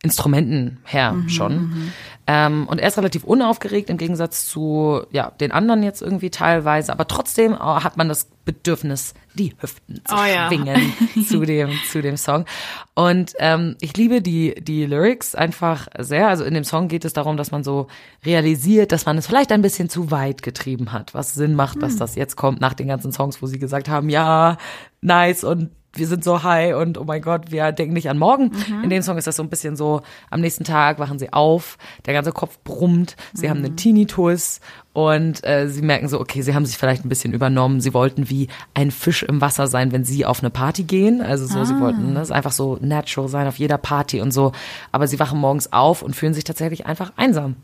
Instrumenten 0.02 0.78
her 0.84 1.14
schon. 1.28 1.92
Ähm, 2.26 2.66
und 2.68 2.78
er 2.78 2.88
ist 2.88 2.96
relativ 2.96 3.24
unaufgeregt 3.24 3.90
im 3.90 3.98
Gegensatz 3.98 4.46
zu 4.46 5.02
ja 5.10 5.30
den 5.30 5.52
anderen 5.52 5.82
jetzt 5.82 6.00
irgendwie 6.00 6.30
teilweise, 6.30 6.92
aber 6.92 7.06
trotzdem 7.06 7.52
äh, 7.52 7.56
hat 7.58 7.96
man 7.98 8.08
das 8.08 8.28
Bedürfnis, 8.46 9.12
die 9.34 9.52
Hüften 9.60 10.00
zu 10.06 10.14
Oh 10.14 10.24
ja. 10.24 10.46
schwingen 10.48 10.94
zu 11.28 11.40
dem 11.44 11.70
zu 11.90 12.00
dem 12.00 12.16
Song. 12.16 12.46
Und 12.94 13.34
ähm, 13.40 13.76
ich 13.80 13.94
liebe 13.96 14.22
die 14.22 14.54
die 14.54 14.86
Lyrics 14.86 15.34
einfach 15.34 15.88
sehr. 15.98 16.28
Also 16.28 16.44
in 16.44 16.54
dem 16.54 16.64
Song 16.64 16.88
geht 16.88 17.04
es 17.04 17.12
darum, 17.12 17.36
dass 17.36 17.50
man 17.50 17.62
so 17.62 17.88
realisiert, 18.24 18.92
dass 18.92 19.04
man 19.04 19.18
es 19.18 19.26
vielleicht 19.26 19.52
ein 19.52 19.60
bisschen 19.62 19.90
zu 19.90 20.10
weit 20.10 20.42
getrieben 20.42 20.92
hat, 20.92 21.12
was 21.12 21.34
Sinn 21.34 21.54
macht, 21.54 21.82
dass 21.82 21.96
das 21.96 22.14
jetzt 22.14 22.36
kommt 22.36 22.60
nach 22.60 22.74
den 22.74 22.88
ganzen 22.88 23.12
Songs, 23.12 23.42
wo 23.42 23.46
sie 23.46 23.58
gesagt 23.58 23.88
haben, 23.90 24.08
ja, 24.08 24.56
nice 25.02 25.44
und 25.44 25.70
wir 25.92 26.06
sind 26.06 26.22
so 26.22 26.42
high 26.42 26.76
und 26.76 26.98
oh 26.98 27.04
mein 27.04 27.20
Gott, 27.20 27.50
wir 27.50 27.72
denken 27.72 27.94
nicht 27.94 28.08
an 28.08 28.18
morgen. 28.18 28.52
In 28.82 28.90
dem 28.90 29.02
Song 29.02 29.18
ist 29.18 29.26
das 29.26 29.36
so 29.36 29.42
ein 29.42 29.48
bisschen 29.48 29.76
so, 29.76 30.02
am 30.30 30.40
nächsten 30.40 30.64
Tag 30.64 30.98
wachen 30.98 31.18
sie 31.18 31.32
auf, 31.32 31.78
der 32.06 32.14
ganze 32.14 32.32
Kopf 32.32 32.58
brummt, 32.64 33.16
sie 33.34 33.50
haben 33.50 33.58
einen 33.64 33.76
Tinnitus 33.76 34.60
und 34.92 35.44
äh, 35.44 35.68
sie 35.68 35.82
merken 35.82 36.08
so, 36.08 36.20
okay, 36.20 36.42
sie 36.42 36.54
haben 36.54 36.66
sich 36.66 36.78
vielleicht 36.78 37.04
ein 37.04 37.08
bisschen 37.08 37.32
übernommen, 37.32 37.80
sie 37.80 37.94
wollten 37.94 38.30
wie 38.30 38.48
ein 38.74 38.90
Fisch 38.90 39.22
im 39.22 39.40
Wasser 39.40 39.66
sein, 39.66 39.92
wenn 39.92 40.04
sie 40.04 40.24
auf 40.24 40.40
eine 40.40 40.50
Party 40.50 40.84
gehen, 40.84 41.20
also 41.20 41.46
so, 41.46 41.64
sie 41.64 41.78
wollten, 41.80 42.14
das 42.14 42.28
ist 42.28 42.32
einfach 42.32 42.52
so 42.52 42.78
natural 42.80 43.28
sein 43.28 43.46
auf 43.46 43.58
jeder 43.58 43.78
Party 43.78 44.20
und 44.20 44.32
so, 44.32 44.52
aber 44.92 45.06
sie 45.06 45.18
wachen 45.18 45.38
morgens 45.38 45.72
auf 45.72 46.02
und 46.02 46.14
fühlen 46.14 46.34
sich 46.34 46.44
tatsächlich 46.44 46.86
einfach 46.86 47.12
einsam. 47.16 47.56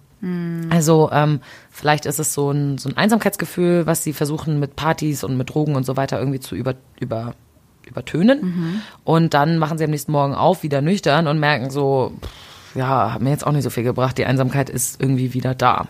Also 0.71 1.11
ähm, 1.13 1.41
vielleicht 1.71 2.07
ist 2.07 2.19
es 2.19 2.33
so 2.33 2.51
ein, 2.51 2.79
so 2.79 2.89
ein 2.89 2.97
Einsamkeitsgefühl, 2.97 3.87
was 3.87 4.03
sie 4.03 4.13
versuchen 4.13 4.59
mit 4.59 4.75
Partys 4.75 5.23
und 5.23 5.37
mit 5.37 5.51
Drogen 5.51 5.77
und 5.77 5.85
so 5.85 5.97
weiter 5.97 6.19
irgendwie 6.19 6.41
zu 6.41 6.57
über, 6.57 6.75
über, 6.99 7.35
übertönen. 7.87 8.83
Und 9.05 9.35
dann 9.35 9.59
machen 9.59 9.79
sie 9.79 9.85
am 9.85 9.91
nächsten 9.91 10.13
Morgen 10.13 10.35
auf, 10.35 10.63
wieder 10.63 10.83
nüchtern 10.83 11.27
und 11.27 11.39
merken 11.39 11.71
so, 11.71 12.13
pff, 12.21 12.77
ja, 12.77 13.15
hat 13.15 13.23
mir 13.23 13.31
jetzt 13.31 13.47
auch 13.47 13.53
nicht 13.53 13.63
so 13.65 13.71
viel 13.71 13.85
gebracht. 13.85 14.19
Die 14.19 14.27
Einsamkeit 14.27 14.69
ist 14.69 15.01
irgendwie 15.01 15.33
wieder 15.33 15.55
da. 15.55 15.89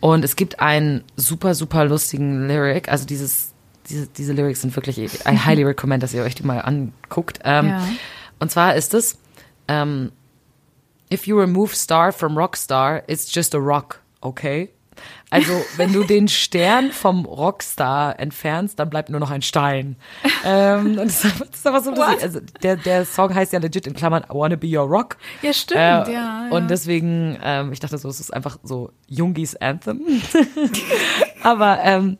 Und 0.00 0.24
es 0.24 0.36
gibt 0.36 0.60
einen 0.60 1.04
super, 1.16 1.54
super 1.54 1.84
lustigen 1.84 2.48
Lyric. 2.48 2.88
Also 2.88 3.04
dieses, 3.06 3.52
diese, 3.88 4.06
diese 4.06 4.32
Lyrics 4.32 4.62
sind 4.62 4.74
wirklich, 4.74 4.98
I 4.98 5.36
highly 5.36 5.64
recommend, 5.64 6.02
dass 6.02 6.14
ihr 6.14 6.22
euch 6.22 6.34
die 6.34 6.44
mal 6.44 6.60
anguckt. 6.60 7.40
Ähm, 7.44 7.66
Ja. 7.68 7.82
Und 8.40 8.50
zwar 8.50 8.74
ist 8.74 8.94
es, 8.94 9.18
ähm, 9.68 10.12
If 11.12 11.26
you 11.26 11.38
remove 11.38 11.74
star 11.76 12.10
from 12.10 12.38
rockstar, 12.38 13.02
it's 13.06 13.34
just 13.34 13.54
a 13.54 13.58
rock, 13.58 14.00
okay? 14.22 14.70
Also, 15.30 15.52
wenn 15.76 15.92
du 15.92 16.04
den 16.04 16.28
Stern 16.28 16.92
vom 16.92 17.24
Rockstar 17.24 18.18
entfernst, 18.20 18.78
dann 18.78 18.90
bleibt 18.90 19.08
nur 19.08 19.20
noch 19.20 19.30
ein 19.30 19.42
Stein. 19.42 19.96
ähm, 20.44 20.98
und 20.98 21.06
das 21.06 21.24
ist 21.24 21.66
einfach, 21.66 21.82
so 21.82 21.90
lustig. 21.90 22.22
Also, 22.22 22.40
der, 22.62 22.76
der 22.76 23.04
Song 23.04 23.34
heißt 23.34 23.52
ja 23.52 23.58
legit 23.58 23.86
in 23.86 23.94
Klammern 23.94 24.24
I 24.24 24.34
wanna 24.34 24.56
be 24.56 24.66
your 24.66 24.86
rock. 24.86 25.16
Ja, 25.42 25.52
stimmt, 25.52 25.80
Äh, 25.80 25.82
ja, 25.82 26.10
ja. 26.10 26.48
Und 26.50 26.70
deswegen, 26.70 27.38
ähm, 27.42 27.72
ich 27.72 27.80
dachte 27.80 27.96
so, 27.98 28.08
es 28.08 28.20
ist 28.20 28.32
einfach 28.32 28.58
so 28.62 28.90
Jungis 29.08 29.56
Anthem. 29.56 30.00
Aber 31.42 31.78
ähm, 31.82 32.18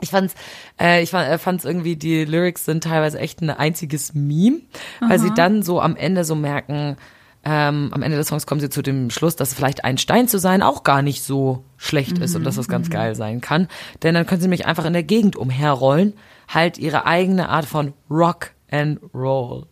ich 0.00 0.10
fand's, 0.10 0.34
äh, 0.80 1.02
ich 1.02 1.10
fand, 1.10 1.28
äh, 1.28 1.38
fand's 1.38 1.64
irgendwie, 1.64 1.96
die 1.96 2.24
Lyrics 2.24 2.64
sind 2.64 2.84
teilweise 2.84 3.18
echt 3.18 3.40
ein 3.40 3.50
einziges 3.50 4.14
Meme, 4.14 4.60
weil 5.00 5.18
sie 5.18 5.32
dann 5.32 5.62
so 5.62 5.80
am 5.80 5.94
Ende 5.96 6.24
so 6.24 6.34
merken, 6.34 6.96
ähm, 7.44 7.90
am 7.92 8.02
Ende 8.02 8.16
des 8.16 8.28
Songs 8.28 8.46
kommen 8.46 8.60
sie 8.60 8.70
zu 8.70 8.82
dem 8.82 9.10
Schluss, 9.10 9.34
dass 9.36 9.52
vielleicht 9.54 9.84
ein 9.84 9.98
Stein 9.98 10.28
zu 10.28 10.38
sein 10.38 10.62
auch 10.62 10.84
gar 10.84 11.02
nicht 11.02 11.22
so 11.22 11.64
schlecht 11.76 12.18
ist 12.18 12.36
und 12.36 12.44
dass 12.44 12.56
das 12.56 12.68
ganz 12.68 12.88
geil 12.90 13.14
sein 13.16 13.40
kann. 13.40 13.68
Denn 14.02 14.14
dann 14.14 14.26
können 14.26 14.40
sie 14.40 14.46
nämlich 14.46 14.66
einfach 14.66 14.84
in 14.84 14.92
der 14.92 15.02
Gegend 15.02 15.34
umherrollen, 15.36 16.14
halt 16.48 16.78
ihre 16.78 17.04
eigene 17.06 17.48
Art 17.48 17.64
von 17.66 17.94
Rock 18.10 18.50
and 18.70 19.00
Roll. 19.12 19.66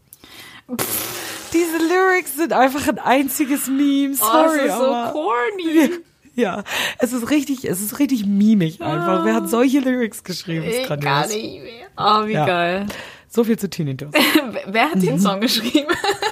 Diese 1.53 1.79
Lyrics 1.79 2.37
sind 2.37 2.53
einfach 2.53 2.87
ein 2.89 2.99
einziges 2.99 3.67
Meme. 3.69 4.15
oh, 4.15 4.25
Sorry, 4.25 4.59
das 4.59 4.67
ist 4.67 4.79
so 4.79 4.95
aber 4.95 5.13
corny. 5.13 5.91
ja, 6.35 6.63
es 6.99 7.13
ist 7.13 7.31
richtig, 7.31 7.65
es 7.65 7.81
ist 7.81 7.99
richtig 7.99 8.25
mimig 8.27 8.81
einfach. 8.81 9.25
Wer 9.25 9.35
hat 9.35 9.49
solche 9.49 9.81
Lyrics 9.81 10.23
geschrieben? 10.23 10.65
Ich 10.65 10.89
gar 10.89 10.97
grandios. 10.97 11.35
nicht 11.37 11.63
mehr. 11.63 11.87
Oh, 11.97 12.27
wie 12.27 12.33
Ja. 12.33 12.47
geil. 12.47 12.87
So 13.33 13.45
viel 13.45 13.57
zu 13.59 13.71
Tinnitus. 13.71 14.13
Wer 14.67 14.91
hat 14.91 15.01
den 15.01 15.21
Song 15.21 15.41
geschrieben? 15.41 15.87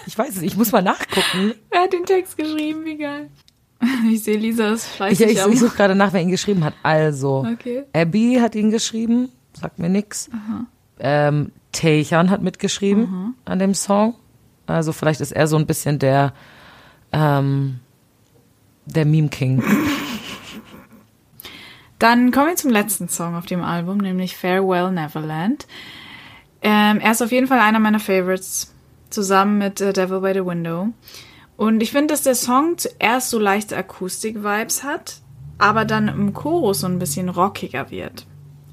Ich 0.06 0.18
weiß 0.18 0.36
es, 0.36 0.42
ich 0.42 0.56
muss 0.56 0.72
mal 0.72 0.82
nachgucken. 0.82 1.54
Wer 1.70 1.82
hat 1.82 1.92
den 1.92 2.04
Text 2.04 2.36
geschrieben? 2.36 2.84
Wie 2.84 2.96
geil. 2.98 3.30
Ich 4.10 4.24
sehe, 4.24 4.36
Lisa 4.36 4.72
ist 4.72 4.86
Ich, 4.86 4.90
fleißig 4.96 5.30
ich, 5.30 5.42
am... 5.42 5.52
ich 5.52 5.60
suche 5.60 5.76
gerade 5.76 5.94
nach, 5.94 6.12
wer 6.12 6.20
ihn 6.20 6.30
geschrieben 6.32 6.64
hat. 6.64 6.74
Also, 6.82 7.46
Okay. 7.52 7.84
Abby 7.92 8.38
hat 8.40 8.56
ihn 8.56 8.72
geschrieben, 8.72 9.28
sagt 9.52 9.78
mir 9.78 9.88
nix. 9.88 10.28
Ähm, 10.98 11.52
Techan 11.70 12.28
hat 12.30 12.42
mitgeschrieben 12.42 13.36
an 13.44 13.60
dem 13.60 13.74
Song. 13.74 14.16
Also 14.66 14.92
vielleicht 14.92 15.20
ist 15.20 15.30
er 15.30 15.46
so 15.46 15.56
ein 15.56 15.66
bisschen 15.66 16.00
der, 16.00 16.32
ähm, 17.12 17.78
der 18.86 19.04
Meme 19.04 19.28
King. 19.28 19.62
Dann 22.00 22.32
kommen 22.32 22.48
wir 22.48 22.56
zum 22.56 22.70
letzten 22.72 23.08
Song 23.08 23.36
auf 23.36 23.46
dem 23.46 23.62
Album, 23.62 23.98
nämlich 23.98 24.36
Farewell 24.36 24.90
Neverland. 24.90 25.66
Ähm, 26.62 27.00
er 27.00 27.12
ist 27.12 27.22
auf 27.22 27.32
jeden 27.32 27.46
Fall 27.46 27.60
einer 27.60 27.78
meiner 27.78 28.00
Favorites, 28.00 28.74
zusammen 29.10 29.58
mit 29.58 29.80
äh, 29.80 29.92
Devil 29.92 30.20
by 30.20 30.32
the 30.34 30.44
Window. 30.44 30.88
Und 31.56 31.82
ich 31.82 31.90
finde, 31.90 32.08
dass 32.08 32.22
der 32.22 32.34
Song 32.34 32.78
zuerst 32.78 33.30
so 33.30 33.38
leichte 33.38 33.76
Akustik-Vibes 33.76 34.82
hat, 34.84 35.20
aber 35.58 35.84
dann 35.84 36.08
im 36.08 36.32
Chorus 36.34 36.80
so 36.80 36.86
ein 36.86 36.98
bisschen 36.98 37.28
rockiger 37.28 37.90
wird. 37.90 38.26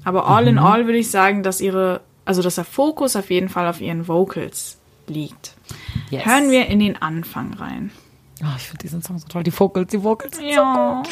Aber 0.04 0.28
all 0.28 0.46
in 0.46 0.58
all 0.58 0.86
würde 0.86 0.98
ich 0.98 1.10
sagen, 1.10 1.42
dass 1.42 1.60
ihre, 1.60 2.00
also 2.24 2.42
dass 2.42 2.54
der 2.54 2.64
Fokus 2.64 3.16
auf 3.16 3.30
jeden 3.30 3.48
Fall 3.48 3.66
auf 3.66 3.80
ihren 3.80 4.06
Vocals 4.06 4.78
liegt. 5.08 5.54
Yes. 6.10 6.26
Hören 6.26 6.50
wir 6.50 6.66
in 6.66 6.78
den 6.78 7.00
Anfang 7.02 7.54
rein. 7.54 7.90
Oh, 8.42 8.54
ich 8.56 8.64
finde 8.64 8.82
diesen 8.82 9.02
Song 9.02 9.18
so 9.18 9.26
toll. 9.26 9.42
Die 9.42 9.58
Vocals, 9.58 9.90
die 9.90 10.02
Vocals. 10.02 10.38
Ja. 10.40 11.02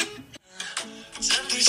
잠들 1.19 1.59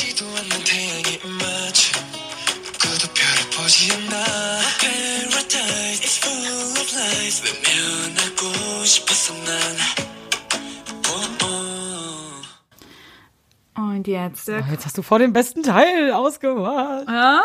Und 13.75 14.07
jetzt 14.07 14.47
der 14.47 14.61
Oh, 14.61 14.71
jetzt 14.71 14.87
hast 14.87 14.97
du 14.97 15.03
vor 15.03 15.19
dem 15.19 15.33
besten 15.33 15.65
Teil 15.65 16.13
ausgemacht. 16.13 17.09
Ah? 17.09 17.41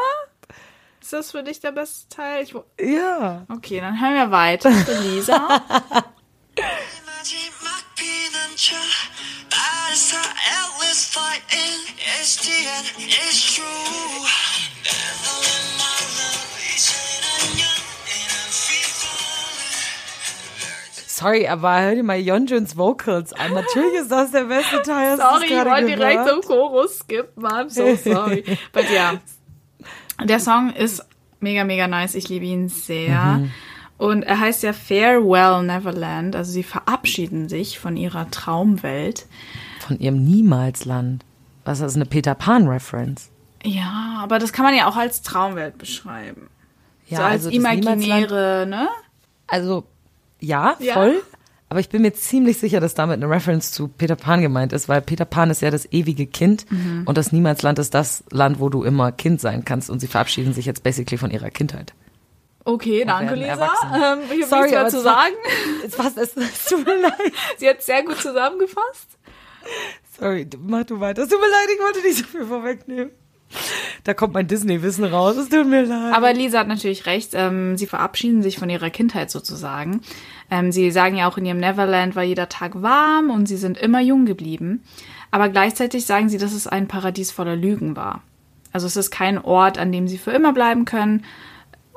Ist 1.02 1.14
das 1.14 1.32
für 1.32 1.42
dich 1.42 1.60
der 1.62 1.72
beste 1.72 2.16
Teil? 2.16 2.44
Ich, 2.44 2.54
Ja. 2.80 3.46
okay, 3.50 3.80
dann 3.80 4.00
hören 4.00 4.14
wir 4.14 4.32
weiter. 4.32 4.72
Für 4.86 5.00
Lisa. 5.00 5.62
Sorry, 21.22 21.48
aber 21.48 21.82
hör 21.82 21.96
dir 21.96 22.04
mal 22.04 22.18
Yeonjuns 22.18 22.76
Vocals 22.78 23.32
an. 23.34 23.54
Natürlich 23.54 23.94
ist 24.02 24.12
das 24.12 24.32
der 24.32 24.46
beste 24.46 24.82
Teil. 24.82 25.18
Sorry, 25.18 25.46
ich 25.46 25.66
wollte 25.66 25.86
direkt 25.86 26.28
zum 26.28 26.42
Chorus 26.42 27.00
skippen. 27.00 27.46
I'm 27.46 27.70
so 27.70 27.96
sorry. 27.96 28.44
But 28.74 28.86
ja, 28.92 29.14
der 30.24 30.40
Song 30.40 30.72
ist 30.72 31.06
mega, 31.40 31.64
mega 31.64 31.88
nice. 31.88 32.16
Ich 32.16 32.28
liebe 32.30 32.46
ihn 32.46 32.70
sehr. 32.70 33.42
Und 33.98 34.24
er 34.24 34.40
heißt 34.40 34.64
ja 34.64 34.74
Farewell 34.74 35.64
Neverland. 35.64 36.36
Also 36.36 36.52
sie 36.52 36.64
verabschieden 36.64 37.50
sich 37.50 37.78
von 37.78 37.98
ihrer 37.98 38.32
Traumwelt. 38.32 39.28
Von 39.80 40.00
ihrem 40.00 40.24
Niemalsland. 40.24 41.24
Was 41.66 41.82
ist 41.82 41.96
eine 41.96 42.06
Peter 42.06 42.34
Pan-Reference? 42.34 43.30
Ja, 43.64 44.20
aber 44.24 44.40
das 44.40 44.54
kann 44.54 44.66
man 44.66 44.76
ja 44.76 44.88
auch 44.88 44.96
als 44.96 45.22
Traumwelt 45.22 45.78
beschreiben. 45.78 46.50
Ja, 47.08 47.18
so 47.18 47.24
als 47.24 47.46
also 47.46 47.50
imaginäre, 47.50 48.66
ne? 48.68 48.90
Also, 49.46 49.86
ja, 50.42 50.76
Ja. 50.80 50.94
voll. 50.96 51.22
Aber 51.70 51.80
ich 51.80 51.88
bin 51.88 52.02
mir 52.02 52.14
ziemlich 52.14 52.58
sicher, 52.60 52.82
dass 52.82 52.96
damit 52.96 53.16
eine 53.24 53.30
Reference 53.30 53.72
zu 53.72 53.88
Peter 53.88 54.18
Pan 54.18 54.42
gemeint 54.42 54.74
ist, 54.74 54.90
weil 54.90 55.02
Peter 55.02 55.24
Pan 55.24 55.50
ist 55.50 55.62
ja 55.62 55.72
das 55.72 55.90
ewige 55.94 56.28
Kind 56.28 56.70
Mhm. 56.70 57.04
und 57.06 57.18
das 57.18 57.32
Niemalsland 57.32 57.80
ist 57.80 57.94
das 57.94 58.26
Land, 58.30 58.60
wo 58.60 58.68
du 58.68 58.84
immer 58.84 59.14
Kind 59.14 59.40
sein 59.40 59.64
kannst 59.64 59.90
und 59.90 60.02
sie 60.02 60.08
verabschieden 60.08 60.52
sich 60.54 60.66
jetzt 60.66 60.84
basically 60.84 61.18
von 61.18 61.32
ihrer 61.32 61.50
Kindheit. 61.50 61.94
Okay, 62.66 63.06
danke, 63.06 63.36
Lisa. 63.36 63.54
Ähm, 63.54 64.20
ich 64.38 64.52
habe 64.52 64.66
nichts 64.66 64.72
mehr 64.72 64.88
zu 64.90 64.98
war- 64.98 65.04
sagen. 65.04 65.34
Es, 65.86 65.98
was, 65.98 66.18
es, 66.18 66.36
es 66.36 66.66
tut 66.66 66.86
mir 66.86 67.02
leid. 67.02 67.14
Sie 67.58 67.70
hat 67.70 67.82
sehr 67.82 68.04
gut 68.04 68.18
zusammengefasst. 68.18 69.18
Sorry, 70.20 70.48
mach 70.60 70.84
du 70.84 71.00
weiter. 71.00 71.24
Es 71.24 71.30
tut 71.30 71.40
mir 71.40 71.48
leid, 71.48 71.70
ich 71.74 71.82
wollte 71.82 72.02
nicht 72.08 72.18
so 72.18 72.24
viel 72.26 72.46
vorwegnehmen. 72.46 73.12
Da 74.04 74.16
kommt 74.16 74.34
mein 74.34 74.48
Disney-Wissen 74.48 75.04
raus, 75.04 75.38
es 75.38 75.50
tut 75.50 75.68
mir 75.68 75.84
leid. 75.84 76.16
Aber 76.16 76.34
Lisa 76.34 76.60
hat 76.60 76.68
natürlich 76.68 77.06
recht. 77.06 77.32
Ähm, 77.34 77.78
sie 77.78 77.86
verabschieden 77.86 78.42
sich 78.42 78.58
von 78.58 78.70
ihrer 78.70 78.90
Kindheit 78.90 79.30
sozusagen. 79.30 80.02
Ähm, 80.50 80.72
sie 80.72 80.90
sagen 80.90 81.18
ja 81.18 81.30
auch 81.30 81.38
in 81.38 81.46
ihrem 81.46 81.60
Neverland 81.60 82.16
war 82.16 82.24
jeder 82.24 82.50
Tag 82.50 82.82
warm 82.82 83.30
und 83.30 83.46
sie 83.46 83.58
sind 83.58 83.78
immer 83.78 84.02
jung 84.02 84.26
geblieben. 84.26 84.84
Aber 85.30 85.50
gleichzeitig 85.50 86.06
sagen 86.06 86.30
sie, 86.30 86.38
dass 86.38 86.54
es 86.54 86.66
ein 86.66 86.88
Paradies 86.88 87.32
voller 87.32 87.56
Lügen 87.56 87.96
war. 87.96 88.24
Also 88.74 88.88
es 88.88 88.98
ist 88.98 89.12
kein 89.12 89.38
Ort, 89.38 89.78
an 89.78 89.92
dem 89.92 90.08
sie 90.08 90.18
für 90.18 90.32
immer 90.32 90.54
bleiben 90.54 90.86
können, 90.86 91.24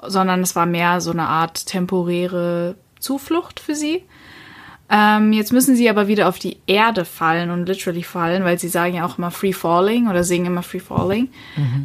sondern 0.06 0.42
es 0.42 0.54
war 0.56 0.66
mehr 0.66 1.00
so 1.00 1.10
eine 1.10 1.28
Art 1.28 1.66
temporäre 1.66 2.76
Zuflucht 2.98 3.60
für 3.60 3.74
sie. 3.74 4.02
Ähm, 4.90 5.32
jetzt 5.32 5.52
müssen 5.52 5.76
sie 5.76 5.88
aber 5.88 6.08
wieder 6.08 6.28
auf 6.28 6.38
die 6.38 6.58
Erde 6.66 7.04
fallen 7.04 7.50
und 7.50 7.66
literally 7.66 8.02
fallen, 8.02 8.44
weil 8.44 8.58
sie 8.58 8.68
sagen 8.68 8.94
ja 8.94 9.06
auch 9.06 9.16
immer 9.18 9.30
Free 9.30 9.52
Falling 9.52 10.08
oder 10.08 10.24
singen 10.24 10.46
immer 10.46 10.62
Free 10.62 10.80
Falling. 10.80 11.30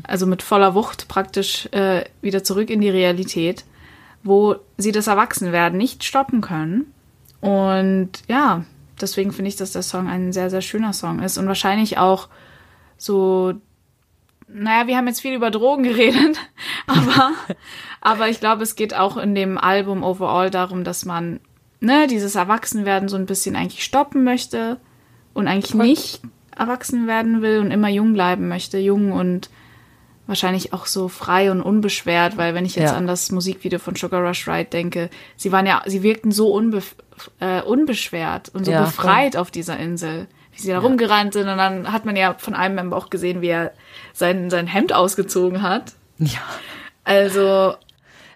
Also 0.03 0.25
mit 0.25 0.43
voller 0.43 0.75
Wucht 0.75 1.07
praktisch 1.07 1.67
äh, 1.71 2.03
wieder 2.21 2.43
zurück 2.43 2.69
in 2.69 2.81
die 2.81 2.89
Realität, 2.89 3.63
wo 4.23 4.57
sie 4.77 4.91
das 4.91 5.07
Erwachsenwerden 5.07 5.77
nicht 5.77 6.03
stoppen 6.03 6.41
können. 6.41 6.93
Und 7.39 8.11
ja, 8.27 8.65
deswegen 8.99 9.31
finde 9.31 9.49
ich, 9.49 9.55
dass 9.55 9.71
der 9.71 9.83
Song 9.83 10.09
ein 10.09 10.33
sehr, 10.33 10.49
sehr 10.49 10.61
schöner 10.61 10.91
Song 10.91 11.19
ist 11.19 11.37
und 11.37 11.47
wahrscheinlich 11.47 11.97
auch 11.97 12.27
so 12.97 13.53
naja, 14.51 14.87
wir 14.87 14.97
haben 14.97 15.07
jetzt 15.07 15.21
viel 15.21 15.35
über 15.35 15.51
Drogen 15.51 15.83
geredet, 15.83 16.39
aber, 16.87 17.31
aber 18.01 18.29
ich 18.29 18.39
glaube, 18.39 18.63
es 18.63 18.75
geht 18.75 18.93
auch 18.93 19.15
in 19.15 19.35
dem 19.35 19.57
Album 19.57 20.03
overall 20.03 20.49
darum, 20.49 20.83
dass 20.83 21.05
man 21.05 21.39
ne, 21.79 22.07
dieses 22.07 22.35
Erwachsenwerden 22.35 23.09
so 23.09 23.15
ein 23.15 23.25
bisschen 23.25 23.55
eigentlich 23.55 23.83
stoppen 23.83 24.23
möchte 24.23 24.77
und 25.33 25.47
eigentlich 25.47 25.73
nicht 25.75 26.21
erwachsen 26.55 27.07
werden 27.07 27.41
will 27.41 27.59
und 27.59 27.71
immer 27.71 27.87
jung 27.89 28.13
bleiben 28.13 28.47
möchte, 28.49 28.77
jung 28.77 29.11
und 29.13 29.49
wahrscheinlich 30.27 30.73
auch 30.73 30.85
so 30.85 31.07
frei 31.07 31.49
und 31.51 31.61
unbeschwert, 31.61 32.37
weil 32.37 32.53
wenn 32.53 32.65
ich 32.65 32.75
jetzt 32.75 32.91
Ja. 32.91 32.97
an 32.97 33.07
das 33.07 33.31
Musikvideo 33.31 33.79
von 33.79 33.95
Sugar 33.95 34.21
Rush 34.27 34.47
Ride 34.47 34.69
denke, 34.69 35.09
sie 35.35 35.51
waren 35.51 35.65
ja, 35.65 35.81
sie 35.87 36.03
wirkten 36.03 36.31
so 36.31 36.53
unbe 36.53 36.83
äh, 37.39 37.61
unbeschwert 37.61 38.49
und 38.49 38.65
so 38.65 38.71
Ja, 38.71 38.81
befreit 38.83 39.35
auf 39.37 39.49
dieser 39.49 39.77
Insel, 39.77 40.27
wie 40.53 40.61
sie 40.61 40.69
da 40.69 40.79
rumgerannt 40.79 41.33
sind 41.33 41.47
und 41.47 41.57
dann 41.57 41.91
hat 41.91 42.05
man 42.05 42.15
ja 42.15 42.35
von 42.37 42.53
einem 42.53 42.75
Member 42.75 42.95
auch 42.97 43.09
gesehen, 43.09 43.41
wie 43.41 43.47
er 43.47 43.71
sein, 44.13 44.49
sein 44.49 44.67
Hemd 44.67 44.93
ausgezogen 44.93 45.61
hat. 45.63 45.93
ja. 46.19 46.39
Also, 47.05 47.73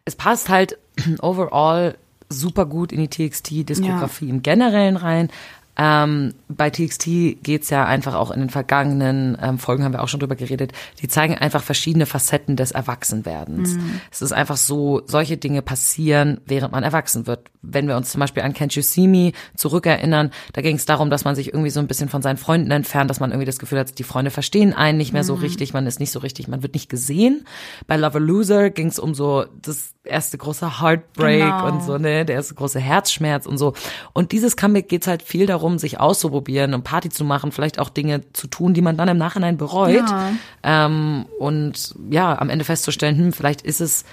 es 0.06 0.16
passt 0.16 0.50
halt 0.50 0.80
overall 1.22 1.96
super 2.34 2.66
gut 2.66 2.92
in 2.92 3.00
die 3.00 3.08
TXT-Diskografie 3.08 4.30
im 4.30 4.42
Generellen 4.42 4.98
rein. 4.98 5.30
Ähm, 5.76 6.36
bei 6.50 6.70
TXT 6.70 7.42
geht's 7.42 7.72
ja 7.72 7.86
einfach 7.86 8.14
auch 8.14 8.30
in 8.30 8.42
den 8.42 8.50
vergangenen 8.52 9.36
ähm, 9.42 9.58
Folgen, 9.58 9.84
haben 9.84 9.94
wir 9.94 10.04
auch 10.04 10.08
schon 10.08 10.20
drüber 10.20 10.36
geredet, 10.36 10.72
die 11.02 11.08
zeigen 11.08 11.36
einfach 11.36 11.64
verschiedene 11.64 12.06
Facetten 12.06 12.56
des 12.56 12.72
Erwachsenwerdens. 12.72 13.78
Es 14.12 14.22
ist 14.22 14.34
einfach 14.34 14.58
so, 14.58 15.02
solche 15.08 15.38
Dinge 15.38 15.64
passieren, 15.64 16.42
während 16.46 16.74
man 16.74 16.84
erwachsen 16.84 17.26
wird. 17.26 17.50
Wenn 17.64 17.88
wir 17.88 17.98
uns 17.98 18.12
zum 18.12 18.20
Beispiel 18.20 18.44
an 18.44 18.54
Can't 18.54 18.76
You 18.76 18.84
See 18.84 19.08
Me 19.08 19.32
zurückerinnern, 19.56 20.30
da 20.54 20.62
ging 20.62 20.76
es 20.76 20.86
darum, 20.86 21.10
dass 21.10 21.26
man 21.26 21.34
sich 21.36 21.48
irgendwie 21.48 21.72
so 21.72 21.80
ein 21.80 21.88
bisschen 21.88 22.10
von 22.10 22.22
seinen 22.22 22.38
Freunden 22.38 22.70
entfernt, 22.70 23.10
dass 23.10 23.20
man 23.20 23.32
irgendwie 23.32 23.46
das 23.46 23.58
Gefühl 23.58 23.80
hat, 23.80 23.98
die 23.98 24.04
Freunde 24.04 24.30
verstehen 24.30 24.74
einen 24.74 25.00
nicht 25.00 25.14
mehr 25.14 25.24
so 25.24 25.34
richtig, 25.34 25.74
man 25.74 25.88
ist 25.88 26.00
nicht 26.00 26.12
so 26.12 26.20
richtig, 26.20 26.48
man 26.48 26.62
wird 26.62 26.76
nicht 26.76 26.90
gesehen. 26.90 27.46
Bei 27.88 27.98
Love 27.98 28.16
or 28.16 28.20
Loser 28.20 28.70
ging 28.70 28.88
es 28.88 29.00
um 29.00 29.16
so 29.16 29.46
das 29.62 29.93
erste 30.06 30.38
große 30.38 30.82
Heartbreak 30.82 31.42
Genau. 31.42 31.68
und 31.68 31.84
so, 31.84 31.98
ne, 31.98 32.26
der 32.26 32.36
erste 32.36 32.54
große 32.56 32.80
Herzschmerz 32.80 33.46
und 33.46 33.58
so. 33.58 33.74
Und 34.12 34.32
dieses 34.32 34.58
Comeback 34.58 34.90
geht's 34.90 35.08
halt 35.08 35.22
viel 35.24 35.46
darum, 35.46 35.78
sich 35.80 36.00
auszuprobieren 36.00 36.74
und 36.74 36.84
Party 36.84 37.10
zu 37.10 37.24
machen, 37.24 37.52
vielleicht 37.52 37.80
auch 37.80 37.90
Dinge 37.90 38.22
zu 38.34 38.48
tun, 38.48 38.74
die 38.74 38.82
man 38.82 38.98
dann 38.98 39.08
im 39.08 39.18
Nachhinein 39.18 39.58
bereut. 39.58 40.10
Ja. 40.10 40.32
Ähm, 40.64 41.26
und 41.40 41.96
ja, 42.10 42.38
am 42.38 42.50
Ende 42.50 42.66
festzustellen, 42.66 43.18
hm, 43.18 43.34
vielleicht 43.34 43.62
ist 43.62 43.80
es 43.82 44.04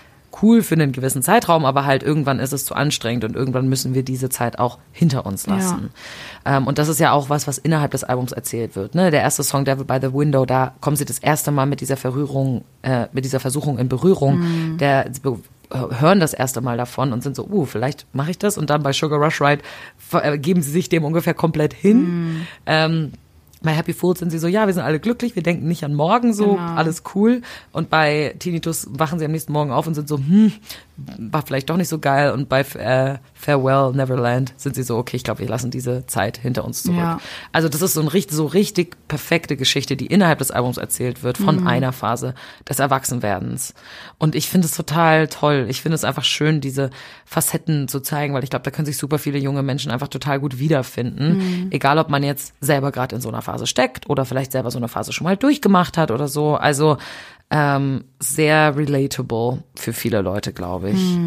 cool 0.43 0.63
für 0.63 0.75
einen 0.77 0.93
gewissen 0.93 1.23
Zeitraum, 1.25 1.65
aber 1.65 1.85
halt 1.87 2.05
irgendwann 2.05 2.39
ist 2.39 2.53
es 2.53 2.65
zu 2.65 2.77
anstrengend 2.77 3.25
und 3.25 3.35
irgendwann 3.35 3.69
müssen 3.69 3.95
wir 3.95 4.05
diese 4.05 4.29
Zeit 4.29 4.61
auch 4.61 4.79
hinter 4.93 5.27
uns 5.27 5.49
lassen. 5.49 5.91
Ähm, 6.45 6.69
und 6.69 6.79
das 6.79 6.87
ist 6.89 7.01
ja 7.01 7.11
auch 7.11 7.31
was, 7.31 7.49
was 7.49 7.59
innerhalb 7.59 7.91
des 7.91 8.05
Albums 8.05 8.31
erzählt 8.31 8.77
wird. 8.77 8.95
Ne? 8.95 9.11
Der 9.11 9.23
erste 9.23 9.43
Song 9.43 9.65
Devil 9.65 9.85
by 9.87 9.99
the 10.01 10.15
Window, 10.15 10.47
da 10.47 10.73
kommen 10.81 10.95
sie 10.97 11.05
das 11.05 11.19
erste 11.19 11.51
Mal 11.51 11.67
mit 11.67 11.81
dieser 11.81 11.97
Verrührung, 11.97 12.63
äh, 12.83 13.07
mit 13.11 13.25
dieser 13.25 13.41
Versuchung 13.41 13.77
in 13.79 13.89
Berührung. 13.89 14.77
Der 14.79 15.09
sie 15.11 15.19
be- 15.21 15.41
hören 15.73 16.21
das 16.21 16.35
erste 16.35 16.61
Mal 16.61 16.77
davon 16.77 17.13
und 17.13 17.23
sind 17.23 17.37
so, 17.37 17.47
uh, 17.47 17.65
vielleicht 17.65 18.07
mache 18.13 18.31
ich 18.33 18.39
das. 18.39 18.59
Und 18.59 18.71
dann 18.71 18.83
bei 18.83 18.93
Sugar 18.93 19.21
Rush 19.21 19.41
Ride 19.41 19.63
äh, 20.13 20.39
geben 20.39 20.63
sie 20.63 20.71
sich 20.71 20.89
dem 20.89 21.05
ungefähr 21.05 21.35
komplett 21.35 21.73
hin. 21.75 22.47
Ähm, 22.67 23.13
bei 23.63 23.73
Happy 23.73 23.93
Fools 23.93 24.19
sind 24.19 24.31
sie 24.31 24.39
so, 24.39 24.49
ja, 24.49 24.67
wir 24.67 24.73
sind 24.73 24.83
alle 24.83 25.01
glücklich, 25.01 25.37
wir 25.37 25.43
denken 25.43 25.69
nicht 25.69 25.85
an 25.85 25.95
morgen, 25.95 26.33
so, 26.33 26.55
Genau. 26.55 26.75
alles 26.77 27.03
cool. 27.15 27.43
Und 27.73 27.91
bei 27.91 28.35
Tinnitus 28.39 28.89
wachen 28.91 29.19
sie 29.19 29.25
am 29.27 29.33
nächsten 29.33 29.53
Morgen 29.53 29.71
auf 29.71 29.87
und 29.87 29.95
sind 29.95 30.09
so, 30.09 30.17
hm, 30.17 30.53
war 31.19 31.43
vielleicht 31.47 31.71
doch 31.71 31.77
nicht 31.77 31.89
so 31.89 31.99
geil. 31.99 32.33
Und 32.33 32.49
bei 32.49 32.61
äh, 32.61 33.19
Farewell 33.35 33.93
Neverland 33.93 34.53
sind 34.57 34.75
sie 34.75 34.83
so, 34.83 34.97
okay, 34.99 35.17
ich 35.17 35.25
glaube, 35.25 35.41
wir 35.41 35.49
lassen 35.49 35.71
diese 35.71 36.07
Zeit 36.07 36.39
hinter 36.39 36.65
uns 36.65 36.83
zurück. 36.83 36.99
Ja. 36.99 37.21
Also 37.53 37.69
das 37.69 37.83
ist 37.83 37.95
so, 37.95 38.01
ein, 38.01 38.09
richtig- 38.09 38.37
so 38.37 38.47
richtig 38.47 38.97
perfekte 39.09 39.57
Geschichte, 39.57 39.97
die 39.97 40.07
innerhalb 40.07 40.39
des 40.39 40.51
Albums 40.51 40.77
erzählt 40.77 41.23
wird, 41.23 41.39
von 41.39 41.67
einer 41.67 41.93
Phase 41.93 42.35
des 42.69 42.79
Erwachsenwerdens. 42.79 43.75
Und 44.19 44.35
ich 44.35 44.49
finde 44.49 44.67
es 44.67 44.75
total 44.75 45.29
toll. 45.29 45.67
Ich 45.69 45.83
finde 45.83 45.95
es 45.95 46.05
einfach 46.05 46.25
schön, 46.25 46.61
diese 46.61 46.91
Facetten 47.25 47.89
zu 47.89 48.01
zeigen, 48.01 48.35
weil 48.35 48.45
ich 48.45 48.51
glaube, 48.51 48.65
da 48.65 48.71
können 48.71 48.87
sich 48.87 48.99
super 48.99 49.19
viele 49.19 49.39
junge 49.39 49.63
Menschen 49.63 49.91
einfach 49.91 50.09
total 50.09 50.41
gut 50.41 50.59
wiederfinden. 50.59 51.69
Egal, 51.71 51.99
ob 51.99 52.09
man 52.11 52.23
jetzt 52.23 52.55
selber 52.61 52.93
gerade 52.93 53.17
in 53.17 53.23
so 53.23 53.29
einer 53.29 53.43
Phase 53.43 53.67
steckt 53.67 54.09
oder 54.09 54.25
vielleicht 54.25 54.53
selber 54.53 54.71
so 54.71 54.79
eine 54.79 54.89
Phase 54.89 55.13
schon 55.13 55.25
mal 55.25 55.37
durchgemacht 55.37 55.97
hat 55.97 56.11
oder 56.11 56.29
so. 56.29 56.57
Also 56.57 56.99
ähm, 57.51 58.05
sehr 58.19 58.77
relatable 58.77 59.63
für 59.75 59.93
viele 59.93 60.23
Leute, 60.23 60.53
glaube 60.53 60.91
ich. 60.91 61.19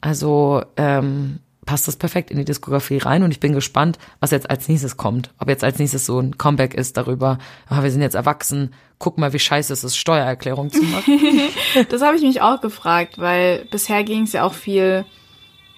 Also 0.00 0.62
ähm, 0.76 1.40
passt 1.66 1.86
das 1.86 1.96
perfekt 1.96 2.30
in 2.30 2.38
die 2.38 2.44
Diskografie 2.44 2.98
rein 2.98 3.22
und 3.22 3.30
ich 3.30 3.40
bin 3.40 3.52
gespannt, 3.52 3.98
was 4.18 4.32
jetzt 4.32 4.50
als 4.50 4.68
nächstes 4.68 4.96
kommt. 4.96 5.30
Ob 5.38 5.48
jetzt 5.48 5.62
als 5.62 5.78
nächstes 5.78 6.06
so 6.06 6.18
ein 6.18 6.36
Comeback 6.38 6.74
ist 6.74 6.96
darüber, 6.96 7.38
ah, 7.68 7.82
wir 7.82 7.90
sind 7.90 8.02
jetzt 8.02 8.14
erwachsen, 8.14 8.74
guck 8.98 9.18
mal, 9.18 9.32
wie 9.32 9.38
scheiße 9.38 9.72
es 9.72 9.84
ist, 9.84 9.96
Steuererklärung 9.96 10.70
zu 10.70 10.82
machen. 10.82 11.20
Das 11.88 12.02
habe 12.02 12.16
ich 12.16 12.22
mich 12.22 12.42
auch 12.42 12.60
gefragt, 12.60 13.18
weil 13.18 13.66
bisher 13.70 14.02
ging 14.02 14.24
es 14.24 14.32
ja 14.32 14.44
auch 14.44 14.54
viel 14.54 15.04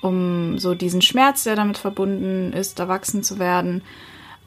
um 0.01 0.59
so 0.59 0.75
diesen 0.75 1.01
Schmerz, 1.01 1.45
der 1.45 1.55
damit 1.55 1.79
verbunden 1.79 2.53
ist, 2.53 2.81
erwachsen 2.81 3.23
zu 3.23 3.39
werden. 3.39 3.83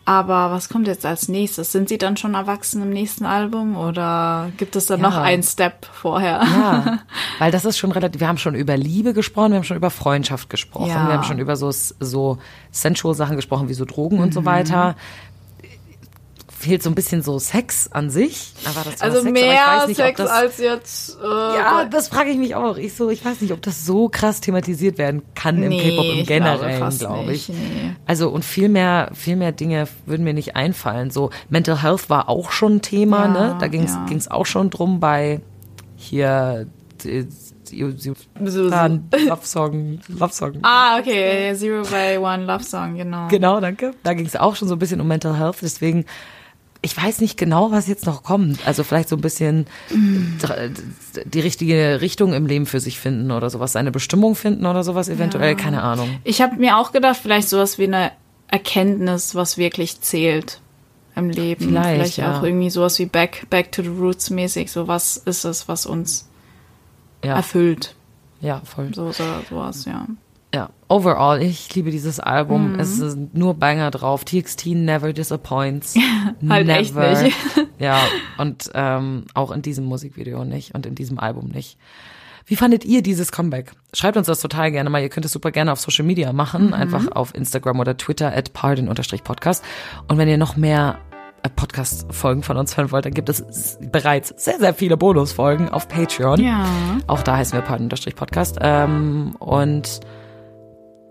Aber 0.08 0.52
was 0.52 0.70
kommt 0.70 0.86
jetzt 0.86 1.04
als 1.04 1.28
nächstes? 1.30 1.72
Sind 1.72 1.90
sie 1.90 1.98
dann 1.98 2.16
schon 2.16 2.36
erwachsen 2.36 2.82
im 2.84 2.92
nächsten 2.92 3.26
Album 3.26 3.76
oder 3.76 4.52
gibt 4.58 4.76
es 4.76 4.86
dann 4.86 5.00
Ja. 5.02 5.10
noch 5.10 5.18
einen 5.18 5.42
Step 5.42 5.88
vorher? 5.94 6.42
Ja, 6.44 7.00
weil 7.40 7.52
das 7.52 7.66
ist 7.66 7.80
schon 7.80 7.92
relativ, 7.92 8.22
wir 8.22 8.28
haben 8.28 8.38
schon 8.38 8.54
über 8.54 8.78
Liebe 8.78 9.14
gesprochen, 9.14 9.52
wir 9.52 9.58
haben 9.58 9.64
schon 9.64 9.78
über 9.78 9.90
Freundschaft 9.90 10.50
gesprochen, 10.52 10.90
Ja. 10.90 11.08
wir 11.08 11.14
haben 11.16 11.24
schon 11.24 11.40
über 11.40 11.56
so, 11.56 11.72
so 11.72 12.38
sensual 12.70 13.16
Sachen 13.16 13.36
gesprochen, 13.36 13.68
wie 13.68 13.74
so 13.74 13.86
Drogen 13.86 14.20
und 14.20 14.28
Mhm. 14.30 14.34
so 14.34 14.46
weiter. 14.46 14.96
Fehlt 16.66 16.82
so 16.82 16.90
ein 16.90 16.96
bisschen 16.96 17.22
so 17.22 17.38
Sex 17.38 17.90
an 17.92 18.10
sich, 18.10 18.54
Also 19.00 19.20
Sex, 19.22 19.26
ich 19.26 19.32
mehr 19.32 19.86
nicht, 19.88 19.98
Sex 19.98 20.18
das, 20.18 20.30
als 20.32 20.58
jetzt. 20.58 21.18
Äh, 21.22 21.26
Ja, 21.28 21.86
das 21.86 22.08
frage 22.08 22.32
ich 22.32 22.38
mich 22.38 22.56
auch. 22.56 22.78
Ich 22.78 22.96
so, 22.96 23.10
ich 23.12 23.24
weiß 23.24 23.42
nicht, 23.42 23.54
ob 23.54 23.62
das 23.62 23.86
so 23.86 24.10
krass 24.10 24.42
thematisiert 24.42 24.98
werden 24.98 25.22
kann 25.36 25.62
im 25.62 25.70
Nee, 25.70 25.92
K-Pop 25.92 26.06
im 26.06 26.12
ich 26.22 26.26
glaube 26.28 26.44
Generellen, 26.60 26.98
glaube 26.98 27.34
ich. 27.34 27.50
nicht, 27.50 27.60
nee. 27.60 27.96
Also 28.08 28.30
und 28.30 28.44
viel 28.44 28.68
mehr, 28.68 29.12
viel 29.14 29.36
mehr 29.36 29.52
Dinge 29.52 29.88
würden 30.08 30.24
mir 30.24 30.34
nicht 30.34 30.56
einfallen. 30.56 31.12
So 31.12 31.30
Mental 31.50 31.84
Health 31.84 32.10
war 32.10 32.30
auch 32.30 32.50
schon 32.52 32.78
ein 32.78 32.82
Thema, 32.82 33.26
Ja, 33.26 33.28
ne? 33.28 33.58
Da 33.60 33.68
ging 33.68 33.84
es 33.84 33.94
ja. 33.94 34.06
ging's 34.10 34.28
auch 34.28 34.48
schon 34.48 34.72
drum 34.72 35.00
bei 35.00 35.42
hier 35.96 36.66
Love 37.72 39.40
Song, 39.44 40.00
Love 40.08 40.34
Song. 40.34 40.54
Ah, 40.64 40.98
okay. 41.00 41.54
Zero 41.56 41.84
by 41.84 42.18
One 42.18 42.46
Love 42.46 42.64
Song, 42.64 42.96
genau. 42.96 43.28
Genau, 43.28 43.60
danke. 43.60 43.92
Da 44.04 44.14
ging 44.14 44.26
es 44.26 44.36
auch 44.36 44.56
schon 44.56 44.68
so 44.68 44.76
ein 44.76 44.80
bisschen 44.80 45.02
um 45.02 45.08
Mental 45.08 45.38
Health, 45.38 45.58
deswegen 45.62 46.06
ich 46.86 46.96
weiß 46.96 47.20
nicht 47.20 47.36
genau, 47.36 47.72
was 47.72 47.88
jetzt 47.88 48.06
noch 48.06 48.22
kommt. 48.22 48.66
Also 48.68 48.84
vielleicht 48.84 49.10
so 49.10 49.16
ein 49.16 49.22
bisschen 49.22 49.66
die 49.90 51.40
richtige 51.40 52.00
Richtung 52.00 52.34
im 52.34 52.46
Leben 52.46 52.68
für 52.68 52.80
sich 52.80 53.00
finden 53.00 53.32
oder 53.32 53.50
sowas, 53.50 53.72
seine 53.72 53.92
Bestimmung 53.92 54.36
finden 54.36 54.68
oder 54.68 54.84
sowas 54.84 55.10
eventuell, 55.10 55.56
keine 55.56 55.82
Ahnung. 55.82 56.20
Ich 56.24 56.42
habe 56.42 56.58
mir 56.58 56.78
auch 56.78 56.92
gedacht, 56.92 57.18
vielleicht 57.20 57.50
sowas 57.50 57.80
wie 57.80 57.86
eine 57.86 58.12
Erkenntnis, 58.50 59.34
was 59.34 59.58
wirklich 59.58 60.00
zählt 60.02 60.62
im 61.16 61.32
Leben. 61.32 61.70
Vielleicht, 61.70 62.18
ja. 62.18 62.38
auch 62.38 62.44
irgendwie 62.44 62.70
sowas 62.70 63.00
wie 63.00 63.08
Back, 63.08 63.48
Back 63.50 63.72
to 63.72 63.82
the 63.82 63.90
Roots 63.90 64.30
mäßig. 64.30 64.72
So 64.72 64.88
was 64.88 65.18
ist 65.18 65.44
es, 65.44 65.68
was 65.68 65.88
uns 65.88 66.30
Ja, 67.24 67.36
erfüllt. 67.36 67.96
ja, 68.42 68.62
voll. 68.64 68.94
So, 68.94 69.12
so 69.12 69.24
sowas, 69.50 69.86
ja. 69.86 70.06
Ja, 70.56 70.70
overall, 70.88 71.42
ich 71.42 71.76
liebe 71.76 71.92
dieses 71.92 72.22
Album. 72.22 72.72
Mhm. 72.74 72.80
Es 72.80 72.96
sind 72.96 73.36
nur 73.36 73.56
Banger 73.56 73.92
drauf. 73.92 74.24
TXT 74.24 74.68
never 74.68 75.12
disappoints. 75.12 75.96
Halt 76.50 76.68
never. 76.68 77.12
echt 77.12 77.24
nicht. 77.24 77.38
Ja, 77.78 78.00
und 78.38 78.72
ähm, 78.74 79.26
auch 79.34 79.52
in 79.52 79.62
diesem 79.62 79.84
Musikvideo 79.84 80.46
nicht 80.46 80.74
und 80.74 80.86
in 80.86 80.96
diesem 80.96 81.20
Album 81.20 81.50
nicht. 81.50 81.78
Wie 82.46 82.56
fandet 82.56 82.86
ihr 82.86 83.02
dieses 83.02 83.34
Comeback? 83.34 83.74
Schreibt 83.92 84.16
uns 84.16 84.28
das 84.28 84.40
total 84.40 84.72
gerne 84.72 84.90
mal. 84.90 85.02
Ihr 85.02 85.10
könnt 85.10 85.26
es 85.26 85.34
super 85.34 85.52
gerne 85.52 85.74
auf 85.74 85.82
Social 85.82 86.06
Media 86.06 86.32
machen. 86.32 86.74
Einfach 86.74 87.12
auf 87.12 87.36
Instagram 87.36 87.82
oder 87.82 87.98
Twitter 87.98 88.34
at 88.34 88.54
pardon-podcast. 88.54 89.62
Und 90.08 90.18
wenn 90.18 90.30
ihr 90.30 90.38
noch 90.38 90.56
mehr 90.56 91.00
äh, 91.44 91.50
Podcast-Folgen 91.50 92.44
von 92.44 92.56
uns 92.56 92.78
hören 92.78 92.92
wollt, 92.92 93.06
dann 93.06 93.14
gibt 93.14 93.28
es 93.28 93.78
bereits 93.92 94.34
sehr, 94.38 94.58
sehr 94.58 94.74
viele 94.74 94.96
Bonusfolgen 94.96 95.68
auf 95.68 95.90
Patreon. 95.90 96.40
Ja. 96.40 96.66
Auch 97.08 97.24
da 97.24 97.36
heißen 97.36 97.58
wir 97.58 97.62
pardon-podcast. 97.62 98.58
Ähm, 98.62 99.36
und 99.40 100.00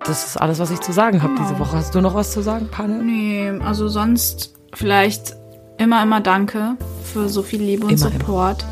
das 0.07 0.27
ist 0.27 0.37
alles, 0.37 0.59
was 0.59 0.71
ich 0.71 0.81
zu 0.81 0.93
sagen 0.93 1.23
habe 1.23 1.35
diese 1.39 1.59
Woche. 1.59 1.77
Hast 1.77 1.95
du 1.95 2.01
noch 2.01 2.15
was 2.15 2.33
zu 2.33 2.43
sagen, 2.43 2.69
Panne? 2.71 3.03
Nee, 3.03 3.51
also 3.65 3.89
sonst 3.89 4.55
vielleicht 4.75 5.37
immer, 5.79 6.03
immer 6.03 6.21
danke 6.21 6.77
für 7.03 7.29
so 7.29 7.43
viel 7.43 7.63
Liebe 7.63 7.87
und 7.87 7.93
Immer, 7.93 8.07
immer. 8.11 8.19
Support, 8.21 8.65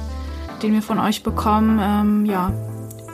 den 0.62 0.72
wir 0.72 0.82
von 0.82 0.98
euch 0.98 1.22
bekommen. 1.22 1.80
Ähm, 1.82 2.26
ja, 2.26 2.52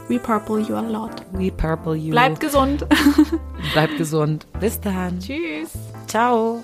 we 0.09 0.19
purple 0.19 0.61
you 0.61 0.75
a 0.75 0.81
lot. 0.81 1.11
We 1.33 1.51
purple 1.51 1.95
you. 1.95 2.11
Bleibt 2.11 2.41
gesund. 2.41 2.87
Bleibt 3.73 3.97
gesund. 3.97 4.47
Bis 4.61 4.81
dann. 4.81 5.19
Tschüss. 5.21 5.71
Ciao. 6.07 6.63